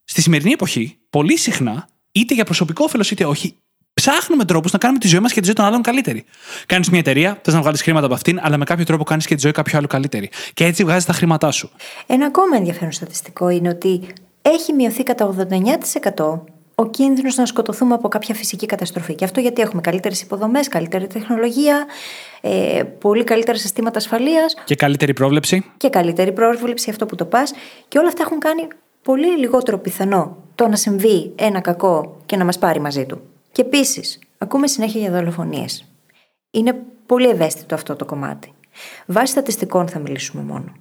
Στη 0.05 0.23
σημερινή 0.23 0.53
εποχή, 0.53 0.99
πολύ 1.11 1.37
συχνά, 1.37 1.89
είτε 2.13 2.35
για 2.35 2.45
προσωπικό 2.45 2.85
όφελος 2.85 3.11
είτε 3.11 3.25
όχι, 3.25 3.57
ψάχνουμε 3.95 4.45
τρόπους 4.45 4.73
να 4.73 4.79
κάνουμε 4.79 4.99
τη 4.99 5.09
ζωή 5.09 5.21
μας 5.21 5.33
και 5.33 5.41
τη 5.41 5.47
ζωή 5.47 5.55
των 5.55 5.65
άλλων 5.65 5.83
καλύτερη. 5.83 6.25
Κάνεις 6.67 6.91
μια 6.91 6.99
εταιρεία, 6.99 7.39
θες 7.43 7.55
να 7.55 7.61
βγάλεις 7.61 7.83
χρήματα 7.83 8.07
από 8.07 8.15
αυτήν, 8.15 8.39
αλλά 8.43 8.57
με 8.57 8.65
κάποιο 8.65 8.85
τρόπο 8.85 9.05
κάνεις 9.05 9.27
και 9.27 9.35
τη 9.35 9.41
ζωή 9.41 9.53
κάποιου 9.53 9.77
άλλου 9.77 9.87
καλύτερη. 9.87 10.31
Και 10.55 10.65
έτσι 10.65 10.85
βγάζεις 10.85 11.05
τα 11.05 11.13
χρήματά 11.13 11.51
σου. 11.51 11.71
Ένα 12.07 12.27
ακόμα 12.27 12.57
ενδιαφέρον 12.57 12.93
στατιστικό 12.93 13.49
είναι 13.49 13.69
ότι 13.69 14.07
έχει 14.43 14.73
μειωθεί 14.73 15.03
κατά 15.03 15.35
89% 16.17 16.41
ο 16.75 16.87
κίνδυνος 16.87 17.37
να 17.37 17.47
σκοτωθούμε 17.47 17.95
από 17.95 18.09
κάποια 18.09 18.35
φυσική 18.35 18.67
καταστροφή. 18.67 19.15
Και 19.15 19.25
αυτό 19.25 19.41
γιατί 19.41 19.63
έχουμε 19.63 19.81
καλύτερες 19.81 20.21
υποδομές, 20.21 20.69
καλύτερη 20.69 21.07
τεχνολογία, 21.07 21.87
ε, 22.41 22.83
πολύ 22.99 23.25
καλύτερα 23.25 23.59
συστήματα 23.59 23.99
ασφαλείας. 23.99 24.55
Και 24.65 24.75
καλύτερη 24.75 25.13
πρόβλεψη. 25.13 25.65
Και 25.77 25.89
καλύτερη 25.89 26.33
πρόβλεψη, 26.33 26.91
αυτό 26.91 27.07
που 27.07 27.15
το 27.15 27.25
πας. 27.25 27.53
Και 27.89 27.99
όλα 27.99 28.09
αυτά 28.09 28.23
έχουν 28.23 28.39
κάνει 28.39 28.69
πολύ 29.03 29.39
λιγότερο 29.39 29.79
πιθανό 29.79 30.37
το 30.55 30.69
να 30.69 30.77
συμβεί 30.77 31.33
ένα 31.35 31.61
κακό 31.61 32.21
και 32.27 32.37
να 32.37 32.45
μας 32.45 32.59
πάρει 32.59 32.81
μαζί 32.81 33.07
του. 33.07 33.21
Και 33.55 33.63
επίσης, 33.63 34.19
ακούμε 34.39 34.67
συνέχεια 34.67 35.01
για 35.01 35.11
δολοφονίες. 35.11 35.85
Είναι 36.51 36.83
πολύ 37.07 37.29
ευαίσθητο 37.29 37.75
αυτό 37.75 37.97
το 37.97 38.05
κομμάτι. 38.05 38.53
Βάσει 39.07 39.33
στατιστικών 39.33 39.89
θα 39.89 39.99
μιλήσουμε 39.99 40.43
μόνο. 40.43 40.73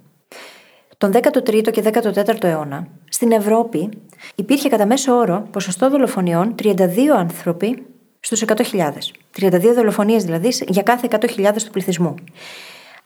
Τον 0.98 1.12
13ο 1.14 1.70
και 1.70 1.82
14ο 1.84 2.44
αιώνα, 2.44 2.88
στην 3.08 3.32
Ευρώπη 3.32 3.88
υπήρχε 4.34 4.68
κατά 4.68 4.86
μέσο 4.86 5.16
όρο 5.16 5.48
ποσοστό 5.50 5.90
δολοφονιών 5.90 6.54
32 6.62 6.76
άνθρωποι 7.16 7.86
στους 8.20 8.44
100.000. 8.46 8.90
32 9.36 9.72
δολοφονίες 9.74 10.24
δηλαδή 10.24 10.48
για 10.68 10.82
κάθε 10.82 11.08
100.000 11.10 11.52
του 11.64 11.70
πληθυσμού. 11.70 12.14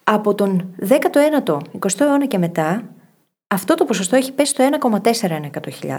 Από 0.04 0.34
τον 0.34 0.74
19ο, 0.88 1.56
20ο 1.78 2.00
αιώνα 2.00 2.26
και 2.26 2.38
μετά, 2.38 2.82
αυτό 3.48 3.74
το 3.74 3.84
ποσοστό 3.84 4.16
έχει 4.16 4.32
πέσει 4.32 4.52
στο 4.52 4.68
1,4 4.80 5.00
100.000. 5.02 5.98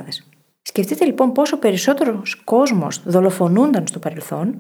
Σκεφτείτε 0.62 1.06
λοιπόν 1.06 1.32
πόσο 1.32 1.58
περισσότερος 1.58 2.42
κόσμος 2.44 3.02
δολοφονούνταν 3.06 3.88
στο 3.88 4.00
παρελθόν 4.00 4.56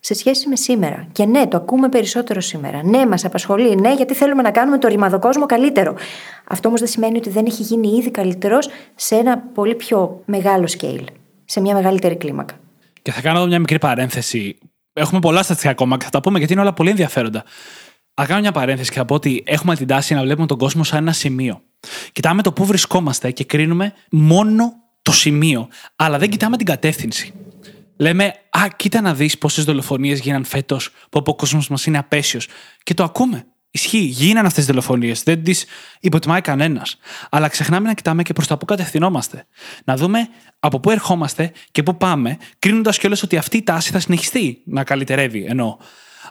σε 0.00 0.14
σχέση 0.14 0.48
με 0.48 0.56
σήμερα. 0.56 1.06
Και 1.12 1.24
ναι, 1.24 1.46
το 1.46 1.56
ακούμε 1.56 1.88
περισσότερο 1.88 2.40
σήμερα. 2.40 2.82
Ναι, 2.84 3.06
μας 3.06 3.24
απασχολεί. 3.24 3.76
Ναι, 3.76 3.94
γιατί 3.94 4.14
θέλουμε 4.14 4.42
να 4.42 4.50
κάνουμε 4.50 4.78
το 4.78 4.88
ρημαδοκόσμο 4.88 5.46
καλύτερο. 5.46 5.94
Αυτό 6.48 6.68
όμως 6.68 6.80
δεν 6.80 6.88
σημαίνει 6.88 7.16
ότι 7.16 7.30
δεν 7.30 7.46
έχει 7.46 7.62
γίνει 7.62 7.88
ήδη 7.88 8.10
καλύτερος 8.10 8.68
σε 8.94 9.14
ένα 9.14 9.38
πολύ 9.38 9.74
πιο 9.74 10.22
μεγάλο 10.24 10.68
scale. 10.78 11.04
Σε 11.44 11.60
μια 11.60 11.74
μεγαλύτερη 11.74 12.16
κλίμακα. 12.16 12.54
Και 13.02 13.12
θα 13.12 13.20
κάνω 13.20 13.38
εδώ 13.38 13.46
μια 13.46 13.58
μικρή 13.58 13.78
παρένθεση. 13.78 14.58
Έχουμε 14.92 15.20
πολλά 15.20 15.42
στατιστικά 15.42 15.70
ακόμα 15.72 15.96
και 15.96 16.04
θα 16.04 16.10
τα 16.10 16.20
πούμε 16.20 16.38
γιατί 16.38 16.52
είναι 16.52 16.62
όλα 16.62 16.72
πολύ 16.72 16.90
ενδιαφέροντα. 16.90 17.44
Θα 18.14 18.26
κάνω 18.26 18.40
μια 18.40 18.52
παρένθεση 18.52 18.90
και 18.90 18.96
θα 18.96 19.04
πω 19.04 19.14
ότι 19.14 19.42
έχουμε 19.46 19.76
την 19.76 19.86
τάση 19.86 20.14
να 20.14 20.22
βλέπουμε 20.22 20.46
τον 20.46 20.58
κόσμο 20.58 20.84
σαν 20.84 20.98
ένα 20.98 21.12
σημείο. 21.12 21.60
Κοιτάμε 22.12 22.42
το 22.42 22.52
πού 22.52 22.64
βρισκόμαστε 22.64 23.30
και 23.30 23.44
κρίνουμε 23.44 23.92
μόνο 24.10 24.72
το 25.02 25.12
σημείο, 25.12 25.68
αλλά 25.96 26.18
δεν 26.18 26.30
κοιτάμε 26.30 26.56
την 26.56 26.66
κατεύθυνση. 26.66 27.32
Λέμε, 27.96 28.34
Α, 28.50 28.68
κοίτα 28.76 29.00
να 29.00 29.14
δεις 29.14 29.38
πόσες 29.38 29.64
δολοφονίες 29.64 30.20
γίναν 30.20 30.44
φέτος, 30.44 30.90
που 31.10 31.22
ο 31.26 31.34
κόσμος 31.34 31.68
μας 31.68 31.86
είναι 31.86 31.98
απαίσιος. 31.98 32.48
Και 32.82 32.94
το 32.94 33.02
ακούμε. 33.02 33.44
Ισχύει, 33.70 33.98
γίνανε 33.98 34.46
αυτές 34.46 34.64
τις 34.64 34.66
δολοφονίες. 34.66 35.22
Δεν 35.22 35.42
τις 35.42 35.64
υποτιμάει 36.00 36.40
κανένας. 36.40 36.96
Αλλά 37.30 37.48
ξεχνάμε 37.48 37.86
να 37.86 37.94
κοιτάμε 37.94 38.22
και 38.22 38.32
προς 38.32 38.46
τα 38.46 38.58
πού 38.58 38.64
κατευθυνόμαστε. 38.64 39.46
Να 39.84 39.96
δούμε 39.96 40.28
από 40.58 40.80
πού 40.80 40.90
ερχόμαστε 40.90 41.52
και 41.70 41.82
πού 41.82 41.96
πάμε, 41.96 42.36
κρίνοντας 42.58 42.98
κιόλας 42.98 43.22
ότι 43.22 43.36
αυτή 43.36 43.56
η 43.56 43.62
τάση 43.62 43.90
θα 43.90 43.98
συνεχιστεί 43.98 44.62
να 44.64 44.84
καλυτερεύει. 44.84 45.44
Εννοώ. 45.48 45.76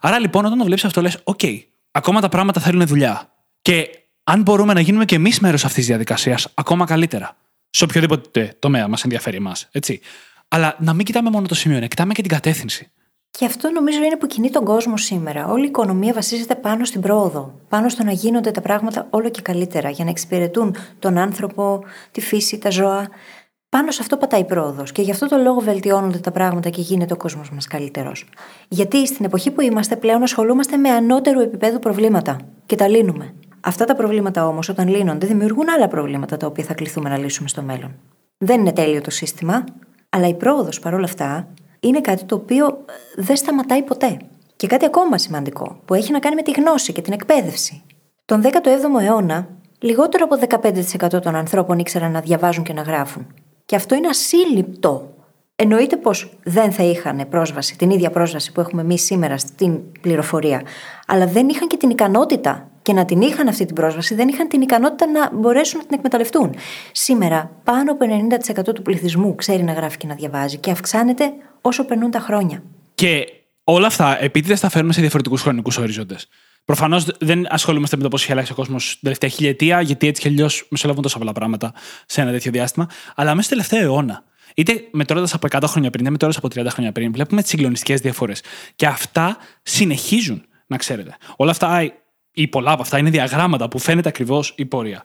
Άρα 0.01 0.19
λοιπόν, 0.19 0.45
όταν 0.45 0.57
το 0.57 0.63
βλέπεις 0.63 0.85
αυτό, 0.85 1.01
λες: 1.01 1.17
Οκ, 1.23 1.39
ακόμα 1.91 2.21
τα 2.21 2.29
πράγματα 2.29 2.61
θέλουν 2.61 2.87
δουλειά. 2.87 3.33
Και 3.61 3.89
αν 4.23 4.41
μπορούμε 4.41 4.73
να 4.73 4.79
γίνουμε 4.79 5.05
κι 5.05 5.15
εμείς 5.15 5.39
μέρος 5.39 5.61
αυτής 5.61 5.77
της 5.77 5.87
διαδικασίας, 5.87 6.47
ακόμα 6.53 6.85
καλύτερα 6.85 7.37
σε 7.69 7.83
οποιοδήποτε 7.83 8.55
τομέα 8.59 8.87
μας 8.87 9.03
ενδιαφέρει 9.03 9.37
εμάς. 9.37 9.69
Αλλά 10.47 10.75
να 10.79 10.93
μην 10.93 11.05
κοιτάμε 11.05 11.29
μόνο 11.29 11.47
το 11.47 11.55
σημείο, 11.55 11.79
να 11.79 11.87
κοιτάμε 11.87 12.13
και 12.13 12.21
την 12.21 12.31
κατεύθυνση. 12.31 12.91
Και 13.31 13.45
αυτό 13.45 13.71
νομίζω 13.71 14.03
είναι 14.03 14.17
που 14.17 14.27
κινεί 14.27 14.49
τον 14.49 14.65
κόσμο 14.65 14.97
σήμερα. 14.97 15.47
Όλη 15.47 15.65
η 15.65 15.67
οικονομία 15.67 16.13
βασίζεται 16.13 16.55
πάνω 16.55 16.85
στην 16.85 17.01
πρόοδο. 17.01 17.59
Πάνω 17.69 17.89
στο 17.89 18.03
να 18.03 18.11
γίνονται 18.11 18.51
τα 18.51 18.61
πράγματα 18.61 19.07
όλο 19.09 19.29
και 19.29 19.41
καλύτερα 19.41 19.89
για 19.89 20.03
να 20.03 20.09
εξυπηρετούν 20.09 20.75
τον 20.99 21.17
άνθρωπο, 21.17 21.83
τη 22.11 22.21
φύση, 22.21 22.57
τα 22.57 22.69
ζώα. 22.69 23.09
Πάνω 23.69 23.91
σε 23.91 24.01
αυτό 24.01 24.17
πατάει 24.17 24.39
η 24.41 24.45
πρόοδος. 24.45 24.91
Και 24.91 25.01
γι' 25.01 25.11
αυτό 25.11 25.27
το 25.27 25.37
λόγο 25.37 25.59
βελτιώνονται 25.59 26.17
τα 26.17 26.31
πράγματα 26.31 26.69
και 26.69 26.81
γίνεται 26.81 27.13
ο 27.13 27.17
κόσμος 27.17 27.51
μας 27.51 27.67
καλύτερος. 27.67 28.25
Γιατί 28.67 29.07
στην 29.07 29.25
εποχή 29.25 29.51
που 29.51 29.61
είμαστε 29.61 29.95
πλέον 29.95 30.23
ασχολούμαστε 30.23 30.77
με 30.77 30.89
ανώτερου 30.89 31.39
επίπεδου 31.39 31.79
προβλήματα 31.79 32.37
και 32.65 32.75
τα 32.75 32.87
λύνουμε. 32.87 33.33
Αυτά 33.61 33.85
τα 33.85 33.95
προβλήματα 33.95 34.47
όμως, 34.47 34.69
όταν 34.69 34.87
λύνονται, 34.87 35.27
δημιουργούν 35.27 35.69
άλλα 35.69 35.87
προβλήματα 35.87 36.37
τα 36.37 36.47
οποία 36.47 36.63
θα 36.63 36.73
κληθούμε 36.73 37.09
να 37.09 37.17
λύσουμε 37.17 37.47
στο 37.47 37.61
μέλλον. 37.61 37.95
Δεν 38.37 38.59
είναι 38.59 38.71
τέλειο 38.71 39.01
το 39.01 39.11
σύστημα, 39.11 39.63
αλλά 40.09 40.27
η 40.27 40.33
πρόοδος 40.33 40.79
παρόλα 40.79 41.03
αυτά 41.03 41.47
είναι 41.79 42.01
κάτι 42.01 42.23
το 42.23 42.35
οποίο 42.35 42.65
ε, 42.65 43.21
δεν 43.21 43.35
σταματάει 43.35 43.81
ποτέ. 43.81 44.17
Και 44.55 44.67
κάτι 44.67 44.85
ακόμα 44.85 45.17
σημαντικό, 45.17 45.79
που 45.85 45.93
έχει 45.93 46.11
να 46.11 46.19
κάνει 46.19 46.35
με 46.35 46.41
τη 46.41 46.51
γνώση 46.51 46.91
και 46.91 47.01
την 47.01 47.13
εκπαίδευση. 47.13 47.81
Τον 48.25 48.41
17ο 48.43 49.01
αιώνα, 49.01 49.47
λιγότερο 49.79 50.27
από 50.29 50.59
15% 51.15 51.21
των 51.21 51.35
ανθρώπων 51.35 51.79
ήξεραν 51.79 52.11
να 52.11 52.19
διαβάζουν 52.19 52.63
και 52.63 52.73
να 52.73 52.81
γράφουν. 52.81 53.27
Και 53.65 53.75
αυτό 53.75 53.95
είναι 53.95 54.07
ασύλληπτο. 54.07 55.13
Εννοείται 55.55 55.95
πως 55.95 56.37
δεν 56.43 56.71
θα 56.71 56.83
είχαν 56.83 57.25
πρόσβαση, 57.29 57.77
την 57.77 57.89
ίδια 57.89 58.09
πρόσβαση 58.09 58.51
που 58.51 58.59
έχουμε 58.59 58.81
εμείς 58.81 59.03
σήμερα 59.03 59.37
στην 59.37 59.91
πληροφορία, 60.01 60.61
αλλά 61.07 61.27
δεν 61.27 61.49
είχαν 61.49 61.67
και 61.67 61.77
την 61.77 61.89
ικανότητα 61.89 62.68
και 62.89 62.95
να 62.95 63.05
την 63.05 63.21
είχαν 63.21 63.47
αυτή 63.47 63.65
την 63.65 63.75
πρόσβαση, 63.75 64.15
δεν 64.15 64.27
είχαν 64.27 64.47
την 64.47 64.61
ικανότητα 64.61 65.07
να 65.07 65.29
μπορέσουν 65.33 65.79
να 65.79 65.85
την 65.85 65.95
εκμεταλλευτούν. 65.97 66.55
Σήμερα, 66.91 67.51
πάνω 67.63 67.91
από 67.91 68.05
90% 68.69 68.73
του 68.73 68.81
πληθυσμού 68.81 69.35
ξέρει 69.35 69.63
να 69.63 69.73
γράφει 69.73 69.97
και 69.97 70.07
να 70.07 70.15
διαβάζει 70.15 70.57
και 70.57 70.71
αυξάνεται 70.71 71.31
όσο 71.61 71.85
περνούν 71.85 72.11
τα 72.11 72.19
χρόνια. 72.19 72.63
Και 72.95 73.25
όλα 73.63 73.87
αυτά 73.87 74.23
επίτηδε 74.23 74.55
τα 74.55 74.69
φέρνουμε 74.69 74.93
σε 74.93 75.01
διαφορετικούς 75.01 75.41
χρονικούς 75.41 75.77
ορίζοντες. 75.77 76.27
Προφανώς 76.65 77.05
δεν 77.19 77.53
ασχολούμαστε 77.53 77.97
με 77.97 78.03
το 78.03 78.09
πώς 78.09 78.21
έχει 78.21 78.31
αλλάξει 78.31 78.51
ο 78.51 78.55
κόσμος 78.55 78.89
την 78.89 78.99
τελευταία 79.01 79.29
χιλιετία, 79.29 79.81
γιατί 79.81 80.07
έτσι 80.07 80.21
κι 80.21 80.27
αλλιώς 80.27 80.67
μεσολαβούν 80.69 81.03
τόσα 81.03 81.17
πολλά 81.17 81.31
πράγματα 81.31 81.73
σε 82.05 82.21
ένα 82.21 82.31
τέτοιο 82.31 82.51
διάστημα. 82.51 82.87
Αλλά 83.15 83.29
μέσα 83.35 83.41
στο 83.41 83.49
τελευταίο 83.49 83.81
αιώνα, 83.81 84.23
είτε 84.55 84.83
μετρώντα 84.91 85.27
από 85.33 85.47
100 85.51 85.63
χρόνια 85.65 85.89
πριν, 85.89 86.03
είτε 86.03 86.11
μετρώντα 86.11 86.37
από 86.37 86.47
30 86.47 86.67
χρόνια 86.69 86.91
πριν, 86.91 87.11
βλέπουμε 87.11 87.41
τις 87.41 87.49
συγκλονιστικές 87.49 88.01
διαφορές. 88.01 88.43
Και 88.75 88.85
αυτά 88.85 89.37
συνεχίζουν, 89.61 90.45
να 90.67 90.77
ξέρετε. 90.77 91.17
Όλα 91.35 91.51
αυτά 91.51 91.67
ή 92.41 92.47
πολλά 92.47 92.71
από 92.71 92.81
αυτά 92.81 92.97
είναι 92.97 93.09
διαγράμματα 93.09 93.67
που 93.67 93.79
φαίνεται 93.79 94.09
ακριβώς 94.09 94.53
η 94.55 94.65
πορεία. 94.65 95.03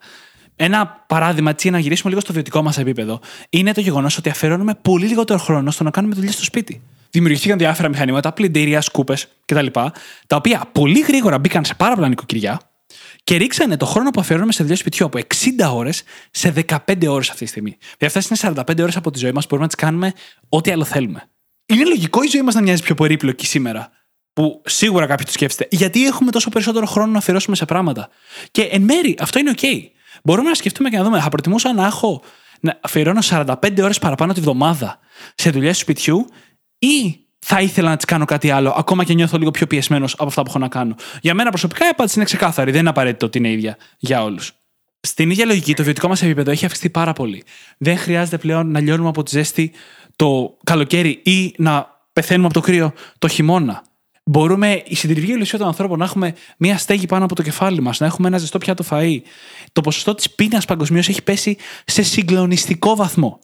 Ένα 0.57 1.05
παράδειγμα, 1.07 1.51
έτσι, 1.51 1.71
να 1.71 1.79
γυρίσουμε 1.79 2.09
λίγο 2.09 2.21
στο 2.21 2.33
βιωτικό 2.33 2.63
μας 2.63 2.79
επίπεδο, 2.79 3.21
είναι 3.51 3.73
το 3.73 3.81
γεγονός 3.81 4.17
ότι 4.17 4.29
αφιερώνουμε 4.29 4.75
πολύ 4.83 5.07
λιγότερο 5.07 5.39
χρόνο 5.39 5.71
στο 5.71 5.85
να 5.85 5.91
κάνουμε 5.91 6.15
δουλειές 6.15 6.35
στο 6.35 6.45
σπίτι. 6.45 6.83
Δημιουργήθηκαν 7.11 7.59
διάφορα 7.59 7.89
μηχανήματα, 7.89 8.33
πλυντήριας, 8.33 8.85
σκούπες 8.85 9.29
κτλ. 9.45 9.67
Τα 10.27 10.37
οποία 10.37 10.69
πολύ 10.73 11.01
γρήγορα 11.01 11.39
μπήκαν 11.39 11.65
σε 11.65 11.75
πάρα 11.75 11.95
πολλά 11.95 12.09
νοικοκυριά 12.09 12.61
και 13.25 13.37
ρίξανε 13.37 13.77
το 13.77 13.87
χρόνο 13.87 14.11
που 14.11 14.21
αφιερώνουμε 14.21 14.53
σε 14.53 14.63
δουλειά 14.63 14.77
σπιτιού 14.79 15.07
από 15.07 15.19
60 15.19 15.75
ώρες 15.75 16.03
σε 16.31 16.55
15 16.67 17.07
ώρες 17.07 17.31
αυτή 17.31 17.45
τη 17.45 17.51
στιγμή. 17.51 17.77
Δηλαδή, 17.99 18.19
αυτές 18.19 18.45
είναι 18.45 18.55
45 18.67 18.83
ώρες 18.83 18.97
από 18.97 19.11
τη 19.11 19.19
ζωή 19.19 19.33
μας 19.33 19.47
που 19.47 19.57
μπορούμε 19.57 19.69
να 19.69 19.75
τις 19.75 19.85
κάνουμε 19.85 20.13
ό,τι 20.49 20.71
άλλο 20.71 20.85
θέλουμε. 20.85 21.29
Είναι 21.67 21.85
λογικό 21.85 22.23
η 22.23 22.27
ζωή 22.27 22.43
μας 22.43 22.55
να 22.55 22.63
μοιάζει 22.63 22.83
πιο 22.83 22.95
περίπλοκη 22.95 23.47
σήμερα. 23.47 23.91
Που 24.35 24.63
σίγουρα 24.65 25.07
κάποιοι 25.07 25.25
το 25.27 25.33
σκέφτεται. 25.33 25.77
Γιατί 25.77 26.07
έχουμε 26.07 26.31
τόσο 26.31 26.49
περισσότερο 26.51 26.87
χρόνο 26.87 27.13
να 27.13 27.19
αφιερώσουμε 27.19 27.57
σε 27.57 27.65
πράγματα. 27.65 28.09
Και 28.51 28.63
εν 28.63 28.83
μέρη 28.83 29.17
αυτό 29.21 29.39
είναι 29.39 29.53
OK. 29.57 29.65
Μπορούμε 30.25 30.49
να 30.49 30.55
σκεφτούμε 30.55 30.89
και 30.89 30.97
να 30.97 31.05
δούμε. 31.05 31.21
Θα 31.21 31.29
προτιμούσα 31.29 31.75
να 31.75 31.87
έχω 31.87 32.23
να 32.61 32.79
αφιερώνω 32.81 33.21
45 33.23 33.55
ώρες 33.83 33.99
παραπάνω 33.99 34.33
τη 34.33 34.41
βδομάδα 34.41 34.99
σε 35.35 35.51
δουλειά 35.51 35.73
του 35.73 35.79
σπιτιού 35.79 36.27
ή 36.79 37.25
θα 37.39 37.61
ήθελα 37.61 37.89
να 37.89 37.97
της 37.97 38.05
κάνω 38.05 38.25
κάτι 38.25 38.51
άλλο, 38.51 38.75
ακόμα 38.77 39.05
και 39.05 39.15
νιώθω 39.15 39.39
λίγο 39.39 39.51
πιο 39.51 39.67
πιεσμένος 39.67 40.13
από 40.13 40.25
αυτά 40.25 40.43
που 40.43 40.49
έχω 40.49 40.59
να 40.59 40.69
κάνω. 40.69 40.95
Για 41.21 41.35
μένα 41.35 41.51
προσωπικά 41.51 41.85
η 41.85 41.89
απάντηση 41.89 42.17
είναι 42.17 42.25
ξεκάθαρη. 42.25 42.71
Δεν 42.71 42.81
είναι 42.81 42.89
απαραίτητο 42.89 43.27
ότι 43.27 43.39
είναι 43.39 43.51
ίδια 43.51 43.77
για 43.99 44.23
όλους. 44.23 44.53
Στην 45.01 45.31
ίδια 45.31 45.45
λογική, 45.45 45.75
το 45.75 45.83
βιωτικό 45.83 46.09
μας 46.09 46.23
επίπεδο 46.23 46.51
έχει 46.51 46.65
αυξηθεί 46.65 46.91
πάρα 46.91 47.13
πολύ. 47.13 47.45
Δεν 47.79 47.99
χρειάζεται 47.99 48.39
πλέον 48.39 48.71
να 48.71 48.81
λιώνουμε 48.81 49.09
από 49.09 49.23
τη 49.23 49.31
ζέστη 49.31 49.73
το 50.17 50.57
καλοκαίρι 50.65 51.21
ή 51.25 51.55
να 51.59 51.87
πεθαίνουμε 52.13 52.47
από 52.47 52.55
το 52.55 52.61
κρύο 52.61 52.93
το 53.19 53.29
χειμώνα. 53.29 53.83
Μπορούμε 54.27 54.83
η 54.87 54.95
συντηρητική 54.95 55.41
ουσία 55.41 55.59
των 55.59 55.67
ανθρώπων 55.67 55.99
να 55.99 56.05
έχουμε 56.05 56.35
μία 56.57 56.79
στέγη 56.79 57.07
πάνω 57.07 57.25
από 57.25 57.35
το 57.35 57.43
κεφάλι 57.43 57.81
μας, 57.81 58.01
να 58.01 58.07
έχουμε 58.07 58.29
ένα 58.29 58.39
ζεστό 58.39 58.59
πιάτο 58.59 58.85
φαΐ. 58.91 59.19
Το 59.73 59.81
ποσοστό 59.81 60.15
της 60.15 60.31
πείνας 60.31 60.65
παγκοσμίως 60.65 61.09
έχει 61.09 61.23
πέσει 61.23 61.57
σε 61.85 62.03
συγκλονιστικό 62.03 62.97
βαθμό. 62.97 63.39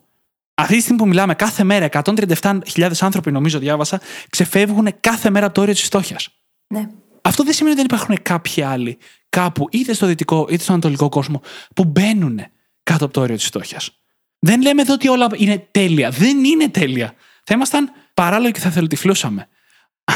Αυτή 0.55 0.75
τη 0.75 0.81
στιγμή 0.81 0.99
που 0.99 1.09
μιλάμε, 1.09 1.35
κάθε 1.35 1.65
μέρα 1.65 1.89
137.000 1.93 2.91
άνθρωποι, 3.01 3.33
νομίζω, 3.33 3.59
διάβασα, 3.59 4.01
ξεφεύγουν 4.31 4.89
κάθε 5.01 5.31
μέρα 5.31 5.47
από 5.47 5.55
το 5.55 5.61
όριο 5.61 5.75
της 5.75 5.83
φτώχειας. 5.83 6.29
Ναι. 6.67 6.89
Αυτό 7.23 7.45
δεν 7.45 7.53
σημαίνει 7.53 7.75
ότι 7.75 7.87
δεν 7.87 7.99
υπάρχουν 7.99 8.23
κάποιοι 8.23 8.63
άλλοι 8.63 8.99
κάπου, 9.29 9.69
είτε 9.71 9.93
στο 9.93 10.07
δυτικό 10.07 10.47
είτε 10.51 10.63
στο 10.63 10.73
ανατολικό 10.73 11.09
κόσμο, 11.09 11.41
που 11.75 11.85
μπαίνουν 11.85 12.41
κάτω 12.83 13.05
από 13.05 13.15
το 13.15 13.21
όριο 13.21 13.37
της 13.37 13.45
φτώχειας. 13.45 13.91
Δεν 14.39 14.63
λέμε 14.63 14.83
εδώ 14.83 14.93
ότι 14.93 15.09
όλα 15.09 15.27
είναι 15.37 15.69
τέλεια. 15.71 16.11
Δεν 16.11 16.45
είναι 16.45 16.69
τέλεια. 16.69 17.15
Θα 17.45 17.55
ήμασταν 17.55 17.93
παράλογοι 18.15 18.53
και 18.53 18.61
θα 18.61 18.71
θελοτυφλούσαμε. 18.71 19.49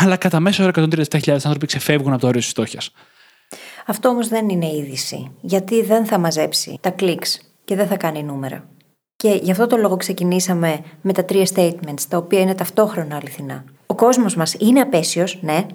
Αλλά 0.03 0.17
κατά 0.17 0.41
μέσο 0.41 0.63
όρο 0.63 0.73
137.000 1.11 1.31
άνθρωποι 1.31 1.67
ξεφεύγουν 1.67 2.13
από 2.13 2.21
το 2.21 2.27
όριο 2.27 2.41
της 2.41 2.49
φτώχειας. 2.49 2.91
Αυτό 3.87 4.09
όμως 4.09 4.29
δεν 4.29 4.49
είναι 4.49 4.67
είδηση. 4.67 5.31
Γιατί 5.41 5.83
δεν 5.83 6.07
θα 6.07 6.19
μαζέψει 6.19 6.79
τα 6.81 6.91
κλικς 6.91 7.41
και 7.65 7.77
δεν 7.77 7.87
θα 7.87 7.97
κάνει 7.97 8.23
νούμερα. 8.23 8.69
Και 9.17 9.41
γι' 9.43 9.51
αυτό 9.51 9.67
το 9.67 9.77
λόγο 9.77 9.97
ξεκινήσαμε 9.97 10.81
με 11.01 11.13
τα 11.13 11.25
τρία 11.25 11.47
statements, 11.55 12.03
τα 12.09 12.17
οποία 12.17 12.41
είναι 12.41 12.55
ταυτόχρονα 12.55 13.17
αληθινά. 13.17 13.65
Ο 13.87 13.95
κόσμος 13.95 14.35
μας 14.35 14.55
είναι 14.59 14.81
απέσιος, 14.81 15.39
ναι. 15.43 15.67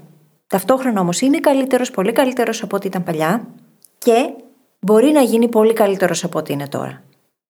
Ταυτόχρονα 0.47 1.01
όμως 1.01 1.21
είναι 1.21 1.39
καλύτερος, 1.39 1.91
πολύ 1.91 2.11
καλύτερος 2.11 2.63
από 2.63 2.75
ό,τι 2.75 2.87
ήταν 2.87 3.03
παλιά 3.03 3.47
και 3.97 4.33
μπορεί 4.79 5.11
να 5.11 5.21
γίνει 5.21 5.47
πολύ 5.47 5.73
καλύτερος 5.73 6.23
από 6.23 6.39
ό,τι 6.39 6.53
είναι 6.53 6.67
τώρα. 6.67 7.03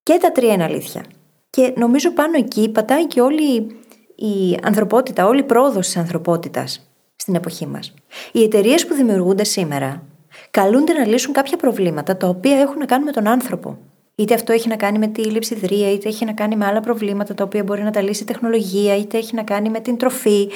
Και 0.03 0.17
τα 0.21 0.31
τρία 0.31 0.53
είναι 0.53 0.63
αλήθεια. 0.63 1.03
Και 1.49 1.73
νομίζω 1.75 2.11
πάνω 2.11 2.37
εκεί 2.37 2.69
πατάει 2.69 3.07
και 3.07 3.21
όλη 3.21 3.77
η 4.19 4.57
ανθρωπότητα, 4.63 5.25
όλη 5.25 5.39
η 5.39 5.43
πρόοδος 5.43 5.85
της 5.85 5.97
ανθρωπότητας 5.97 6.89
στην 7.15 7.35
εποχή 7.35 7.67
μας. 7.67 7.93
Οι 8.31 8.43
εταιρείες 8.43 8.87
που 8.87 8.93
δημιουργούνται 8.93 9.43
σήμερα 9.43 10.03
καλούνται 10.51 10.93
να 10.93 11.05
λύσουν 11.05 11.33
κάποια 11.33 11.57
προβλήματα 11.57 12.17
τα 12.17 12.27
οποία 12.27 12.59
έχουν 12.59 12.77
να 12.77 12.85
κάνουν 12.85 13.05
με 13.05 13.11
τον 13.11 13.27
άνθρωπο. 13.27 13.77
Είτε 14.15 14.33
αυτό 14.33 14.53
έχει 14.53 14.67
να 14.67 14.75
κάνει 14.75 14.97
με 14.97 15.07
τη 15.07 15.21
λειψιδρία, 15.21 15.91
είτε 15.91 16.07
έχει 16.07 16.25
να 16.25 16.33
κάνει 16.33 16.55
με 16.55 16.65
άλλα 16.65 16.79
προβλήματα 16.79 17.33
τα 17.33 17.43
οποία 17.43 17.63
μπορεί 17.63 17.83
να 17.83 17.91
τα 17.91 18.01
λύσει 18.01 18.23
η 18.23 18.25
τεχνολογία, 18.25 18.97
είτε 18.97 19.17
έχει 19.17 19.35
να 19.35 19.43
κάνει 19.43 19.69
με 19.69 19.79
την 19.79 19.97
τροφή. 19.97 20.49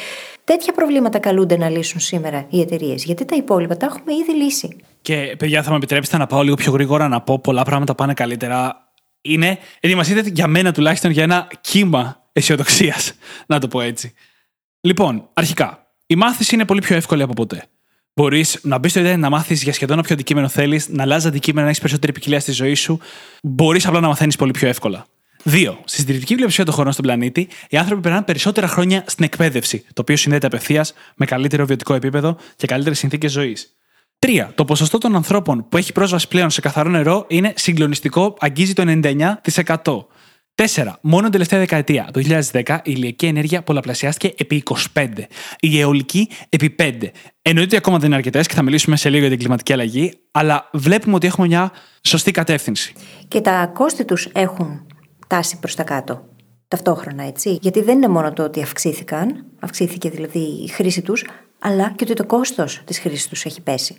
Τέτοια 0.44 0.74
προβλήματα 0.74 1.20
καλούνται 1.20 1.58
να 1.58 1.70
λύσουν 1.70 2.00
σήμερα 2.00 2.46
οι 2.50 2.62
εταιρείες. 2.62 3.04
Γιατί 3.04 3.26
τα 3.26 3.36
υπόλοιπα 3.36 3.78
τα 3.78 3.86
έχουμε 3.86 4.14
ήδη 4.14 4.44
λύσει. 4.44 4.76
Και 5.02 5.36
παιδιά, 5.38 5.64
θα 5.64 5.70
με 5.70 5.76
επιτρέψετε 5.76 6.18
να 6.18 6.28
πάω 6.28 6.42
λίγο 6.42 6.56
πιο 6.56 6.72
γρήγορα 6.72 7.08
να 7.08 7.22
πω 7.22 7.40
πολλά 7.40 7.64
πράγματα 7.64 7.96
πάνε 7.96 8.14
καλύτερα. 8.14 8.88
Είναι, 9.22 9.58
ετοιμαστείτε 9.80 10.30
για 10.34 10.48
μένα 10.48 10.72
τουλάχιστον 10.72 11.12
για 11.12 11.24
ένα 11.24 11.48
κύμα 11.62 12.23
αισιοδοξίας, 12.34 13.14
να 13.46 13.60
το 13.60 13.68
πω 13.68 13.82
έτσι. 13.82 14.14
Λοιπόν, 14.82 15.30
αρχικά, 15.34 15.88
η 16.06 16.16
μάθηση 16.16 16.56
είναι 16.56 16.66
πολύ 16.66 16.82
πιο 16.82 16.96
εύκολη 16.96 17.22
από 17.22 17.34
ποτέ. 17.34 17.66
Μπορείς 18.16 18.60
να 18.62 18.78
μπεις 18.78 18.92
στο 18.92 19.00
Ιντερνετ 19.00 19.22
να 19.22 19.30
μάθεις 19.30 19.64
για 19.64 19.74
σχεδόν 19.74 20.00
όποιο 20.00 20.14
αντικείμενο 20.14 20.48
θέλεις, 20.48 20.90
να 20.90 21.04
αλλάζεις 21.04 21.26
αντικείμενα, 21.26 21.62
να 21.62 21.70
έχεις 21.70 21.82
περισσότερη 21.82 22.12
ποικιλία 22.12 22.40
στη 22.40 22.52
ζωή 22.52 22.74
σου. 22.74 23.00
Μπορείς 23.44 23.86
απλά 23.86 24.00
να 24.00 24.08
μαθαίνεις 24.08 24.36
πολύ 24.36 24.52
πιο 24.52 24.68
εύκολα. 24.68 25.06
Δύο. 25.44 25.80
Στη 25.86 26.00
συντηρητική 26.00 26.36
πλειοψηφία 26.36 26.66
των 26.66 26.74
χωρών 26.74 26.92
στον 26.92 27.06
πλανήτη, 27.06 27.48
οι 27.70 27.78
άνθρωποι 27.78 28.02
περνάνε 28.02 28.24
περισσότερα 28.24 28.68
χρόνια 28.68 29.04
στην 29.08 29.24
εκπαίδευση, 29.26 29.86
το 29.94 30.02
οποίο 30.02 30.16
συνδέεται 30.16 30.46
απευθείας 30.46 30.94
με 31.16 31.26
καλύτερο 31.26 31.66
βιωτικό 31.66 31.94
επίπεδο 31.94 32.38
και 32.56 32.68
καλύτερες 32.68 32.98
συνθήκες 33.00 33.32
ζωής. 33.32 33.76
Τρία. 34.20 34.52
Το 34.56 34.66
ποσοστό 34.66 34.98
των 34.98 35.16
ανθρώπων 35.16 35.70
που 35.70 35.78
έχει 35.78 35.92
πρόσβαση 35.92 36.28
πλέον 36.28 36.50
σε 36.50 36.62
καθαρό 36.62 36.90
νερό 36.90 37.26
είναι 37.28 37.54
συγκλονιστικό, 37.56 38.36
αγγίζει 38.40 38.74
το 38.74 38.84
99%. 38.86 40.08
4. 40.56 40.94
Μόνο 41.02 41.22
την 41.22 41.32
τελευταία 41.32 41.60
δεκαετία, 41.60 42.10
το 42.14 42.22
2010, 42.52 42.62
η 42.78 42.82
ηλιακή 42.84 43.26
ενέργεια 43.26 43.62
πολλαπλασιάστηκε 43.62 44.34
επί 44.38 44.64
25. 44.94 45.08
Η 45.60 45.80
αιωλική 45.80 46.30
επί 46.50 46.76
5. 46.80 47.12
Εννοείται 47.42 47.62
ότι 47.62 47.76
ακόμα 47.76 47.98
δεν 47.98 48.08
είναι 48.08 48.16
αρκετές 48.16 48.48
και 48.48 48.54
θα 48.54 48.62
μιλήσουμε 48.62 48.96
σε 48.96 49.10
λίγο 49.10 49.20
για 49.20 49.30
την 49.30 49.40
κλιματική 49.40 49.74
αλλαγή, 49.74 50.14
αλλά 50.32 50.70
βλέπουμε 50.74 51.16
ότι 51.16 51.28
έχουμε 51.28 51.48
μια 51.48 51.72
σωστή 52.02 52.32
κατεύθυνση. 52.32 52.94
Και 53.28 53.42
τα 53.42 53.72
κόστη 53.74 54.06
τους 54.06 54.26
έχουν 54.26 54.88
τάσει 55.28 55.60
προς 55.60 55.76
τα 55.76 55.84
κάτω. 55.84 56.26
Ταυτόχρονα, 56.68 57.24
έτσι. 57.24 57.58
Γιατί 57.62 57.82
δεν 57.82 57.96
είναι 57.96 58.08
μόνο 58.08 58.34
το 58.34 58.44
ότι 58.44 58.62
αυξήθηκαν, 58.62 59.46
αυξήθηκε 59.60 60.10
δηλαδή 60.10 60.40
η 60.40 60.68
χρήση 60.68 61.02
τους, 61.02 61.26
αλλά 61.60 61.94
και 61.96 62.04
ότι 62.04 62.14
το 62.14 62.26
κόστος 62.26 62.82
της 62.86 63.00
χρήσης 63.00 63.28
τους 63.28 63.46
έχει 63.46 63.62
πέσει. 63.62 63.96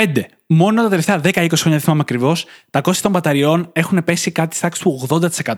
5. 0.00 0.24
Μόνο 0.46 0.82
τα 0.82 0.88
τελευταία 0.88 1.16
10-20 1.16 1.22
χρόνια, 1.32 1.50
δεν 1.64 1.80
θυμάμαι 1.80 2.00
ακριβώς, 2.00 2.44
τα 2.70 2.80
κόστη 2.80 3.02
των 3.02 3.10
μπαταριών 3.10 3.70
έχουν 3.72 4.04
πέσει 4.04 4.30
κάτι 4.30 4.54
στη 4.54 4.62
τάξη 4.62 4.82
του 4.82 5.06
80%, 5.08 5.54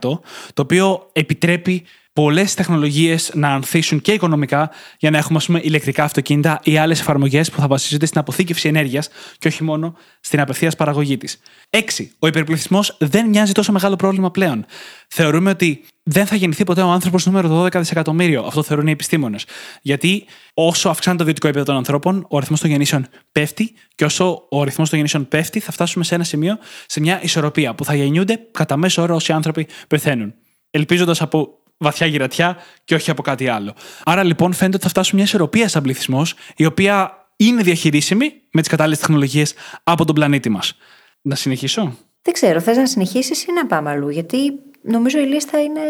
το 0.55 0.62
οποίο 0.62 1.11
επιτρέπει 1.12 1.84
πολλές 2.12 2.54
τεχνολογίες 2.54 3.30
να 3.34 3.48
ανθίσουν 3.48 4.00
και 4.00 4.12
οικονομικά 4.12 4.70
για 4.98 5.10
να 5.10 5.18
έχουμε 5.18 5.38
ας 5.38 5.46
πούμε, 5.46 5.60
ηλεκτρικά 5.62 6.04
αυτοκίνητα 6.04 6.60
ή 6.62 6.76
άλλες 6.76 7.00
εφαρμογές 7.00 7.50
που 7.50 7.60
θα 7.60 7.66
βασίζονται 7.66 8.06
στην 8.06 8.20
αποθήκευση 8.20 8.68
ενέργειας 8.68 9.08
και 9.38 9.48
όχι 9.48 9.64
μόνο 9.64 9.94
στην 10.20 10.40
απευθείας 10.40 10.76
παραγωγή 10.76 11.16
της. 11.16 11.40
6. 11.70 11.80
Ο 12.18 12.26
υπερπληθυσμός 12.26 12.96
δεν 13.00 13.28
μοιάζει 13.28 13.52
τόσο 13.52 13.72
μεγάλο 13.72 13.96
πρόβλημα 13.96 14.30
πλέον. 14.30 14.64
Θεωρούμε 15.08 15.50
ότι 15.50 15.84
δεν 16.02 16.26
θα 16.26 16.36
γεννηθεί 16.36 16.64
ποτέ 16.64 16.82
ο 16.82 16.88
άνθρωπος 16.88 17.26
νούμερο 17.26 17.62
12 17.64 17.78
δισεκατομμύριο. 17.78 18.42
Αυτό 18.42 18.62
θεωρούν 18.62 18.86
οι 18.86 18.90
επιστήμονες. 18.90 19.46
Γιατί 19.82 20.24
όσο 20.54 20.88
αυξάνεται 20.88 21.18
το 21.18 21.24
βιωτικό 21.24 21.46
επίπεδο 21.46 21.66
των 21.66 21.76
ανθρώπων, 21.76 22.26
ο 22.28 22.36
αριθμός 22.36 22.60
των 22.60 22.70
γεννήσεων 22.70 23.06
πέφτει 23.32 23.72
και 23.94 24.04
όσο 24.04 24.46
ο 24.50 24.60
αριθμός 24.60 24.88
των 24.88 24.98
γεννήσεων 24.98 25.28
πέφτει, 25.28 25.60
θα 25.60 25.72
φτάσουμε 25.72 26.04
σε 26.04 26.14
ένα 26.14 26.24
σημείο, 26.24 26.58
σε 26.86 27.00
μια 27.00 27.22
ισορροπία 27.22 27.74
που 27.74 27.84
θα 27.84 27.94
γεννιούνται 27.94 28.38
κατά 28.50 28.76
μέσο 28.76 29.02
όρο 29.02 29.14
όσοι 29.14 29.32
άνθρωποι 29.32 29.66
πεθαίνουν. 29.88 30.34
Ελπίζοντας 30.70 31.20
από 31.20 31.61
βαθιά 31.82 32.06
γυρατιά 32.06 32.56
και 32.84 32.94
όχι 32.94 33.10
από 33.10 33.22
κάτι 33.22 33.48
άλλο. 33.48 33.74
Άρα 34.04 34.22
λοιπόν 34.22 34.52
φαίνεται 34.52 34.76
ότι 34.76 34.84
θα 34.84 34.90
φτάσουμε 34.90 35.16
μια 35.16 35.24
ισορροπία 35.24 35.68
σαν 35.68 35.82
πληθυσμός, 35.82 36.34
η 36.56 36.64
οποία 36.64 37.26
είναι 37.36 37.62
διαχειρίσιμη 37.62 38.32
με 38.50 38.60
τις 38.60 38.70
κατάλληλες 38.70 38.98
τεχνολογίες 38.98 39.54
από 39.82 40.04
τον 40.04 40.14
πλανήτη 40.14 40.48
μας. 40.48 40.76
Να 41.22 41.34
συνεχίσω; 41.34 41.96
Δεν 42.22 42.34
ξέρω, 42.34 42.60
θες 42.60 42.76
να 42.76 42.86
συνεχίσεις 42.86 43.42
ή 43.42 43.52
να 43.52 43.66
πάμε 43.66 43.90
αλλού, 43.90 44.08
γιατί 44.08 44.38
νομίζω 44.82 45.18
η 45.18 45.24
λίστα 45.24 45.62
είναι 45.62 45.80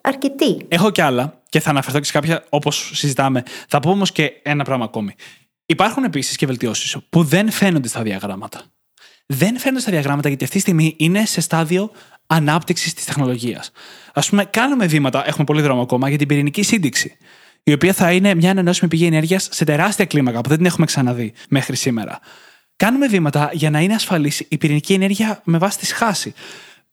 αρκετή. 0.00 0.66
Έχω 0.68 0.90
κι 0.90 1.00
άλλα 1.00 1.42
και 1.48 1.60
θα 1.60 1.70
αναφερθώ 1.70 1.98
και 1.98 2.04
σε 2.04 2.12
κάποια 2.12 2.44
όπως 2.48 2.90
συζητάμε. 2.94 3.42
Θα 3.68 3.80
πω 3.80 3.90
όμως 3.90 4.12
και 4.12 4.32
ένα 4.42 4.64
πράγμα 4.64 4.84
ακόμη. 4.84 5.14
Υπάρχουν 5.66 6.04
επίσης 6.04 6.36
και 6.36 6.46
βελτιώσεις 6.46 6.96
που 7.08 7.22
δεν 7.22 7.50
φαίνονται 7.50 7.88
στα 7.88 8.02
διαγράμματα. 8.02 8.62
Δεν 9.26 9.58
φαίνονται 9.58 9.80
στα 9.80 9.90
διαγράμματα 9.90 10.28
γιατί 10.28 10.44
αυτή 10.44 10.56
τη 10.56 10.62
στιγμή 10.62 10.94
είναι 10.98 11.24
σε 11.24 11.40
στάδιο 11.40 11.90
ανάπτυξης 12.26 12.94
της 12.94 13.04
τεχνολογίας. 13.04 13.70
Α 14.12 14.20
πούμε, 14.20 14.44
κάνουμε 14.44 14.86
βήματα, 14.86 15.26
έχουμε 15.28 15.44
πολύ 15.44 15.62
δρόμο 15.62 15.82
ακόμα, 15.82 16.08
για 16.08 16.18
την 16.18 16.26
πυρηνική 16.26 16.62
σύνδεξη. 16.62 17.16
Η 17.62 17.72
οποία 17.72 17.92
θα 17.92 18.12
είναι 18.12 18.34
μια 18.34 18.50
ανανεώσιμη 18.50 18.90
πηγή 18.90 19.06
ενέργειας 19.06 19.48
σε 19.50 19.64
τεράστια 19.64 20.04
κλίμακα 20.04 20.40
που 20.40 20.48
δεν 20.48 20.56
την 20.56 20.66
έχουμε 20.66 20.86
ξαναδεί 20.86 21.32
μέχρι 21.48 21.76
σήμερα. 21.76 22.18
Κάνουμε 22.76 23.06
βήματα 23.06 23.50
για 23.52 23.70
να 23.70 23.80
είναι 23.80 23.94
ασφαλής 23.94 24.46
η 24.48 24.58
πυρηνική 24.58 24.92
ενέργεια 24.92 25.40
με 25.44 25.58
βάση 25.58 25.78
τη 25.78 25.86
σχάση. 25.86 26.34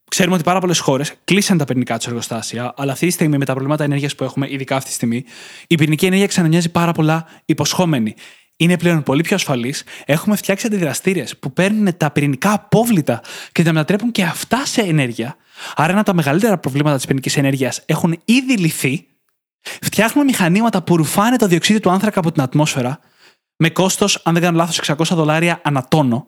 Ξέρουμε 0.10 0.36
ότι 0.36 0.44
πάρα 0.44 0.60
πολλές 0.60 0.80
χώρες 0.80 1.14
κλείσαν 1.24 1.58
τα 1.58 1.66
πυρηνικά 1.66 1.98
τους 1.98 2.08
εργοστάσια, 2.08 2.74
αλλά 2.78 2.92
αυτή 2.92 3.06
τη 3.06 3.12
στιγμή 3.12 3.38
με 3.38 3.46
τα 3.46 3.52
προβλήματα 3.54 3.84
ενέργειας 3.84 4.16
που 4.16 4.24
έχουμε, 4.24 4.48
ειδικά 4.50 4.76
αυτή 4.76 4.90
τη 4.90 4.96
στιγμή, 4.96 5.24
η 5.68 5.76
πυρηνική 5.76 6.06
ενέργεια 6.06 6.28
ξαναμοιάζει 6.28 6.70
πάρα 6.70 6.92
πολλά 6.92 7.26
υποσχόμενη. 7.46 8.16
Είναι 8.62 8.78
πλέον 8.78 9.04
πολύ 9.04 9.22
πιο 9.22 9.36
ασφαλή. 9.36 9.76
Έχουμε 10.06 10.36
φτιάξει 10.36 10.68
αντιδραστήρες 10.68 11.38
που 11.38 11.54
παίρνουν 11.54 11.98
τα 11.98 12.12
πυρηνικά 12.12 12.54
απόβλητα 12.54 13.22
και 13.52 13.64
τα 13.64 13.74
μετατρέπουν 13.74 14.12
και 14.12 14.24
αυτά 14.24 14.66
σε 14.66 14.82
ενέργεια. 14.82 15.36
Άρα, 15.76 15.90
ένα 15.90 16.00
από 16.00 16.10
τα 16.10 16.16
μεγαλύτερα 16.16 16.58
προβλήματα 16.58 16.96
της 16.96 17.06
πυρηνικής 17.06 17.38
ενέργειας 17.38 17.82
έχουν 17.86 18.22
ήδη 18.26 18.58
λυθεί. 18.58 19.08
Φτιάχνουμε 19.82 20.26
μηχανήματα 20.26 20.82
που 20.84 20.98
ρουφάνε 20.98 21.36
το 21.36 21.48
διοξείδιο 21.48 21.82
του 21.82 21.90
άνθρακα 21.90 22.20
από 22.20 22.32
την 22.32 22.42
ατμόσφαιρα 22.42 23.00
με 23.56 23.70
κόστος, 23.70 24.22
αν 24.24 24.34
δεν 24.34 24.42
κάνω 24.42 24.58
λάθος, 24.58 24.80
600 24.80 25.16
δολάρια 25.16 25.62
ανατόνο 25.64 26.28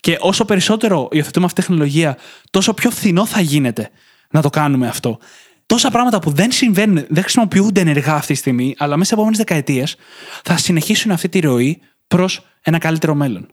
Και 0.00 0.16
όσο 0.20 0.44
περισσότερο 0.44 1.08
υιοθετούμε 1.10 1.44
αυτή 1.44 1.60
τη 1.60 1.66
τεχνολογία, 1.66 2.16
τόσο 2.50 2.74
πιο 2.74 2.90
φθηνό 2.90 3.26
θα 3.26 3.40
γίνεται 3.40 3.90
να 4.30 4.42
το 4.42 4.50
κάνουμε 4.50 4.88
αυτό. 4.88 5.18
Τόσα 5.66 5.90
πράγματα 5.90 6.18
που 6.18 6.30
δεν 6.30 6.52
συμβαίνουν, 6.52 7.04
δεν 7.08 7.22
χρησιμοποιούνται 7.22 7.80
ενεργά 7.80 8.14
αυτή 8.14 8.32
τη 8.32 8.38
στιγμή, 8.38 8.74
αλλά 8.78 8.96
μέσα 8.96 9.08
σε 9.08 9.14
επόμενες 9.14 9.38
δεκαετίες 9.38 9.96
θα 10.44 10.56
συνεχίσουν 10.56 11.10
αυτή 11.10 11.28
τη 11.28 11.40
ροή 11.40 11.80
προς 12.06 12.46
ένα 12.62 12.78
καλύτερο 12.78 13.14
μέλλον. 13.14 13.46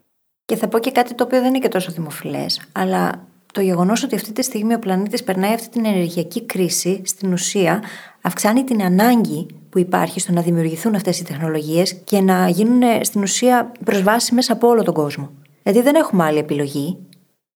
Και 0.44 0.56
θα 0.56 0.68
πω 0.68 0.78
και 0.78 0.90
κάτι 0.90 1.14
το 1.14 1.24
οποίο 1.24 1.40
δεν 1.40 1.48
είναι 1.48 1.58
και 1.58 1.68
τόσο 1.68 1.92
δημοφιλές, 1.92 2.60
αλλά 2.72 3.26
το 3.52 3.60
γεγονός 3.60 4.02
ότι 4.02 4.14
αυτή 4.14 4.32
τη 4.32 4.42
στιγμή 4.42 4.74
ο 4.74 4.78
πλανήτης 4.78 5.22
περνάει 5.22 5.52
αυτή 5.52 5.68
την 5.68 5.86
ενεργειακή 5.86 6.46
κρίση, 6.46 7.02
στην 7.04 7.32
ουσία 7.32 7.82
αυξάνει 8.20 8.64
την 8.64 8.82
ανάγκη 8.82 9.46
που 9.70 9.78
υπάρχει 9.78 10.20
στο 10.20 10.32
να 10.32 10.42
δημιουργηθούν 10.42 10.94
αυτές 10.94 11.20
οι 11.20 11.24
τεχνολογίες 11.24 11.94
και 12.04 12.20
να 12.20 12.48
γίνουν 12.48 12.82
στην 13.04 13.22
ουσία 13.22 13.72
προσβάσιμε 13.84 14.42
από 14.48 14.68
όλο 14.68 14.82
τον 14.82 14.94
κόσμο. 14.94 15.30
Δηλαδή 15.62 15.82
δεν 15.82 15.94
έχουμε 15.94 16.24
άλλη 16.24 16.38
επιλογή. 16.38 16.98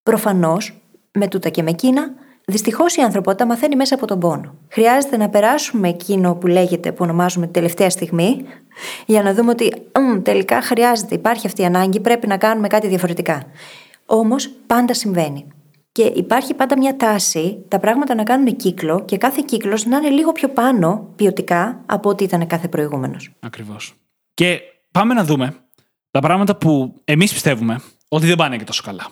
Προφανώς, 0.03 0.81
με 1.11 1.27
τούτα 1.27 1.49
και 1.49 1.63
με 1.63 1.69
εκείνα, 1.69 2.13
δυστυχώς 2.51 2.95
η 2.95 3.01
ανθρωπότητα 3.01 3.45
μαθαίνει 3.45 3.75
μέσα 3.75 3.95
από 3.95 4.07
τον 4.07 4.19
πόνο. 4.19 4.55
Χρειάζεται 4.69 5.17
να 5.17 5.29
περάσουμε 5.29 5.89
εκείνο 5.89 6.35
που 6.35 6.47
λέγεται, 6.47 6.91
που 6.91 6.97
ονομάζουμε 7.01 7.45
την 7.45 7.53
τελευταία 7.53 7.89
στιγμή, 7.89 8.43
για 9.05 9.23
να 9.23 9.33
δούμε 9.33 9.49
ότι 9.49 9.73
τελικά 10.23 10.61
χρειάζεται, 10.61 11.15
υπάρχει 11.15 11.47
αυτή 11.47 11.61
η 11.61 11.65
ανάγκη, 11.65 11.99
πρέπει 11.99 12.27
να 12.27 12.37
κάνουμε 12.37 12.67
κάτι 12.67 12.87
διαφορετικά. 12.87 13.43
Όμως 14.05 14.49
πάντα 14.67 14.93
συμβαίνει. 14.93 15.47
Και 15.91 16.03
υπάρχει 16.03 16.53
πάντα 16.53 16.77
μια 16.77 16.95
τάση 16.95 17.65
τα 17.67 17.79
πράγματα 17.79 18.15
να 18.15 18.23
κάνουν 18.23 18.55
κύκλο 18.55 19.05
και 19.05 19.17
κάθε 19.17 19.41
κύκλος 19.45 19.85
να 19.85 19.97
είναι 19.97 20.09
λίγο 20.09 20.31
πιο 20.31 20.49
πάνω 20.49 21.09
ποιοτικά 21.15 21.83
από 21.85 22.09
ό,τι 22.09 22.23
ήταν 22.23 22.47
κάθε 22.47 22.67
προηγούμενος. 22.67 23.31
Ακριβώς. 23.39 23.93
Και 24.33 24.59
πάμε 24.91 25.13
να 25.13 25.23
δούμε 25.23 25.55
τα 26.11 26.19
πράγματα 26.19 26.55
που 26.55 27.01
εμείς 27.03 27.33
πιστεύουμε 27.33 27.81
ότι 28.07 28.25
δεν 28.25 28.35
πάνε 28.35 28.57
και 28.57 28.63
τόσο 28.63 28.83
καλά. 28.85 29.07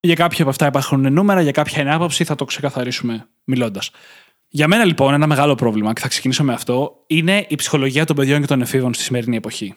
Για 0.00 0.14
κάποια 0.14 0.40
από 0.40 0.50
αυτά 0.50 0.66
υπάρχουν 0.66 1.12
νούμερα, 1.12 1.40
για 1.40 1.52
κάποια 1.52 1.82
είναι 1.82 1.94
άποψη, 1.94 2.24
θα 2.24 2.34
το 2.34 2.44
ξεκαθαρίσουμε 2.44 3.28
μιλώντας. 3.44 3.90
Για 4.48 4.68
μένα 4.68 4.84
λοιπόν 4.84 5.14
ένα 5.14 5.26
μεγάλο 5.26 5.54
πρόβλημα, 5.54 5.92
και 5.92 6.00
θα 6.00 6.08
ξεκινήσω 6.08 6.44
με 6.44 6.52
αυτό, 6.52 7.04
είναι 7.06 7.46
η 7.48 7.54
ψυχολογία 7.54 8.04
των 8.04 8.16
παιδιών 8.16 8.40
και 8.40 8.46
των 8.46 8.60
εφήβων 8.60 8.94
στη 8.94 9.02
σημερινή 9.02 9.36
εποχή. 9.36 9.74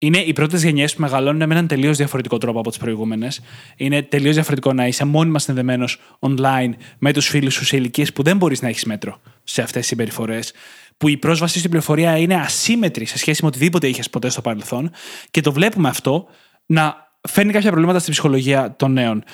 Είναι 0.00 0.18
οι 0.18 0.32
πρώτες 0.32 0.62
γενιές 0.62 0.94
που 0.94 1.00
μεγαλώνουν 1.00 1.48
με 1.48 1.54
έναν 1.54 1.66
τελείως 1.66 1.96
διαφορετικό 1.96 2.38
τρόπο 2.38 2.58
από 2.58 2.68
τις 2.68 2.78
προηγούμενες. 2.78 3.40
Είναι 3.76 4.02
τελείως 4.02 4.34
διαφορετικό 4.34 4.72
να 4.72 4.86
είσαι 4.86 5.04
μόνιμα 5.04 5.38
συνδεμένος 5.38 6.00
online 6.18 6.70
με 6.98 7.12
τους 7.12 7.28
φίλους 7.28 7.54
σου 7.54 7.64
σε 7.64 7.76
ηλικίες 7.76 8.12
που 8.12 8.22
δεν 8.22 8.36
μπορείς 8.36 8.62
να 8.62 8.68
έχεις 8.68 8.84
μέτρο 8.84 9.20
σε 9.44 9.62
αυτές 9.62 9.80
τις 9.80 9.88
συμπεριφορές. 9.88 10.52
Που 10.96 11.08
η 11.08 11.16
πρόσβαση 11.16 11.58
στην 11.58 11.70
πληροφορία 11.70 12.16
είναι 12.16 12.34
ασύμετρη 12.34 13.04
σε 13.04 13.18
σχέση 13.18 13.42
με 13.42 13.48
οτιδήποτε 13.48 13.88
είχες 13.88 14.10
ποτέ 14.10 14.28
στο 14.28 14.40
παρελθόν. 14.40 14.90
Και 15.30 15.40
το 15.40 15.52
βλέπουμε 15.52 15.88
αυτό 15.88 16.26
να 16.66 17.07
φέρνει 17.28 17.52
κάποια 17.52 17.70
προβλήματα 17.70 17.98
στην 17.98 18.12
ψυχολογία 18.12 18.74
των 18.76 18.92
νέων. 18.92 19.24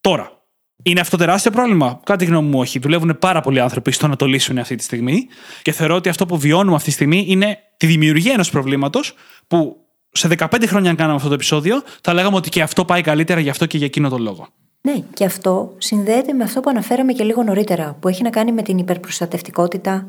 Τώρα, 0.00 0.42
είναι 0.82 1.00
αυτό 1.00 1.16
τεράστιο 1.16 1.50
πρόβλημα; 1.50 2.00
Κάτι 2.04 2.24
γνώμη 2.24 2.48
μου, 2.48 2.58
όχι. 2.58 2.78
Δουλεύουν 2.78 3.18
πάρα 3.18 3.40
πολλοί 3.40 3.60
άνθρωποι 3.60 3.92
στο 3.92 4.08
να 4.08 4.16
το 4.16 4.26
λύσουν 4.26 4.58
αυτή 4.58 4.74
τη 4.74 4.82
στιγμή. 4.82 5.26
Και 5.62 5.72
θεωρώ 5.72 5.94
ότι 5.94 6.08
αυτό 6.08 6.26
που 6.26 6.38
βιώνουμε 6.38 6.76
αυτή 6.76 6.88
τη 6.88 6.94
στιγμή 6.94 7.24
είναι 7.28 7.58
τη 7.76 7.86
δημιουργία 7.86 8.32
ενός 8.32 8.50
προβλήματος 8.50 9.14
που 9.46 9.76
σε 10.12 10.28
15 10.38 10.64
χρόνια, 10.66 10.90
αν 10.90 10.96
κάναμε 10.96 11.16
αυτό 11.16 11.28
το 11.28 11.34
επεισόδιο, 11.34 11.82
θα 12.00 12.12
λέγαμε 12.12 12.36
ότι 12.36 12.48
και 12.48 12.62
αυτό 12.62 12.84
πάει 12.84 13.02
καλύτερα 13.02 13.40
γι' 13.40 13.50
αυτό 13.50 13.66
και 13.66 13.76
για 13.76 13.86
εκείνο 13.86 14.08
τον 14.08 14.22
λόγο. 14.22 14.48
Ναι, 14.84 14.94
και 15.14 15.24
αυτό 15.24 15.74
συνδέεται 15.78 16.32
με 16.32 16.44
αυτό 16.44 16.60
που 16.60 16.70
αναφέραμε 16.70 17.12
και 17.12 17.24
λίγο 17.24 17.42
νωρίτερα, 17.42 17.96
που 18.00 18.08
έχει 18.08 18.22
να 18.22 18.30
κάνει 18.30 18.52
με 18.52 18.62
την 18.62 18.78
υπερπροστατευτικότητα 18.78 20.04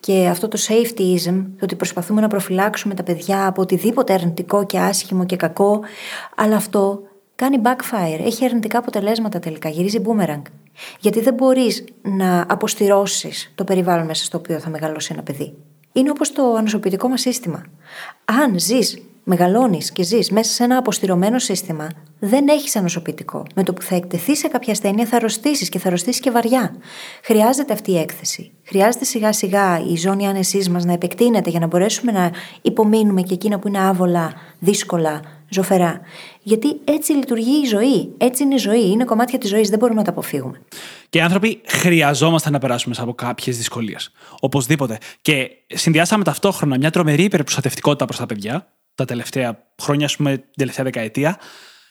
και 0.00 0.26
αυτό 0.30 0.48
το 0.48 0.58
safetyism, 0.68 1.44
το 1.58 1.64
ότι 1.64 1.74
προσπαθούμε 1.74 2.20
να 2.20 2.28
προφυλάξουμε 2.28 2.94
τα 2.94 3.02
παιδιά 3.02 3.46
από 3.46 3.62
οτιδήποτε 3.62 4.12
αρνητικό 4.12 4.66
και 4.66 4.78
άσχημο 4.78 5.24
και 5.26 5.36
κακό, 5.36 5.80
αλλά 6.36 6.56
αυτό 6.56 7.02
κάνει 7.34 7.60
backfire, 7.64 8.24
έχει 8.24 8.44
αρνητικά 8.44 8.78
αποτελέσματα 8.78 9.38
τελικά, 9.38 9.68
γυρίζει 9.68 10.02
boomerang. 10.04 10.42
Γιατί 11.00 11.20
δεν 11.20 11.34
μπορείς 11.34 11.84
να 12.02 12.44
αποστηρώσεις 12.48 13.52
το 13.54 13.64
περιβάλλον 13.64 14.06
μέσα 14.06 14.24
στο 14.24 14.38
οποίο 14.38 14.58
θα 14.58 14.70
μεγαλώσει 14.70 15.10
ένα 15.12 15.22
παιδί. 15.22 15.54
Είναι 15.92 16.10
όπως 16.10 16.32
το 16.32 16.54
ανοσοποιητικό 16.54 17.08
μας 17.08 17.20
σύστημα. 17.20 17.64
Αν 18.24 18.58
ζεις 18.58 19.02
μεγαλώνεις 19.28 19.92
και 19.92 20.02
ζεις 20.02 20.30
μέσα 20.30 20.52
σε 20.52 20.64
ένα 20.64 20.76
αποστηρωμένο 20.76 21.38
σύστημα, 21.38 21.88
δεν 22.18 22.48
έχεις 22.48 22.76
ανοσοποιητικό. 22.76 23.42
Με 23.54 23.62
το 23.62 23.72
που 23.72 23.82
θα 23.82 23.94
εκτεθεί 23.94 24.36
σε 24.36 24.48
κάποια 24.48 24.72
ασθένεια 24.72 25.06
θα 25.06 25.16
αρρωστήσεις 25.16 25.68
και 25.68 25.78
θα 25.78 25.86
αρρωστήσεις 25.86 26.20
και 26.20 26.30
βαριά. 26.30 26.76
Χρειάζεται 27.22 27.72
αυτή 27.72 27.90
η 27.90 27.98
έκθεση. 27.98 28.50
Χρειάζεται 28.62 29.04
σιγά 29.04 29.32
σιγά 29.32 29.80
η 29.90 29.96
ζώνη 29.96 30.26
άνεσής 30.26 30.68
μας 30.68 30.84
να 30.84 30.92
επεκτείνεται 30.92 31.50
για 31.50 31.60
να 31.60 31.66
μπορέσουμε 31.66 32.12
να 32.12 32.30
υπομείνουμε 32.62 33.22
και 33.22 33.34
εκείνα 33.34 33.58
που 33.58 33.68
είναι 33.68 33.78
άβολα, 33.78 34.32
δύσκολα, 34.58 35.20
ζωφερά. 35.48 36.00
Γιατί 36.42 36.80
έτσι 36.84 37.12
λειτουργεί 37.12 37.62
η 37.64 37.66
ζωή. 37.66 38.14
Έτσι 38.16 38.42
είναι 38.42 38.54
η 38.54 38.58
ζωή. 38.58 38.90
Είναι 38.90 39.04
κομμάτια 39.04 39.38
της 39.38 39.48
ζωής. 39.48 39.68
Δεν 39.70 39.78
μπορούμε 39.78 39.98
να 39.98 40.04
τα 40.04 40.10
αποφύγουμε. 40.10 40.60
Και 41.08 41.18
οι 41.18 41.20
άνθρωποι 41.20 41.60
χρειαζόμαστε 41.66 42.50
να 42.50 42.58
περάσουμε 42.58 42.94
από 42.98 43.14
κάποιες 43.14 43.56
δυσκολίες. 43.56 44.12
Οπωσδήποτε. 44.40 44.98
Και 45.22 45.50
συνδυάσαμε 45.66 46.24
ταυτόχρονα 46.24 46.76
μια 46.76 46.90
τρομερή 46.90 47.22
υπερπροστατευτικότητα 47.22 48.04
προς 48.04 48.18
τα 48.18 48.26
παιδιά, 48.26 48.66
τα 48.96 49.04
τελευταία 49.04 49.58
χρόνια, 49.82 50.06
ας 50.06 50.16
πούμε, 50.16 50.36
την 50.36 50.50
τελευταία 50.56 50.84
δεκαετία, 50.84 51.38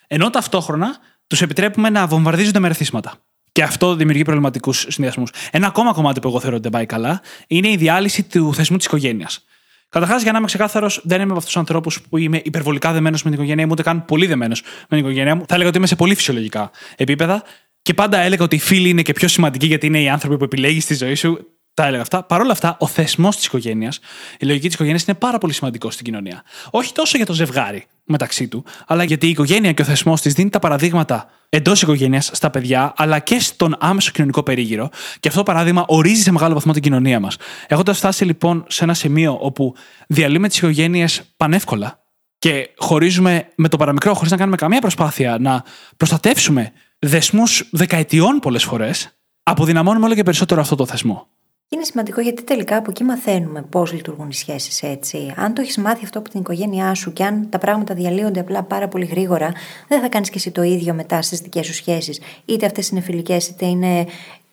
ενώ 0.08 0.30
ταυτόχρονα 0.30 0.98
τους 1.28 1.42
επιτρέπουμε 1.42 1.90
να 1.90 2.08
βομβαρδίζονται 2.08 2.60
με 2.60 2.68
ρεθίσματα. 2.68 3.14
Και 3.52 3.64
αυτό 3.64 3.96
δημιουργεί 3.96 4.24
προβληματικούς 4.24 4.86
συνδυασμούς. 4.90 5.32
Ένα 5.52 5.68
ακόμα 5.68 5.94
κομμάτι 5.94 6.20
που 6.20 6.28
εγώ 6.28 6.40
θεωρώ 6.40 6.56
ότι 6.56 6.64
δεν 6.64 6.72
πάει 6.72 6.86
καλά 6.86 7.22
είναι 7.48 7.70
η 7.70 7.76
διάλυση 7.76 8.24
του 8.24 8.54
θεσμού 8.54 8.78
της 8.78 8.86
οικογένειας. 8.86 9.46
Καταρχάς, 9.90 10.22
για 10.22 10.32
να 10.32 10.38
είμαι 10.38 10.48
ξεκάθαρος, 10.48 11.02
δεν 11.04 11.16
είμαι 11.16 11.30
από 11.30 11.38
αυτούς 11.38 11.52
τους 11.52 11.58
ανθρώπους 11.58 12.02
που 12.02 12.18
είμαι 12.18 12.42
υπερβολικά 12.44 12.92
δεμένος 12.92 13.24
με 13.24 13.30
την 13.30 13.40
οικογένειά 13.40 13.66
μου, 13.66 13.72
ούτε 13.72 13.84
καν 13.84 14.06
πολύ 14.06 14.26
δεμένος 14.26 14.62
με 14.62 14.86
την 14.88 14.98
οικογένειά 14.98 15.36
μου. 15.36 15.44
Θα 15.48 15.54
έλεγα 15.54 15.70
ότι 15.70 15.78
είμαι 15.78 15.88
σε 15.88 15.96
πολύ 15.96 16.16
φυσιολογικά 16.16 16.72
επίπεδα. 16.96 17.44
Και 17.82 17.94
πάντα 17.94 18.18
έλεγα 18.18 18.44
ότι 18.44 18.56
οι 18.56 18.60
φίλοι 18.60 18.90
είναι 18.90 19.02
και 19.02 19.14
πιο 19.14 19.28
σημαντικοί 19.28 19.66
γιατί 19.66 19.86
είναι 19.86 20.02
οι 20.02 20.10
άνθρωποι 20.10 20.38
που 20.38 20.44
επιλέγεις 20.44 20.84
στη 20.84 20.94
ζωή 20.94 21.16
σου. 21.16 21.55
Τα 21.76 21.86
έλεγα 21.86 22.02
αυτά. 22.02 22.24
Παρ' 22.24 22.42
όλα 22.42 22.52
αυτά, 22.52 22.78
ο 22.80 22.88
θεσμός 22.88 23.36
της 23.36 23.46
οικογένειας, 23.46 24.00
η 24.40 24.46
λογική 24.46 24.66
της 24.66 24.74
οικογένειας 24.74 25.04
είναι 25.04 25.18
πάρα 25.18 25.38
πολύ 25.38 25.54
σημαντικό 25.54 25.92
στην 25.92 26.06
κοινωνία. 26.06 26.44
Όχι 26.70 26.94
τόσο 26.94 27.18
για 27.18 27.26
το 27.26 27.34
ζευγάρι 27.34 27.86
μεταξύ 28.04 28.48
του, 28.48 28.64
αλλά 28.88 29.04
γιατί 29.04 29.28
η 29.28 29.30
οικογένεια 29.30 29.72
και 29.72 29.82
ο 29.82 29.86
θεσμός 29.86 30.22
της 30.22 30.34
δίνει 30.34 30.50
τα 30.50 30.60
παραδείγματα 30.60 31.30
εντός 31.50 31.82
οικογένειας 31.82 32.30
στα 32.34 32.50
παιδιά, 32.50 32.94
αλλά 32.98 33.20
και 33.20 33.40
στον 33.40 33.76
άμεσο 33.80 34.12
κοινωνικό 34.12 34.44
περίγυρο. 34.44 34.90
Και 35.20 35.28
αυτό 35.28 35.40
το 35.40 35.52
παράδειγμα 35.52 35.86
ορίζει 35.88 36.22
σε 36.22 36.32
μεγάλο 36.32 36.54
βαθμό 36.54 36.74
την 36.74 36.82
κοινωνία 36.82 37.20
μας. 37.20 37.38
Έχοντας 37.68 37.98
φτάσει 37.98 38.26
λοιπόν 38.26 38.66
σε 38.68 38.84
ένα 38.84 38.94
σημείο 38.94 39.38
όπου 39.42 39.76
διαλύουμε 40.08 40.48
τις 40.48 40.58
οικογένειες 40.58 41.22
πανεύκολα 41.38 42.04
και 42.38 42.70
χωρίζουμε 42.78 43.48
με 43.56 43.68
το 43.68 43.78
παραμικρό, 43.78 44.14
χωρίς 44.14 44.32
να 44.32 44.38
κάνουμε 44.38 44.56
καμία 44.56 44.80
προσπάθεια 44.80 45.38
να 45.40 45.64
προστατεύσουμε 45.98 46.72
δεσμούς 47.00 47.70
δεκαετιών 47.72 48.40
πολλές 48.40 48.64
φορές, 48.64 49.18
αποδυναμώνουμε 49.44 50.06
όλο 50.06 50.16
και 50.16 50.24
περισσότερο 50.24 50.62
αυτό 50.62 50.76
το 50.76 50.86
θεσμό. 50.86 51.28
Είναι 51.70 51.84
σημαντικό 51.84 52.22
γιατί 52.22 52.44
τελικά 52.44 52.78
από 52.78 52.90
εκεί 52.90 53.04
μαθαίνουμε 53.04 53.62
πώς 53.62 53.94
λειτουργούν 53.94 54.30
οι 54.30 54.34
σχέσεις 54.34 54.84
έτσι. 54.84 55.34
Αν 55.36 55.54
το 55.54 55.62
έχεις 55.62 55.78
μάθει 55.78 56.04
αυτό 56.04 56.20
από 56.20 56.30
την 56.30 56.40
οικογένειά 56.40 56.94
σου 56.94 57.14
και 57.14 57.24
αν 57.24 57.50
τα 57.50 57.58
πράγματα 57.58 57.94
διαλύονται 57.94 58.40
απλά 58.40 58.64
πάρα 58.64 58.88
πολύ 58.88 59.06
γρήγορα, 59.06 59.52
δεν 59.88 60.02
θα 60.02 60.10
κάνεις 60.10 60.30
και 60.30 60.38
εσύ 60.38 60.52
το 60.52 60.62
ίδιο 60.62 60.94
μετά 60.94 61.22
στις 61.22 61.40
δικές 61.40 61.66
σου 61.66 61.74
σχέσεις. 61.74 62.22
Είτε 62.46 62.66
αυτές 62.66 62.90
είναι 62.90 63.02
φιλικές, 63.02 63.48
είτε 63.48 63.66
είναι 63.66 64.06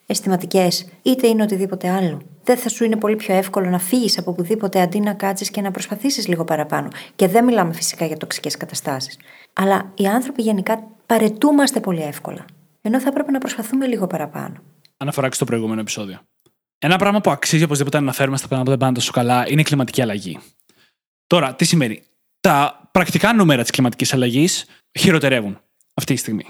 αισθηματικές, 0.07 0.87
είτε 1.03 1.27
είναι 1.27 1.43
οτιδήποτε 1.43 1.89
άλλο. 1.91 2.21
Δεν 2.45 2.57
θα 2.57 2.69
σου 2.69 2.85
είναι 2.85 2.97
πολύ 2.97 3.17
πιο 3.17 3.35
εύκολο 3.35 3.69
να 3.71 3.79
φύγεις 3.79 4.19
από 4.19 4.31
οπουδήποτε 4.31 4.81
αντί 4.81 5.01
να 5.01 5.13
κάτσεις 5.13 5.51
και 5.51 5.61
να 5.61 5.71
προσπαθήσεις 5.71 6.29
λίγο 6.29 6.45
παραπάνω. 6.45 6.89
Και 7.17 7.29
δεν 7.29 7.45
μιλάμε 7.45 7.73
φυσικά 7.73 8.05
για 8.05 8.17
τοξικές 8.17 8.57
καταστάσεις. 8.57 9.19
Αλλά 9.53 9.93
οι 9.95 10.07
άνθρωποι 10.07 10.43
γενικά 10.43 10.89
παρετούμαστε 11.07 11.81
πολύ 11.81 12.03
εύκολα. 12.03 12.45
Ενώ 12.83 13.01
θα 13.01 13.09
έπρεπε 13.09 13.31
να 13.31 13.39
προσπαθούμε 13.39 13.87
λίγο 13.87 14.07
παραπάνω. 14.07 14.55
Αναφορά 14.97 15.29
και 15.29 15.35
στο 15.35 15.45
προηγούμενο 15.45 15.81
επεισόδιο. 15.81 16.19
Ένα 16.85 16.97
πράγμα 16.97 17.21
που 17.21 17.31
αξίζει 17.31 17.65
οπωσδήποτε 17.65 17.97
να 17.97 18.03
αναφέρουμε 18.03 18.37
στα 18.37 18.49
πράγματα 18.49 18.71
που 18.71 18.77
δεν 18.79 18.87
πάνε 18.87 18.99
τόσο 18.99 19.13
καλά 19.13 19.51
είναι 19.51 19.61
η 19.61 19.65
κλιματική 19.65 20.03
αλλαγή. 20.03 20.39
Τώρα, 21.27 21.55
τι 21.55 21.65
σημαίνει; 21.65 22.03
Τα 22.41 22.89
πρακτικά 22.93 23.33
νούμερα 23.33 23.63
της 23.63 23.71
κλιματικής 23.71 24.15
αλλαγής 24.15 24.65
χειροτερεύουν 24.99 25.61
αυτή 25.95 26.15
τη 26.15 26.21
στιγμή. 26.21 26.45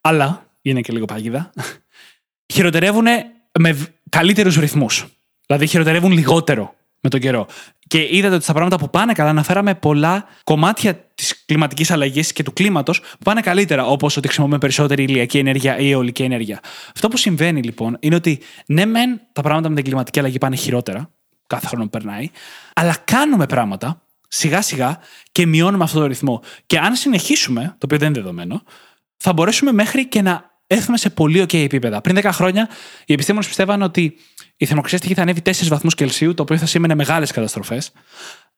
Αλλά, 0.00 0.46
είναι 0.62 0.80
και 0.80 0.92
λίγο 0.92 1.04
παγίδα, 1.04 1.50
χειροτερεύουν 2.52 3.06
με 3.58 3.94
καλύτερους 4.08 4.56
ρυθμούς. 4.56 5.06
Δηλαδή, 5.46 5.66
χειροτερεύουν 5.66 6.12
λιγότερο 6.12 6.74
με 7.00 7.08
τον 7.08 7.20
καιρό. 7.20 7.46
Και 7.86 8.08
είδατε 8.10 8.34
ότι 8.34 8.44
στα 8.44 8.52
πράγματα 8.52 8.78
που 8.78 8.90
πάνε 8.90 9.12
καλά, 9.12 9.30
αναφέραμε 9.30 9.74
πολλά 9.74 10.26
κομμάτια 10.44 10.94
της 11.14 11.44
κλιματικής 11.46 11.90
αλλαγής 11.90 12.32
και 12.32 12.42
του 12.42 12.52
κλίματος 12.52 13.00
που 13.00 13.24
πάνε 13.24 13.40
καλύτερα, 13.40 13.86
όπως 13.86 14.16
ότι 14.16 14.26
χρησιμοποιούμε 14.26 14.60
περισσότερη 14.60 15.02
ηλιακή 15.02 15.38
ενέργεια 15.38 15.78
ή 15.78 15.90
αιωλική 15.90 16.22
ενέργεια. 16.22 16.60
Αυτό 16.94 17.08
που 17.08 17.16
συμβαίνει 17.16 17.62
λοιπόν 17.62 17.96
είναι 18.00 18.14
ότι 18.14 18.40
ναι, 18.66 18.84
μεν 18.84 19.20
τα 19.32 19.42
πράγματα 19.42 19.68
με 19.68 19.74
την 19.74 19.84
κλιματική 19.84 20.18
αλλαγή 20.18 20.38
πάνε 20.38 20.56
χειρότερα, 20.56 21.10
κάθε 21.46 21.66
χρόνο 21.66 21.84
που 21.84 21.90
περνάει, 21.90 22.30
αλλά 22.74 22.96
κάνουμε 23.04 23.46
πράγματα 23.46 24.02
σιγά 24.28 24.62
σιγά 24.62 24.98
και 25.32 25.46
μειώνουμε 25.46 25.84
αυτό 25.84 26.00
το 26.00 26.06
ρυθμό. 26.06 26.42
Και 26.66 26.78
αν 26.78 26.94
συνεχίσουμε, 26.94 27.62
το 27.62 27.78
οποίο 27.84 27.98
δεν 27.98 28.08
είναι 28.08 28.20
δεδομένο, 28.20 28.62
θα 29.16 29.32
μπορέσουμε 29.32 29.72
μέχρι 29.72 30.06
και 30.06 30.22
να 30.22 30.50
έρθουμε 30.66 30.96
σε 30.96 31.10
πολύ 31.10 31.42
OK 31.42 31.54
επίπεδα. 31.54 32.00
Πριν 32.00 32.16
10 32.22 32.28
χρόνια, 32.32 32.68
οι 33.06 33.12
επιστήμονες 33.12 33.48
πιστεύαν 33.48 33.82
ότι 33.82 34.16
η 34.60 34.66
θερμοκρασία 34.66 34.98
στη 34.98 35.06
γη 35.06 35.14
θα 35.14 35.22
ανέβει 35.22 35.42
4 35.44 35.52
βαθμούς 35.68 35.94
Κελσίου, 35.94 36.34
το 36.34 36.42
οποίο 36.42 36.56
θα 36.58 36.66
σήμαινε 36.66 36.94
μεγάλες 36.94 37.30
καταστροφές. 37.30 37.92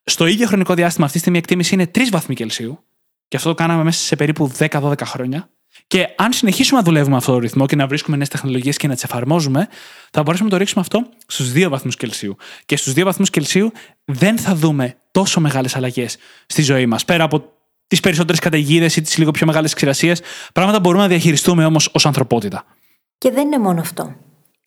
Στο 0.05 0.27
ίδιο 0.27 0.47
χρονικό 0.47 0.75
διάστημα, 0.75 1.07
αυτή 1.07 1.17
τη 1.17 1.21
στιγμή 1.21 1.39
η 1.39 1.41
εκτίμηση 1.45 1.75
είναι 1.75 1.91
3 1.95 2.01
βαθμοί 2.11 2.35
Κελσίου. 2.35 2.85
Και 3.29 3.37
αυτό 3.37 3.49
το 3.49 3.55
κάναμε 3.55 3.83
μέσα 3.83 4.03
σε 4.03 4.17
περίπου 4.17 4.53
10-12 4.59 4.95
χρόνια. 5.05 5.49
Και 5.87 6.09
αν 6.17 6.33
συνεχίσουμε 6.33 6.79
να 6.79 6.85
δουλεύουμε 6.85 7.17
αυτό 7.17 7.33
το 7.33 7.39
ρυθμό 7.39 7.67
και 7.67 7.77
να 7.77 7.87
βρίσκουμε 7.87 8.17
νέες 8.17 8.29
τεχνολογίες 8.29 8.77
και 8.77 8.87
να 8.89 8.95
τις 8.95 9.05
εφαρμόζουμε, 9.05 9.69
θα 10.11 10.23
μπορέσουμε 10.23 10.49
να 10.49 10.55
το 10.55 10.61
ρίξουμε 10.61 10.81
αυτό 10.81 11.07
στους 11.27 11.53
2 11.53 11.69
βαθμούς 11.69 11.97
Κελσίου. 11.97 12.37
Και 12.67 12.77
στους 12.77 12.93
2 12.93 13.05
βαθμούς 13.05 13.31
Κελσίου 13.31 13.73
δεν 14.05 14.39
θα 14.39 14.55
δούμε 14.55 14.97
τόσο 15.11 15.41
μεγάλες 15.41 15.77
αλλαγές 15.77 16.17
στη 16.47 16.63
ζωή 16.63 16.87
μας. 16.87 17.05
Πέρα 17.05 17.25
από 17.25 17.53
τις 17.87 18.01
περισσότερες 18.01 18.41
καταιγίδες 18.41 18.97
ή 18.97 19.03
τις 19.03 19.17
λίγο 19.19 19.31
πιο 19.31 19.47
μεγάλες 19.47 19.75
ξηρασίες, 19.75 20.21
πράγματα 20.53 20.81
μπορούμε 20.81 21.03
να 21.03 21.09
διαχειριστούμε 21.09 21.65
όμως 21.65 21.91
ως 21.93 22.07
ανθρωπότητα. 22.07 22.65
Και 23.19 23.31
δεν 23.31 23.47
είναι 23.47 23.59
μόνο 23.59 23.81
αυτό. 23.81 24.17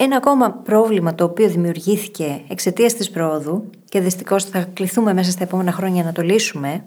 Ένα 0.04 0.18
ακόμα 0.18 0.52
πρόβλημα 0.52 1.16
το 1.16 1.24
οποίο 1.24 1.50
δημιουργήθηκε 1.50 2.42
εξαιτίας 2.48 2.94
της 2.94 3.10
πρόοδου 3.10 3.70
και 3.90 4.00
δυστυχώς 4.00 4.44
θα 4.44 4.70
κληθούμε 4.74 5.14
μέσα 5.14 5.32
στα 5.32 5.44
επόμενα 5.44 5.72
χρόνια 5.72 6.04
να 6.04 6.12
το 6.12 6.22
λύσουμε, 6.22 6.86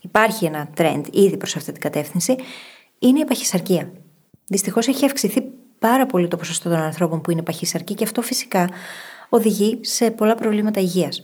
υπάρχει 0.00 0.44
ένα 0.44 0.68
trend 0.76 1.02
ήδη 1.10 1.36
προς 1.36 1.56
αυτή 1.56 1.72
την 1.72 1.80
κατεύθυνση, 1.80 2.36
είναι 2.98 3.18
η 3.18 3.24
παχυσαρκία. 3.24 3.92
Δυστυχώς 4.46 4.88
έχει 4.88 5.04
αυξηθεί 5.04 5.42
πάρα 5.78 6.06
πολύ 6.06 6.28
το 6.28 6.36
ποσοστό 6.36 6.68
των 6.68 6.78
ανθρώπων 6.78 7.20
που 7.20 7.30
είναι 7.30 7.42
παχυσαρκοί 7.42 7.94
και 7.94 8.04
αυτό 8.04 8.22
φυσικά 8.22 8.68
οδηγεί 9.28 9.78
σε 9.80 10.10
πολλά 10.10 10.34
προβλήματα 10.34 10.80
υγείας. 10.80 11.22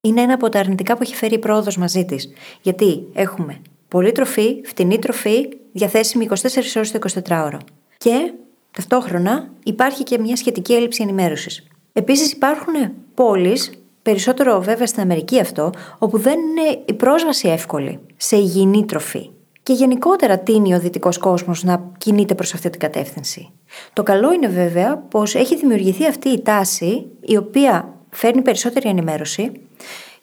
Είναι 0.00 0.20
ένα 0.20 0.34
από 0.34 0.48
τα 0.48 0.58
αρνητικά 0.58 0.96
που 0.96 1.02
έχει 1.02 1.14
φέρει 1.14 1.34
η 1.34 1.38
πρόοδος 1.38 1.76
μαζί 1.76 2.04
της. 2.04 2.32
Γιατί 2.62 3.06
έχουμε 3.12 3.60
πολλή 3.88 4.12
τροφή, 4.12 4.60
φτηνή 4.64 4.98
τροφή, 4.98 5.48
διαθέσιμη 5.72 6.28
24 6.30 6.34
ώρες 6.76 6.90
το 6.90 6.98
24ωρο. 7.28 7.58
Και 7.96 8.32
ταυτόχρονα 8.70 9.50
υπάρχει 9.64 10.02
και 10.02 10.18
μια 10.18 10.36
σχετική 10.36 10.74
έλλειψη 10.74 11.02
ενημέρωσης. 11.02 11.66
Επίσης 11.92 12.32
υπάρχουν 12.32 12.74
πόλεις, 13.14 13.70
περισσότερο 14.02 14.60
βέβαια 14.60 14.86
στην 14.86 15.02
Αμερική 15.02 15.40
αυτό, 15.40 15.70
όπου 15.98 16.18
δεν 16.18 16.38
είναι 16.38 16.82
η 16.84 16.92
πρόσβαση 16.92 17.48
εύκολη 17.48 18.00
σε 18.16 18.36
υγιεινή 18.36 18.84
τροφή. 18.84 19.30
Και 19.62 19.72
γενικότερα 19.72 20.38
τίνει 20.38 20.74
ο 20.74 20.80
δυτικός 20.80 21.18
κόσμος 21.18 21.64
να 21.64 21.92
κινείται 21.98 22.34
προς 22.34 22.54
αυτή 22.54 22.70
την 22.70 22.80
κατεύθυνση. 22.80 23.50
Το 23.92 24.02
καλό 24.02 24.32
είναι 24.32 24.48
βέβαια 24.48 24.96
πως 24.96 25.34
έχει 25.34 25.56
δημιουργηθεί 25.56 26.06
αυτή 26.06 26.28
η 26.28 26.40
τάση, 26.40 27.06
η 27.20 27.36
οποία 27.36 27.94
φέρνει 28.10 28.42
περισσότερη 28.42 28.88
ενημέρωση 28.88 29.52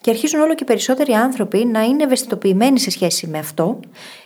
και 0.01 0.09
αρχίζουν 0.09 0.39
όλο 0.39 0.55
και 0.55 0.63
περισσότεροι 0.63 1.13
άνθρωποι 1.13 1.65
να 1.65 1.81
είναι 1.81 2.03
ευαισθητοποιημένοι 2.03 2.79
σε 2.79 2.89
σχέση 2.89 3.27
με 3.27 3.37
αυτό 3.37 3.79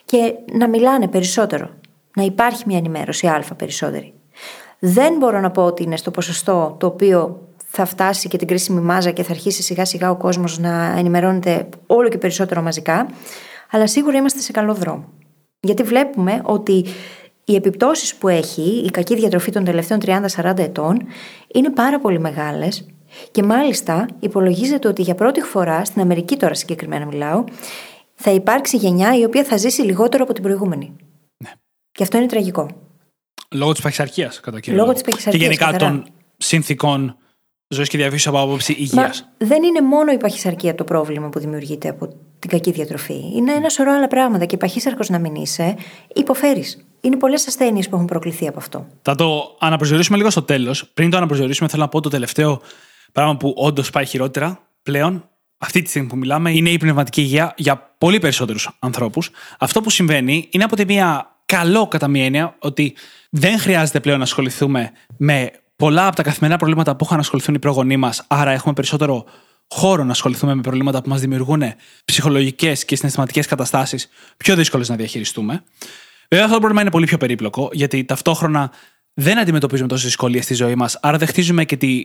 και 0.06 0.34
να 0.54 0.68
μιλάνε 0.68 1.08
περισσότερο. 1.08 1.70
Να 2.16 2.24
υπάρχει 2.24 2.64
μια 2.66 2.78
ενημέρωση 2.78 3.28
αλφα 3.28 3.56
περισσότερη. 3.56 4.14
Δεν 4.80 5.18
μπορώ 5.18 5.40
να 5.40 5.52
πω 5.52 5.64
ότι 5.66 5.84
είναι 5.84 5.98
στο 5.98 6.12
ποσοστό 6.12 6.76
το 6.80 6.88
οποίο 6.88 7.48
θα 7.68 7.86
φτάσει 7.86 8.28
και 8.28 8.38
την 8.38 8.48
κρίσιμη 8.48 8.82
μάζα 8.82 9.12
και 9.12 9.24
θα 9.24 9.32
αρχίσει 9.32 9.62
σιγά 9.62 9.86
σιγά 9.86 10.10
ο 10.10 10.16
κόσμος 10.16 10.60
να 10.60 10.96
ενημερώνεται 10.98 11.70
όλο 11.88 12.10
και 12.10 12.18
περισσότερο 12.18 12.62
μαζικά, 12.62 13.08
αλλά 13.72 13.88
σίγουρα 13.88 14.18
είμαστε 14.18 14.40
σε 14.40 14.52
καλό 14.52 14.74
δρόμο. 14.74 15.06
Γιατί 15.60 15.84
βλέπουμε 15.84 16.42
ότι 16.44 16.86
οι 17.46 17.56
επιπτώσεις 17.56 18.16
που 18.16 18.28
έχει 18.28 18.84
η 18.86 18.90
κακή 18.90 19.16
διατροφή 19.16 19.52
των 19.52 19.64
τελευταίων 19.64 20.00
30-40 20.06 20.58
ετών 20.58 21.02
είναι 21.54 21.70
πάρα 21.70 22.00
πολύ 22.00 22.20
μεγάλες 22.20 22.86
και 23.32 23.44
μάλιστα 23.44 24.06
υπολογίζεται 24.20 24.88
ότι 24.88 25.02
για 25.02 25.16
πρώτη 25.16 25.42
φορά, 25.42 25.86
στην 25.86 26.02
Αμερική 26.02 26.38
τώρα 26.38 26.54
συγκεκριμένα 26.54 27.06
μιλάω, 27.06 27.44
θα 28.14 28.32
υπάρξει 28.32 28.78
γενιά 28.78 29.18
η 29.18 29.24
οποία 29.24 29.44
θα 29.44 29.58
ζήσει 29.58 29.82
λιγότερο 29.82 30.24
από 30.24 30.34
την 30.34 30.44
προηγούμενη. 30.44 30.96
Ναι. 32.02 32.08
Και 32.08 32.18
αυτό 32.18 32.18
είναι 32.18 32.26
τραγικό. 32.26 32.68
Λόγω 33.52 33.72
της 33.72 33.82
παχυσαρκίας, 33.82 34.40
κατά 34.40 34.60
κύριο 34.60 34.80
Λόγω 34.80 34.94
της 34.94 35.02
παχυσαρκίας. 35.02 35.44
Και 35.44 35.50
γενικά 35.50 35.78
των 35.78 36.06
συνθήκων 36.38 37.18
ζωής 37.68 37.90
και 37.90 37.98
διαβίωσης 37.98 38.28
από 38.28 38.40
άποψη 38.40 38.74
υγείας. 38.74 39.30
Δεν 39.38 39.64
είναι 39.64 39.82
μόνο 39.82 40.12
η 40.12 40.18
παχυσαρκία 40.18 40.76
το 40.76 40.84
πρόβλημα 40.84 41.30
που 41.30 41.40
δημιουργείται 41.40 41.90
από 41.90 42.08
την 42.40 42.50
κακή 42.50 42.72
διατροφή. 42.72 43.32
Είναι 43.36 43.54
ένα 43.54 43.70
σωρό 43.70 43.92
άλλα 43.92 44.08
πράγματα. 44.08 44.46
Και 44.46 44.58
παχύσαρκος 44.58 45.10
να 45.10 45.20
μην 45.20 45.36
είσαι, 45.36 45.76
υποφέρεις. 46.14 46.86
Είναι 47.02 47.18
πολλές 47.18 47.48
ασθένειες 47.48 47.90
που 47.90 47.96
έχουν 47.96 48.08
προκληθεί 48.08 48.48
από 48.48 48.60
αυτό. 48.60 48.88
Θα 49.02 49.16
το 49.16 49.58
αναπροσδιορίσουμε 49.60 50.18
λίγο 50.18 50.30
στο 50.30 50.42
τέλος. 50.42 50.92
Πριν 50.94 51.10
το 51.10 51.18
αναπροσδιορίσουμε, 51.18 51.70
θέλω 51.70 51.82
να 51.82 51.90
πω 51.90 52.02
το 52.02 52.10
τελευταίο 52.10 52.62
πράγμα 53.12 53.38
που 53.38 53.54
όντως 53.58 53.90
πάει 53.90 54.06
χειρότερα 54.06 54.60
πλέον, 54.84 55.30
αυτή 55.58 55.82
τη 55.82 55.90
στιγμή 55.90 56.08
που 56.08 56.18
μιλάμε, 56.18 56.52
είναι 56.52 56.70
η 56.70 56.78
πνευματική 56.78 57.22
υγεία 57.22 57.54
για 57.58 57.96
πολύ 57.98 58.20
περισσότερους 58.20 58.78
ανθρώπους. 58.80 59.30
Αυτό 59.60 59.82
που 59.82 59.90
συμβαίνει 59.90 60.48
είναι 60.52 60.64
από 60.64 60.76
τη 60.76 60.86
μία 60.86 61.31
καλό 61.52 61.88
κατά 61.88 62.08
μία 62.08 62.26
έννοια 62.26 62.56
ότι 62.60 62.96
δεν 63.30 63.60
χρειάζεται 63.60 64.00
πλέον 64.00 64.18
να 64.18 64.24
ασχοληθούμε 64.24 64.92
με 65.18 65.52
πολλά 65.76 66.08
από 66.08 66.16
τα 66.16 66.24
καθημερινά 66.24 66.58
προβλήματα 66.58 66.96
που 66.96 67.06
είχαν 67.06 67.20
ασχοληθούν 67.20 67.56
οι 67.56 67.60
προγονείς 67.60 67.98
μας. 67.98 68.26
Άρα 68.28 68.52
έχουμε 68.52 68.74
περισσότερο 68.74 69.26
χώρο 69.68 70.04
να 70.04 70.12
ασχοληθούμε 70.12 70.56
με 70.56 70.62
προβλήματα 70.62 71.02
που 71.02 71.10
μας 71.10 71.22
δημιουργούν 71.22 71.64
ψυχολογικές 72.06 72.86
και 72.86 72.96
συναισθηματικές 72.96 73.48
καταστάσεις 73.48 74.10
πιο 74.38 74.56
δύσκολες 74.56 74.90
να 74.90 74.96
διαχειριστούμε. 74.96 75.64
Βέβαια, 76.30 76.46
αυτό 76.46 76.54
το 76.54 76.60
πρόβλημα 76.60 76.82
είναι 76.82 76.92
πολύ 76.92 77.06
πιο 77.06 77.18
περίπλοκο, 77.18 77.70
γιατί 77.72 78.06
ταυτόχρονα 78.06 78.72
δεν 79.14 79.40
αντιμετωπίζουμε 79.40 79.88
τόσες 79.88 80.06
δυσκολίες 80.06 80.44
στη 80.44 80.54
ζωή 80.54 80.76
μας, 80.76 80.98
άρα 81.02 81.18
δεν 81.18 81.28
χτίζουμε 81.28 81.66
και 81.66 81.78
τη 81.78 82.04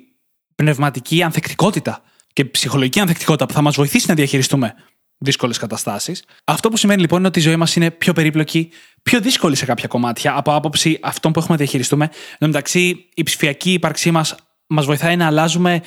πνευματική 0.54 1.22
ανθεκτικότητα 1.22 2.02
και 2.32 2.44
ψυχολογική 2.44 3.00
ανθεκτικότητα 3.00 3.46
που 3.46 3.52
θα 3.52 3.62
μας 3.62 3.74
βοηθήσει 3.74 4.06
να 4.08 4.14
διαχειριστούμε 4.14 4.74
δύσκολες 5.18 5.58
καταστάσεις. 5.58 6.24
Αυτό 6.44 6.68
που 6.68 6.76
σημαίνει 6.76 7.00
λοιπόν 7.00 7.18
είναι 7.18 7.28
ότι 7.28 7.38
η 7.38 7.42
ζωή 7.42 7.56
μας 7.56 7.76
είναι 7.76 7.90
πιο 7.90 8.12
περίπλοκη, 8.12 8.70
πιο 9.02 9.20
δύσκολη 9.20 9.56
σε 9.56 9.64
κάποια 9.64 9.88
κομμάτια 9.88 10.36
από 10.36 10.54
άποψη 10.54 10.98
αυτών 11.02 11.32
που 11.32 11.38
έχουμε 11.38 11.56
να 11.56 11.62
διαχειριστούμε. 11.62 12.04
Εν 12.04 12.38
τω 12.38 12.46
μεταξύ, 12.46 13.08
η 13.14 13.22
ψηφιακή 13.22 13.72
ύπαρξή 13.72 14.10
μας 14.10 14.34
μας 14.66 14.84
βοηθάει 14.84 15.16
να 15.16 15.26
αλλάζουμε 15.26 15.82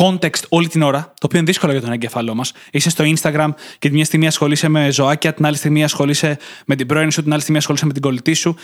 context 0.00 0.48
όλη 0.48 0.68
την 0.68 0.82
ώρα, 0.82 1.00
το 1.00 1.26
οποίο 1.26 1.38
είναι 1.38 1.46
δύσκολο 1.46 1.72
για 1.72 1.80
τον 1.80 1.92
εγκεφαλό 1.92 2.34
μας. 2.34 2.52
Είσαι 2.70 2.90
στο 2.90 3.04
Instagram 3.04 3.48
και 3.54 3.88
την 3.88 3.92
μια 3.92 4.04
στιγμή 4.04 4.26
ασχολείσαι 4.26 4.68
με 4.68 4.90
ζωάκια, 4.90 5.34
την 5.34 5.46
άλλη 5.46 5.56
στιγμή 5.56 5.84
ασχολείσαι 5.84 6.38
με 6.66 6.76
την 6.76 6.86
πρώην 6.86 7.10
σου, 7.10 7.22
την 7.22 7.32
άλλη 7.32 7.40
στιγμή 7.40 7.58
ασχολείσαι 7.58 7.86
με 7.86 7.92
την 7.92 8.02
κολλητή 8.02 8.34
σου 8.34 8.56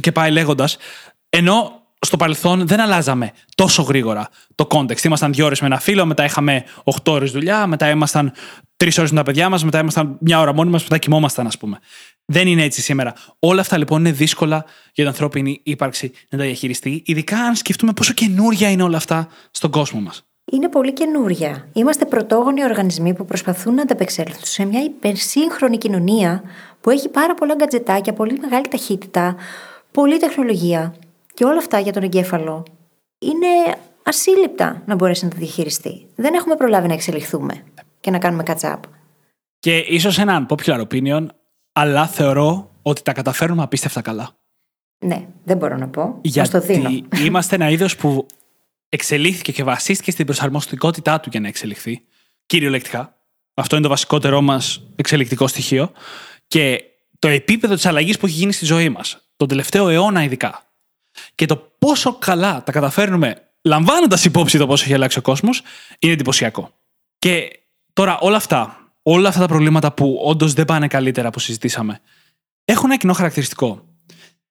και 0.00 0.12
πάει 0.12 0.30
λέγοντας. 0.30 0.76
Ενώ 1.28 1.72
στο 2.00 2.16
παρελθόν 2.16 2.66
δεν 2.66 2.80
αλλάζαμε 2.80 3.32
τόσο 3.54 3.82
γρήγορα 3.82 4.28
το 4.54 4.66
context. 4.70 5.02
Ήμασταν 5.02 5.32
δύο 5.32 5.44
ώρες 5.44 5.60
με 5.60 5.66
ένα 5.66 5.78
φίλο, 5.80 6.06
μετά 6.06 6.24
είχαμε 6.24 6.64
8 6.84 7.12
ώρες 7.12 7.30
δουλειά, 7.30 7.66
μετά 7.66 7.90
ήμασταν 7.90 8.32
τρεις 8.80 8.98
ώρες 8.98 9.10
με 9.10 9.16
τα 9.16 9.22
παιδιά 9.22 9.48
μας, 9.48 9.64
μετά 9.64 9.78
ήμασταν 9.78 10.16
μια 10.20 10.40
ώρα 10.40 10.54
μόνοι 10.54 10.70
μας, 10.70 10.82
μετά 10.82 10.98
κοιμόμασταν, 10.98 11.46
ας 11.46 11.58
πούμε. 11.58 11.78
Δεν 12.24 12.46
είναι 12.46 12.62
έτσι 12.62 12.80
σήμερα. 12.80 13.14
Όλα 13.38 13.60
αυτά 13.60 13.78
λοιπόν 13.78 13.98
είναι 13.98 14.12
δύσκολα 14.12 14.56
για 14.84 14.92
την 14.92 15.06
ανθρώπινη 15.06 15.60
ύπαρξη 15.62 16.12
να 16.28 16.38
τα 16.38 16.44
διαχειριστεί, 16.44 17.02
ειδικά 17.06 17.38
αν 17.38 17.54
σκεφτούμε 17.54 17.92
πόσο 17.92 18.12
καινούρια 18.12 18.70
είναι 18.70 18.82
όλα 18.82 18.96
αυτά 18.96 19.28
στον 19.50 19.70
κόσμο 19.70 20.00
μας. 20.00 20.24
Είναι 20.52 20.68
πολύ 20.68 20.92
καινούρια. 20.92 21.68
Είμαστε 21.72 22.04
πρωτόγονοι 22.04 22.64
οργανισμοί 22.64 23.14
που 23.14 23.24
προσπαθούν 23.24 23.74
να 23.74 23.82
ανταπεξέλθουν 23.82 24.44
σε 24.44 24.64
μια 24.64 24.82
υπερσύγχρονη 24.82 25.78
κοινωνία 25.78 26.42
που 26.80 26.90
έχει 26.90 27.08
πάρα 27.08 27.34
πολλά 27.34 27.54
γκατζετάκια, 27.54 28.12
πολύ 28.12 28.38
μεγάλη 28.40 28.68
ταχύτητα, 28.68 29.36
πολλή 29.92 30.18
τεχνολογία. 30.18 30.94
Και 31.34 31.44
όλα 31.44 31.58
αυτά 31.58 31.78
για 31.78 31.92
τον 31.92 32.02
εγκέφαλο 32.02 32.66
είναι 33.18 33.76
ασύλληπτα 34.02 34.82
να 34.86 34.94
μπορέσει 34.94 35.24
να 35.24 35.30
τα 35.30 35.36
διαχειριστεί. 35.36 36.06
Δεν 36.14 36.34
έχουμε 36.34 36.56
προλάβει 36.56 36.88
να 36.88 36.94
εξελιχθούμε 36.94 37.64
και 38.00 38.10
να 38.10 38.18
κάνουμε 38.18 38.42
catch 38.46 38.72
up. 38.72 38.80
Και 39.58 39.76
ίσως 39.76 40.18
έναν 40.18 40.46
popular 40.48 40.86
opinion, 40.88 41.26
αλλά 41.72 42.06
θεωρώ 42.06 42.70
ότι 42.82 43.02
τα 43.02 43.12
καταφέρνουμε 43.12 43.62
απίστευτα 43.62 44.00
καλά. 44.00 44.30
Ναι, 45.04 45.26
δεν 45.44 45.56
μπορώ 45.56 45.76
να 45.76 45.88
πω. 45.88 46.18
Γιατί 46.22 46.50
το 46.50 46.60
δίνω. 46.60 46.88
είμαστε 47.26 47.54
ένα 47.54 47.70
είδος 47.70 47.96
που 47.96 48.26
εξελίχθηκε 48.88 49.52
και 49.52 49.64
βασίστηκε 49.64 50.10
στην 50.10 50.26
προσαρμοστικότητά 50.26 51.20
του 51.20 51.28
για 51.32 51.40
να 51.40 51.48
εξελιχθεί. 51.48 52.04
Κυριολεκτικά. 52.46 53.14
Αυτό 53.54 53.74
είναι 53.74 53.84
το 53.84 53.90
βασικότερό 53.90 54.40
μας 54.40 54.82
εξελικτικό 54.96 55.46
στοιχείο. 55.46 55.92
Και 56.46 56.84
το 57.18 57.28
επίπεδο 57.28 57.74
της 57.74 57.86
αλλαγής 57.86 58.18
που 58.18 58.26
έχει 58.26 58.34
γίνει 58.34 58.52
στη 58.52 58.64
ζωή 58.64 58.88
μας, 58.88 59.30
τον 59.36 59.48
τελευταίο 59.48 59.88
αιώνα 59.88 60.22
ειδικά, 60.22 60.62
και 61.34 61.46
το 61.46 61.56
πόσο 61.56 62.14
καλά 62.14 62.62
τα 62.62 62.72
καταφέρνουμε 62.72 63.50
λαμβάνοντας 63.62 64.24
υπόψη 64.24 64.58
το 64.58 64.66
πόσο 64.66 64.84
έχει 64.84 64.94
αλλάξει 64.94 65.18
ο 65.18 65.22
κόσμος, 65.22 65.62
είναι 65.98 66.12
εντυπωσιακό. 66.12 66.70
Και 67.18 67.60
τώρα 67.92 68.18
όλα 68.18 68.36
αυτά, 68.36 68.92
όλα 69.02 69.28
αυτά 69.28 69.40
τα 69.40 69.46
προβλήματα 69.46 69.92
που 69.92 70.20
όντως 70.24 70.52
δεν 70.52 70.64
πάνε 70.64 70.86
καλύτερα 70.86 71.30
που 71.30 71.38
συζητήσαμε, 71.38 72.00
έχουν 72.64 72.90
ένα 72.90 72.98
κοινό 72.98 73.12
χαρακτηριστικό. 73.12 73.84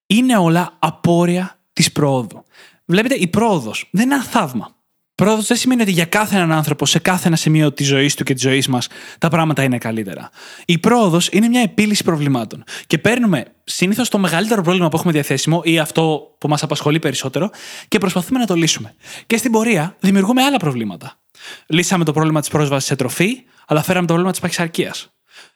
Είναι 0.05 0.37
όλα 0.37 0.75
απόρρια 0.79 1.59
της 1.73 1.91
πρόοδου. 1.91 2.43
Βλέπετε, 2.85 3.15
η 3.15 3.27
πρόοδος 3.27 3.89
δεν 3.91 4.05
είναι 4.05 4.13
ένα 4.13 4.23
θαύμα. 4.23 4.75
Πρόοδος 5.19 5.47
δεν 5.47 5.57
σημαίνει 5.57 5.81
ότι 5.81 5.91
για 5.91 6.05
κάθε 6.05 6.35
έναν 6.35 6.51
άνθρωπο, 6.51 6.85
σε 6.85 6.99
κάθε 6.99 7.27
ένα 7.27 7.35
σημείο 7.35 7.71
της 7.71 7.87
ζωής 7.87 8.15
του 8.15 8.23
και 8.23 8.33
της 8.33 8.41
ζωής 8.41 8.67
μας, 8.67 8.87
τα 9.17 9.29
πράγματα 9.29 9.63
είναι 9.63 9.77
καλύτερα. 9.77 10.29
Η 10.65 10.77
πρόοδος 10.77 11.29
είναι 11.31 11.47
μια 11.47 11.61
επίλυση 11.61 12.03
προβλημάτων. 12.03 12.63
Και 12.87 12.97
παίρνουμε 12.97 13.45
συνήθως 13.63 14.09
το 14.09 14.17
μεγαλύτερο 14.17 14.61
πρόβλημα 14.61 14.89
που 14.89 14.95
έχουμε 14.97 15.11
διαθέσιμο 15.13 15.61
ή 15.63 15.79
αυτό 15.79 16.35
που 16.37 16.47
μας 16.47 16.63
απασχολεί 16.63 16.99
περισσότερο 16.99 17.49
και 17.87 17.97
προσπαθούμε 17.97 18.39
να 18.39 18.45
το 18.45 18.55
λύσουμε. 18.55 18.95
Και 19.27 19.37
στην 19.37 19.51
πορεία 19.51 19.95
δημιουργούμε 19.99 20.43
άλλα 20.43 20.57
προβλήματα. 20.57 21.19
Λύσαμε 21.67 22.03
το 22.03 22.11
πρόβλημα 22.11 22.39
της 22.39 22.49
πρόσβασης 22.49 22.87
σε 22.87 22.95
τροφή, 22.95 23.43
αλλά 23.67 23.81
φέραμε 23.81 24.01
το 24.01 24.07
πρόβλημα 24.07 24.31
της 24.31 24.39
παχυσαρκίας. 24.39 25.09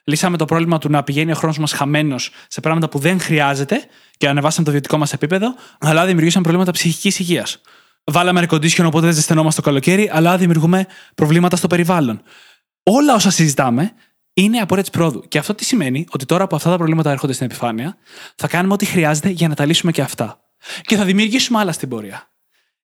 Λύσαμε 0.04 0.36
το 0.36 0.44
πρόβλημα 0.44 0.78
του 0.78 0.90
να 0.90 1.02
πηγαίνει 1.02 1.32
ο 1.32 1.34
χρόνος 1.34 1.58
μας 1.58 1.72
χαμένος 1.72 2.30
σε 2.48 2.60
πράγματα 2.60 2.88
που 2.88 2.98
δεν 2.98 3.20
χρειάζεται 3.20 3.84
και 4.16 4.28
ανεβάσαμε 4.28 4.64
το 4.64 4.70
βιωτικό 4.70 4.98
μας 4.98 5.12
επίπεδο, 5.12 5.54
αλλά 5.78 6.04
δημιουργήσαμε 6.04 6.42
προβλήματα 6.42 6.72
ψυχικής 6.72 7.18
υγείας. 7.18 7.60
Βάλαμε 8.04 8.46
air 8.46 8.54
condition, 8.54 8.84
οπότε 8.84 9.06
δεν 9.06 9.14
ζεσθενόμαστε 9.14 9.60
το 9.60 9.66
καλοκαίρι, 9.66 10.10
αλλά 10.12 10.36
δημιουργούμε 10.36 10.86
προβλήματα 11.14 11.56
στο 11.56 11.66
περιβάλλον. 11.66 12.22
Όλα 12.82 13.14
όσα 13.14 13.30
συζητάμε 13.30 13.92
είναι 14.32 14.58
απόρρια 14.58 14.82
της 14.82 14.92
πρόοδου. 14.92 15.28
Και 15.28 15.38
αυτό 15.38 15.54
τι 15.54 15.64
σημαίνει, 15.64 16.06
ότι 16.10 16.26
τώρα 16.26 16.46
που 16.46 16.56
αυτά 16.56 16.70
τα 16.70 16.76
προβλήματα 16.76 17.10
έρχονται 17.10 17.32
στην 17.32 17.46
επιφάνεια, 17.46 17.96
θα 18.36 18.48
κάνουμε 18.48 18.74
ό,τι 18.74 18.84
χρειάζεται 18.84 19.28
για 19.28 19.48
να 19.48 19.54
τα 19.54 19.66
λύσουμε 19.66 19.92
και 19.92 20.02
αυτά. 20.02 20.40
Και 20.82 20.96
θα 20.96 21.04
δημιουργήσουμε 21.04 21.58
άλλα 21.58 21.72
στην 21.72 21.88
πορεία. 21.88 22.32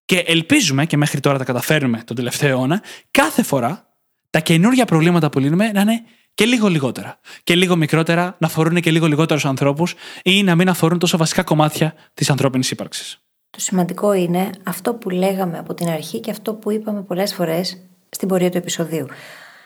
Και 0.05 0.19
ελπίζουμε, 0.19 0.87
και 0.87 0.97
μέχρι 0.97 1.21
τώρα 1.21 1.39
τα 1.39 1.45
καταφέρνουμε 1.45 2.03
τον 2.05 2.17
τελευταίο 2.17 2.49
αιώνα, 2.49 2.83
κάθε 3.11 3.43
φορά 3.43 3.89
τα 4.31 4.41
καινούργια 4.41 4.85
προβλήματα 4.85 5.31
που 5.31 5.39
λύνουμε 5.39 5.73
να 5.73 5.81
είναι 5.81 6.03
και 6.35 6.47
λίγο 6.47 6.69
λιγότερα. 6.69 7.21
Και 7.45 7.55
λίγο 7.55 7.77
μικρότερα, 7.77 8.37
να 8.39 8.47
αφορούν 8.47 8.81
και 8.81 8.91
λίγο 8.91 9.07
λιγότερους 9.07 9.45
ανθρώπους 9.45 9.95
ή 10.23 10.43
να 10.43 10.55
μην 10.55 10.69
αφορούν 10.69 10.99
τόσο 10.99 11.17
βασικά 11.17 11.43
κομμάτια 11.43 11.95
της 12.15 12.31
ανθρώπινης 12.31 12.71
ύπαρξης. 12.71 13.25
Το 13.51 13.61
σημαντικό 13.61 14.13
είναι 14.13 14.51
αυτό 14.63 14.95
που 14.95 15.11
λέγαμε 15.11 15.59
από 15.59 15.75
την 15.75 15.89
αρχή 15.89 16.21
και 16.21 16.31
αυτό 16.31 16.55
που 16.55 16.71
είπαμε 16.71 17.03
πολλές 17.03 17.35
φορές 17.35 17.79
στην 18.09 18.29
πορεία 18.29 18.51
του 18.51 18.57
επεισοδίου. 18.57 19.07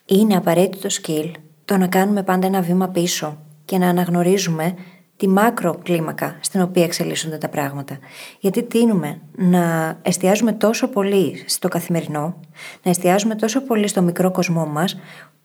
Είναι 0.06 0.36
απαραίτητο 0.36 0.88
skill 1.02 1.30
το 1.64 1.76
να 1.76 1.86
κάνουμε 1.86 2.22
πάντα 2.22 2.46
ένα 2.46 2.60
βήμα 2.60 2.88
πίσω 2.88 3.38
και 3.64 3.78
να 3.78 3.88
αναγνωρίζουμε 3.88 4.74
τη 5.16 5.28
μάκρο 5.28 5.78
κλίμακα 5.82 6.36
στην 6.40 6.60
οποία 6.60 6.84
εξελίσσονται 6.84 7.38
τα 7.38 7.48
πράγματα. 7.48 7.98
Γιατί 8.40 8.62
τίνουμε 8.62 9.20
να 9.36 9.96
εστιάζουμε 10.02 10.52
τόσο 10.52 10.88
πολύ 10.88 11.44
στο 11.46 11.68
καθημερινό, 11.68 12.40
να 12.82 12.90
εστιάζουμε 12.90 13.34
τόσο 13.34 13.60
πολύ 13.60 13.88
στο 13.88 14.02
μικρό 14.02 14.30
κοσμό 14.30 14.66
μας, 14.66 14.96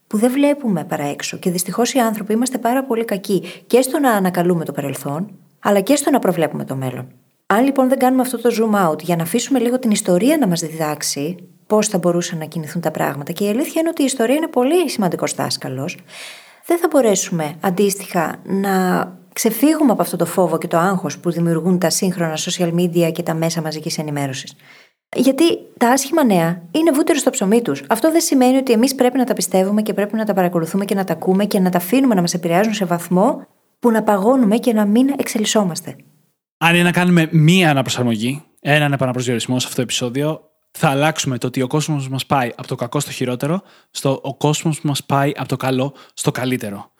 που 0.08 0.18
δεν 0.18 0.32
βλέπουμε 0.32 0.84
παρά 0.84 1.04
έξω. 1.04 1.38
Και 1.38 1.52
δυστυχώς 1.52 1.94
οι 1.94 2.00
άνθρωποι 2.00 2.34
είμαστε 2.34 2.58
πάρα 2.58 2.84
πολύ 2.84 3.06
κακοί 3.06 3.44
και 3.68 3.82
στο 3.82 4.00
να 4.00 4.12
ανακαλούμε 4.12 4.66
το 4.66 4.72
παρελθόν, 4.72 5.32
αλλά 5.60 5.80
και 5.80 5.96
στο 5.96 6.12
να 6.12 6.20
προβλέπουμε 6.20 6.66
το 6.66 6.76
μέλλον. 6.76 7.08
Αν 7.54 7.64
λοιπόν 7.64 7.89
δεν 7.89 7.97
κάνουμε 8.00 8.22
αυτό 8.22 8.41
το 8.41 8.50
zoom 8.58 8.89
out 8.89 9.02
για 9.02 9.16
να 9.16 9.24
αφήσουμε 9.24 9.60
λίγο 9.60 9.80
την 9.80 9.91
ιστορία 9.91 10.38
να 10.38 10.47
μας 10.47 10.60
διδάξει 10.60 11.36
πώς 11.68 11.88
θα 11.88 11.97
μπορούσαν 11.97 12.38
να 12.38 12.45
κινηθούν 12.45 12.82
τα 12.82 12.91
πράγματα, 12.91 13.32
και 13.32 13.45
η 13.45 13.50
αλήθεια 13.50 13.82
είναι 13.82 13.89
ότι 13.89 14.02
η 14.02 14.06
ιστορία 14.06 14.36
είναι 14.36 14.47
πολύ 14.47 14.89
σημαντικός 14.89 15.34
δάσκαλος, 15.34 15.97
δεν 16.66 16.78
θα 16.78 16.88
μπορέσουμε 16.91 17.56
αντίστοιχα 17.62 18.36
να 18.43 19.06
ξεφύγουμε 19.34 19.91
από 19.91 20.02
αυτό 20.02 20.18
το 20.18 20.26
φόβο 20.26 20.58
και 20.58 20.68
το 20.68 20.78
άγχος 20.78 21.20
που 21.20 21.32
δημιουργούν 21.32 21.80
τα 21.80 21.89
σύγχρονα 21.89 22.38
social 22.38 22.74
media 22.74 23.12
και 23.12 23.24
τα 23.24 23.34
μέσα 23.34 23.62
μαζικής 23.62 23.97
ενημέρωσης. 23.97 24.56
Γιατί 25.16 25.43
τα 25.78 25.89
άσχημα 25.89 26.24
νέα 26.24 26.62
είναι 26.72 26.91
βούτυρο 26.91 27.18
στο 27.18 27.30
ψωμί 27.30 27.62
τους. 27.62 27.84
Αυτό 27.88 28.12
δεν 28.12 28.22
σημαίνει 28.22 28.58
ότι 28.58 28.72
εμείς 28.72 28.95
πρέπει 28.95 29.18
να 29.18 29.24
τα 29.24 29.34
πιστεύουμε 29.34 29.82
και 29.82 29.93
πρέπει 29.93 30.16
να 30.16 30.26
τα 30.26 30.34
παρακολουθούμε 30.34 30.86
και 30.86 30.95
να 30.95 31.04
τα 31.04 31.14
ακούμε 31.14 31.45
και 31.45 31.60
να 31.60 31.70
τα 31.70 31.78
αφήνουμε 31.78 32.16
να 32.16 32.22
μας 32.22 32.34
επηρεάζουν 32.34 32.74
σε 32.74 32.86
βαθμό 32.86 33.47
που 33.80 33.91
να 33.91 34.04
παγώνουμε 34.04 34.58
και 34.58 34.74
να 34.74 34.86
μην 34.86 35.14
εξελισσόμαστε. 35.18 35.95
Αν 36.62 36.74
είναι 36.74 36.84
να 36.84 36.91
κάνουμε 36.91 37.30
μία 37.32 37.70
αναπροσαρμογή, 37.70 38.43
έναν 38.62 38.93
επαναπροσδιορισμό 38.93 39.60
σε 39.60 39.66
αυτό 39.66 39.76
το 39.76 39.82
επεισόδιο, 39.82 40.41
θα 40.72 40.89
αλλάξουμε 40.89 41.38
το 41.38 41.47
ότι 41.47 41.62
ο 41.62 41.68
κόσμος 41.68 42.10
μας 42.10 42.26
πάει 42.26 42.49
από 42.55 42.68
το 42.68 42.76
κακό 42.76 42.99
στο 42.99 43.12
χειρότερο, 43.12 43.62
στο 43.91 44.20
ο 44.24 44.36
κόσμος 44.36 44.82
μας 44.82 45.03
πάει 45.03 45.32
από 45.36 45.47
το 45.47 45.55
καλό 45.55 45.95
στο 46.14 46.32
καλύτερο. 46.32 46.91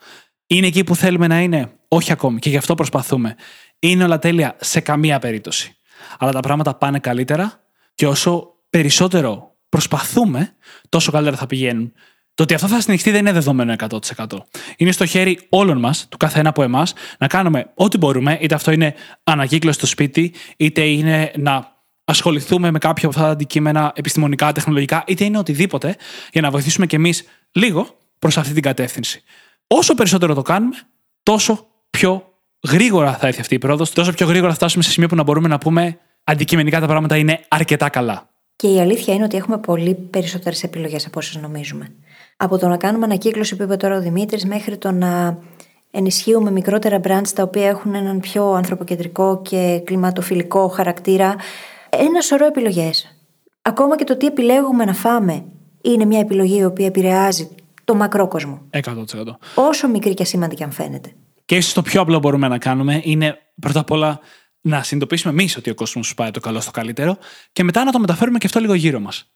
Είναι 0.46 0.66
εκεί 0.66 0.84
που 0.84 0.96
θέλουμε 0.96 1.26
να 1.26 1.40
είναι; 1.40 1.72
Όχι 1.88 2.12
ακόμη. 2.12 2.38
Και 2.38 2.48
γι' 2.48 2.56
αυτό 2.56 2.74
προσπαθούμε. 2.74 3.36
Είναι 3.78 4.04
όλα 4.04 4.18
τέλεια; 4.18 4.56
Σε 4.60 4.80
καμία 4.80 5.18
περίπτωση. 5.18 5.76
Αλλά 6.18 6.32
τα 6.32 6.40
πράγματα 6.40 6.74
πάνε 6.74 6.98
καλύτερα 6.98 7.60
και 7.94 8.06
όσο 8.06 8.54
περισσότερο 8.70 9.56
προσπαθούμε, 9.68 10.54
τόσο 10.88 11.12
καλύτερα 11.12 11.36
θα 11.36 11.46
πηγαίνουν. 11.46 11.92
Το 12.34 12.42
ότι 12.42 12.54
αυτό 12.54 12.66
θα 12.66 12.80
συνεχιστεί 12.80 13.10
δεν 13.10 13.20
είναι 13.20 13.32
δεδομένο 13.32 13.74
100%. 14.16 14.26
Είναι 14.76 14.92
στο 14.92 15.06
χέρι 15.06 15.46
όλων 15.48 15.78
μας, 15.78 16.06
του 16.08 16.16
καθένα 16.16 16.48
από 16.48 16.62
εμάς, 16.62 16.92
να 17.18 17.26
κάνουμε 17.26 17.70
ό,τι 17.74 17.98
μπορούμε, 17.98 18.38
είτε 18.40 18.54
αυτό 18.54 18.70
είναι 18.70 18.94
ανακύκλωση 19.24 19.78
στο 19.78 19.86
σπίτι, 19.86 20.34
είτε 20.56 20.84
είναι 20.84 21.32
να 21.36 21.78
ασχοληθούμε 22.04 22.70
με 22.70 22.78
κάποια 22.78 23.08
από 23.08 23.16
αυτά 23.16 23.26
τα 23.28 23.32
αντικείμενα 23.32 23.92
επιστημονικά, 23.94 24.52
τεχνολογικά, 24.52 25.04
είτε 25.06 25.24
είναι 25.24 25.38
οτιδήποτε, 25.38 25.96
για 26.32 26.40
να 26.40 26.50
βοηθήσουμε 26.50 26.86
κι 26.86 26.94
εμείς 26.94 27.24
λίγο 27.52 27.98
προς 28.18 28.38
αυτή 28.38 28.52
την 28.52 28.62
κατεύθυνση. 28.62 29.22
Όσο 29.66 29.94
περισσότερο 29.94 30.34
το 30.34 30.42
κάνουμε, 30.42 30.76
τόσο 31.22 31.66
πιο 31.90 32.32
γρήγορα 32.68 33.16
θα 33.16 33.26
έρθει 33.26 33.40
αυτή 33.40 33.54
η 33.54 33.58
πρόοδος, 33.58 33.90
τόσο 33.90 34.12
πιο 34.12 34.26
γρήγορα 34.26 34.50
θα 34.50 34.56
φτάσουμε 34.56 34.82
σε 34.82 34.90
σημείο 34.90 35.08
που 35.08 35.14
να 35.14 35.22
μπορούμε 35.22 35.48
να 35.48 35.58
πούμε 35.58 35.98
αντικειμενικά 36.24 36.80
τα 36.80 36.86
πράγματα 36.86 37.16
είναι 37.16 37.40
αρκετά 37.48 37.88
καλά. 37.88 38.28
Και 38.56 38.68
η 38.68 38.80
αλήθεια 38.80 39.14
είναι 39.14 39.24
ότι 39.24 39.36
έχουμε 39.36 39.58
πολύ 39.58 39.94
περισσότερες 39.94 40.62
επιλογές 40.62 41.06
από 41.06 41.18
όσες 41.18 41.36
νομίζουμε. 41.36 41.94
Από 42.42 42.58
το 42.58 42.68
να 42.68 42.76
κάνουμε 42.76 43.04
ανακύκλωση 43.04 43.56
που 43.56 43.62
είπε 43.62 43.76
τώρα 43.76 43.96
ο 43.96 44.00
Δημήτρης, 44.00 44.44
μέχρι 44.44 44.78
το 44.78 44.90
να 44.90 45.38
ενισχύουμε 45.90 46.50
μικρότερα 46.50 47.00
brands 47.04 47.28
τα 47.34 47.42
οποία 47.42 47.68
έχουν 47.68 47.94
έναν 47.94 48.20
πιο 48.20 48.52
ανθρωποκεντρικό 48.52 49.42
και 49.42 49.82
κλιματοφιλικό 49.84 50.68
χαρακτήρα. 50.68 51.36
Ένα 51.90 52.20
σωρό 52.20 52.46
επιλογές. 52.46 53.16
Ακόμα 53.62 53.96
και 53.96 54.04
το 54.04 54.16
τι 54.16 54.26
επιλέγουμε 54.26 54.84
να 54.84 54.92
φάμε 54.92 55.44
είναι 55.80 56.04
μια 56.04 56.18
επιλογή 56.18 56.58
η 56.58 56.64
οποία 56.64 56.86
επηρεάζει 56.86 57.48
το 57.84 57.94
μακρό 57.94 58.28
κόσμο. 58.28 58.62
100%. 58.70 58.82
Όσο 59.54 59.88
μικρή 59.88 60.14
και 60.14 60.24
σημαντική 60.24 60.62
αν 60.62 60.70
φαίνεται. 60.72 61.12
Και 61.44 61.56
ίσως 61.56 61.72
το 61.72 61.82
πιο 61.82 62.00
απλό 62.00 62.18
μπορούμε 62.18 62.48
να 62.48 62.58
κάνουμε 62.58 63.00
είναι 63.04 63.38
πρώτα 63.60 63.80
απ' 63.80 63.90
όλα 63.90 64.20
να 64.60 64.82
συνειδητοποιήσουμε 64.82 65.32
εμείς 65.32 65.56
ότι 65.56 65.70
ο 65.70 65.74
κόσμος 65.74 66.06
σου 66.06 66.14
πάει 66.14 66.30
το 66.30 66.40
καλό 66.40 66.60
στο 66.60 66.70
καλύτερο 66.70 67.16
και 67.52 67.64
μετά 67.64 67.84
να 67.84 67.92
το 67.92 67.98
μεταφέρουμε 67.98 68.38
και 68.38 68.46
αυτό 68.46 68.60
λίγο 68.60 68.74
γύρω 68.74 69.00
μας. 69.00 69.30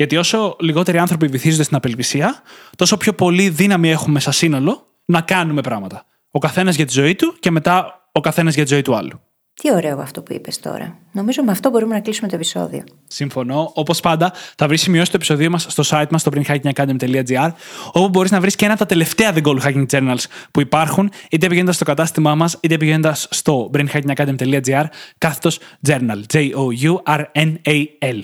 Γιατί 0.00 0.16
όσο 0.16 0.56
λιγότεροι 0.60 0.98
άνθρωποι 0.98 1.26
βυθίζονται 1.26 1.62
στην 1.62 1.76
απελπισία, 1.76 2.42
τόσο 2.76 2.96
πιο 2.96 3.12
πολύ 3.12 3.48
δύναμη 3.48 3.90
έχουμε 3.90 4.20
σαν 4.20 4.32
σύνολο 4.32 4.86
να 5.04 5.20
κάνουμε 5.20 5.60
πράγματα. 5.60 6.04
Ο 6.30 6.38
καθένας 6.38 6.76
για 6.76 6.86
τη 6.86 6.92
ζωή 6.92 7.14
του 7.14 7.36
και 7.40 7.50
μετά 7.50 8.08
ο 8.12 8.20
καθένας 8.20 8.54
για 8.54 8.64
τη 8.64 8.72
ζωή 8.72 8.82
του 8.82 8.94
άλλου. 8.94 9.20
Τι 9.54 9.72
ωραίο 9.72 10.00
αυτό 10.00 10.22
που 10.22 10.32
είπες 10.32 10.60
τώρα. 10.60 10.98
Νομίζω 11.12 11.42
με 11.42 11.50
αυτό 11.50 11.70
μπορούμε 11.70 11.94
να 11.94 12.00
κλείσουμε 12.00 12.28
το 12.28 12.34
επεισόδιο. 12.34 12.84
Συμφωνώ. 13.06 13.72
Όπως 13.74 14.00
πάντα, 14.00 14.32
θα 14.56 14.66
βρεις 14.66 14.82
σημειώσει 14.82 15.10
το 15.10 15.16
επεισόδιο 15.16 15.50
μας 15.50 15.66
στο 15.68 15.82
site 15.86 16.08
μας 16.10 16.20
στο 16.20 16.30
brainhackingacademy.gr, 16.34 17.50
όπου 17.92 18.08
μπορείς 18.08 18.30
να 18.30 18.40
βρεις 18.40 18.56
και 18.56 18.64
ένα 18.64 18.74
από 18.74 18.82
τα 18.82 18.88
τελευταία 18.88 19.32
The 19.34 19.42
Goal 19.42 19.60
Hacking 19.60 19.86
Journals 19.90 20.24
που 20.50 20.60
υπάρχουν, 20.60 21.10
είτε 21.30 21.46
πηγαίνοντας 21.46 21.74
στο 21.74 21.84
κατάστημά 21.84 22.34
μας, 22.34 22.58
είτε 22.60 22.76
πηγαίνοντας 22.76 23.28
στο 23.30 23.70
brainhackingacademy.gr, 23.74 24.84
κάθετος 25.18 25.58
journal. 25.86 26.20
J-O-U-R-N-A-L. 26.32 28.20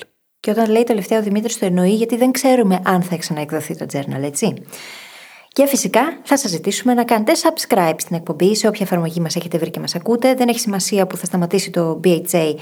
Και 0.47 0.53
όταν 0.53 0.71
λέει 0.71 0.85
τελευταίο 0.85 1.23
Δημήτρης, 1.23 1.59
το 1.59 1.67
εννοεί 1.67 1.95
γιατί 1.95 2.17
δεν 2.17 2.31
ξέρουμε 2.31 2.81
αν 2.85 3.03
θα 3.03 3.17
ξαναεκδοθεί 3.17 3.77
το 3.77 3.87
journal, 3.93 4.23
έτσι. 4.23 4.55
Και 5.49 5.67
φυσικά 5.67 6.01
θα 6.23 6.37
σας 6.37 6.51
ζητήσουμε 6.51 6.95
να 6.95 7.05
κάνετε 7.05 7.33
subscribe 7.43 7.95
στην 7.97 8.17
εκπομπή 8.17 8.57
σε 8.57 8.67
όποια 8.67 8.85
εφαρμογή 8.85 9.21
μας 9.21 9.37
έχετε 9.37 9.59
βρει 9.59 9.71
και 9.71 9.81
μας 9.81 9.95
ακούτε. 9.95 10.35
Δεν 10.35 10.49
έχει 10.49 10.59
σημασία 10.61 11.07
που 11.07 11.17
θα 11.17 11.27
σταματήσει 11.27 11.71
το 11.71 12.01
BHA 12.05 12.55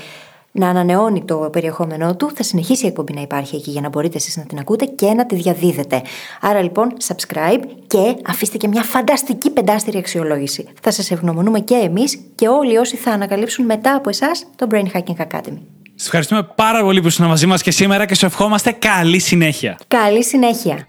να 0.52 0.68
ανανεώνει 0.68 1.24
το 1.24 1.48
περιεχόμενό 1.52 2.16
του. 2.16 2.30
Θα 2.34 2.42
συνεχίσει 2.42 2.84
η 2.84 2.88
εκπομπή 2.88 3.12
να 3.12 3.20
υπάρχει 3.20 3.56
εκεί 3.56 3.70
για 3.70 3.80
να 3.80 3.88
μπορείτε 3.88 4.16
εσείς 4.16 4.36
να 4.36 4.42
την 4.42 4.58
ακούτε 4.58 4.84
και 4.84 5.06
να 5.06 5.26
τη 5.26 5.34
διαδίδετε. 5.34 6.02
Άρα 6.40 6.62
λοιπόν, 6.62 6.92
subscribe 7.06 7.62
και 7.86 8.16
αφήστε 8.26 8.56
και 8.56 8.68
μια 8.68 8.82
φανταστική 8.82 9.50
πεντάστερη 9.50 9.98
αξιολόγηση. 9.98 10.68
Θα 10.82 10.90
σας 10.90 11.10
ευγνωμονούμε 11.10 11.60
και 11.60 11.74
εμείς 11.74 12.18
και 12.34 12.48
όλοι 12.48 12.76
όσοι 12.76 12.96
θα 12.96 13.10
ανακαλύψουν 13.10 13.64
μετά 13.64 13.94
από 13.94 14.08
εσάς 14.08 14.46
το 14.56 14.66
Brain 14.70 14.86
Hacking 14.92 15.26
Academy. 15.26 15.83
Σας 16.04 16.12
ευχαριστούμε 16.12 16.54
πάρα 16.54 16.82
πολύ 16.82 17.00
που 17.00 17.06
ήσουν 17.06 17.26
μαζί 17.26 17.46
μας 17.46 17.62
και 17.62 17.70
σήμερα 17.70 18.06
και 18.06 18.14
σου 18.14 18.26
ευχόμαστε 18.26 18.70
καλή 18.70 19.18
συνέχεια. 19.18 19.78
Καλή 19.88 20.24
συνέχεια. 20.24 20.86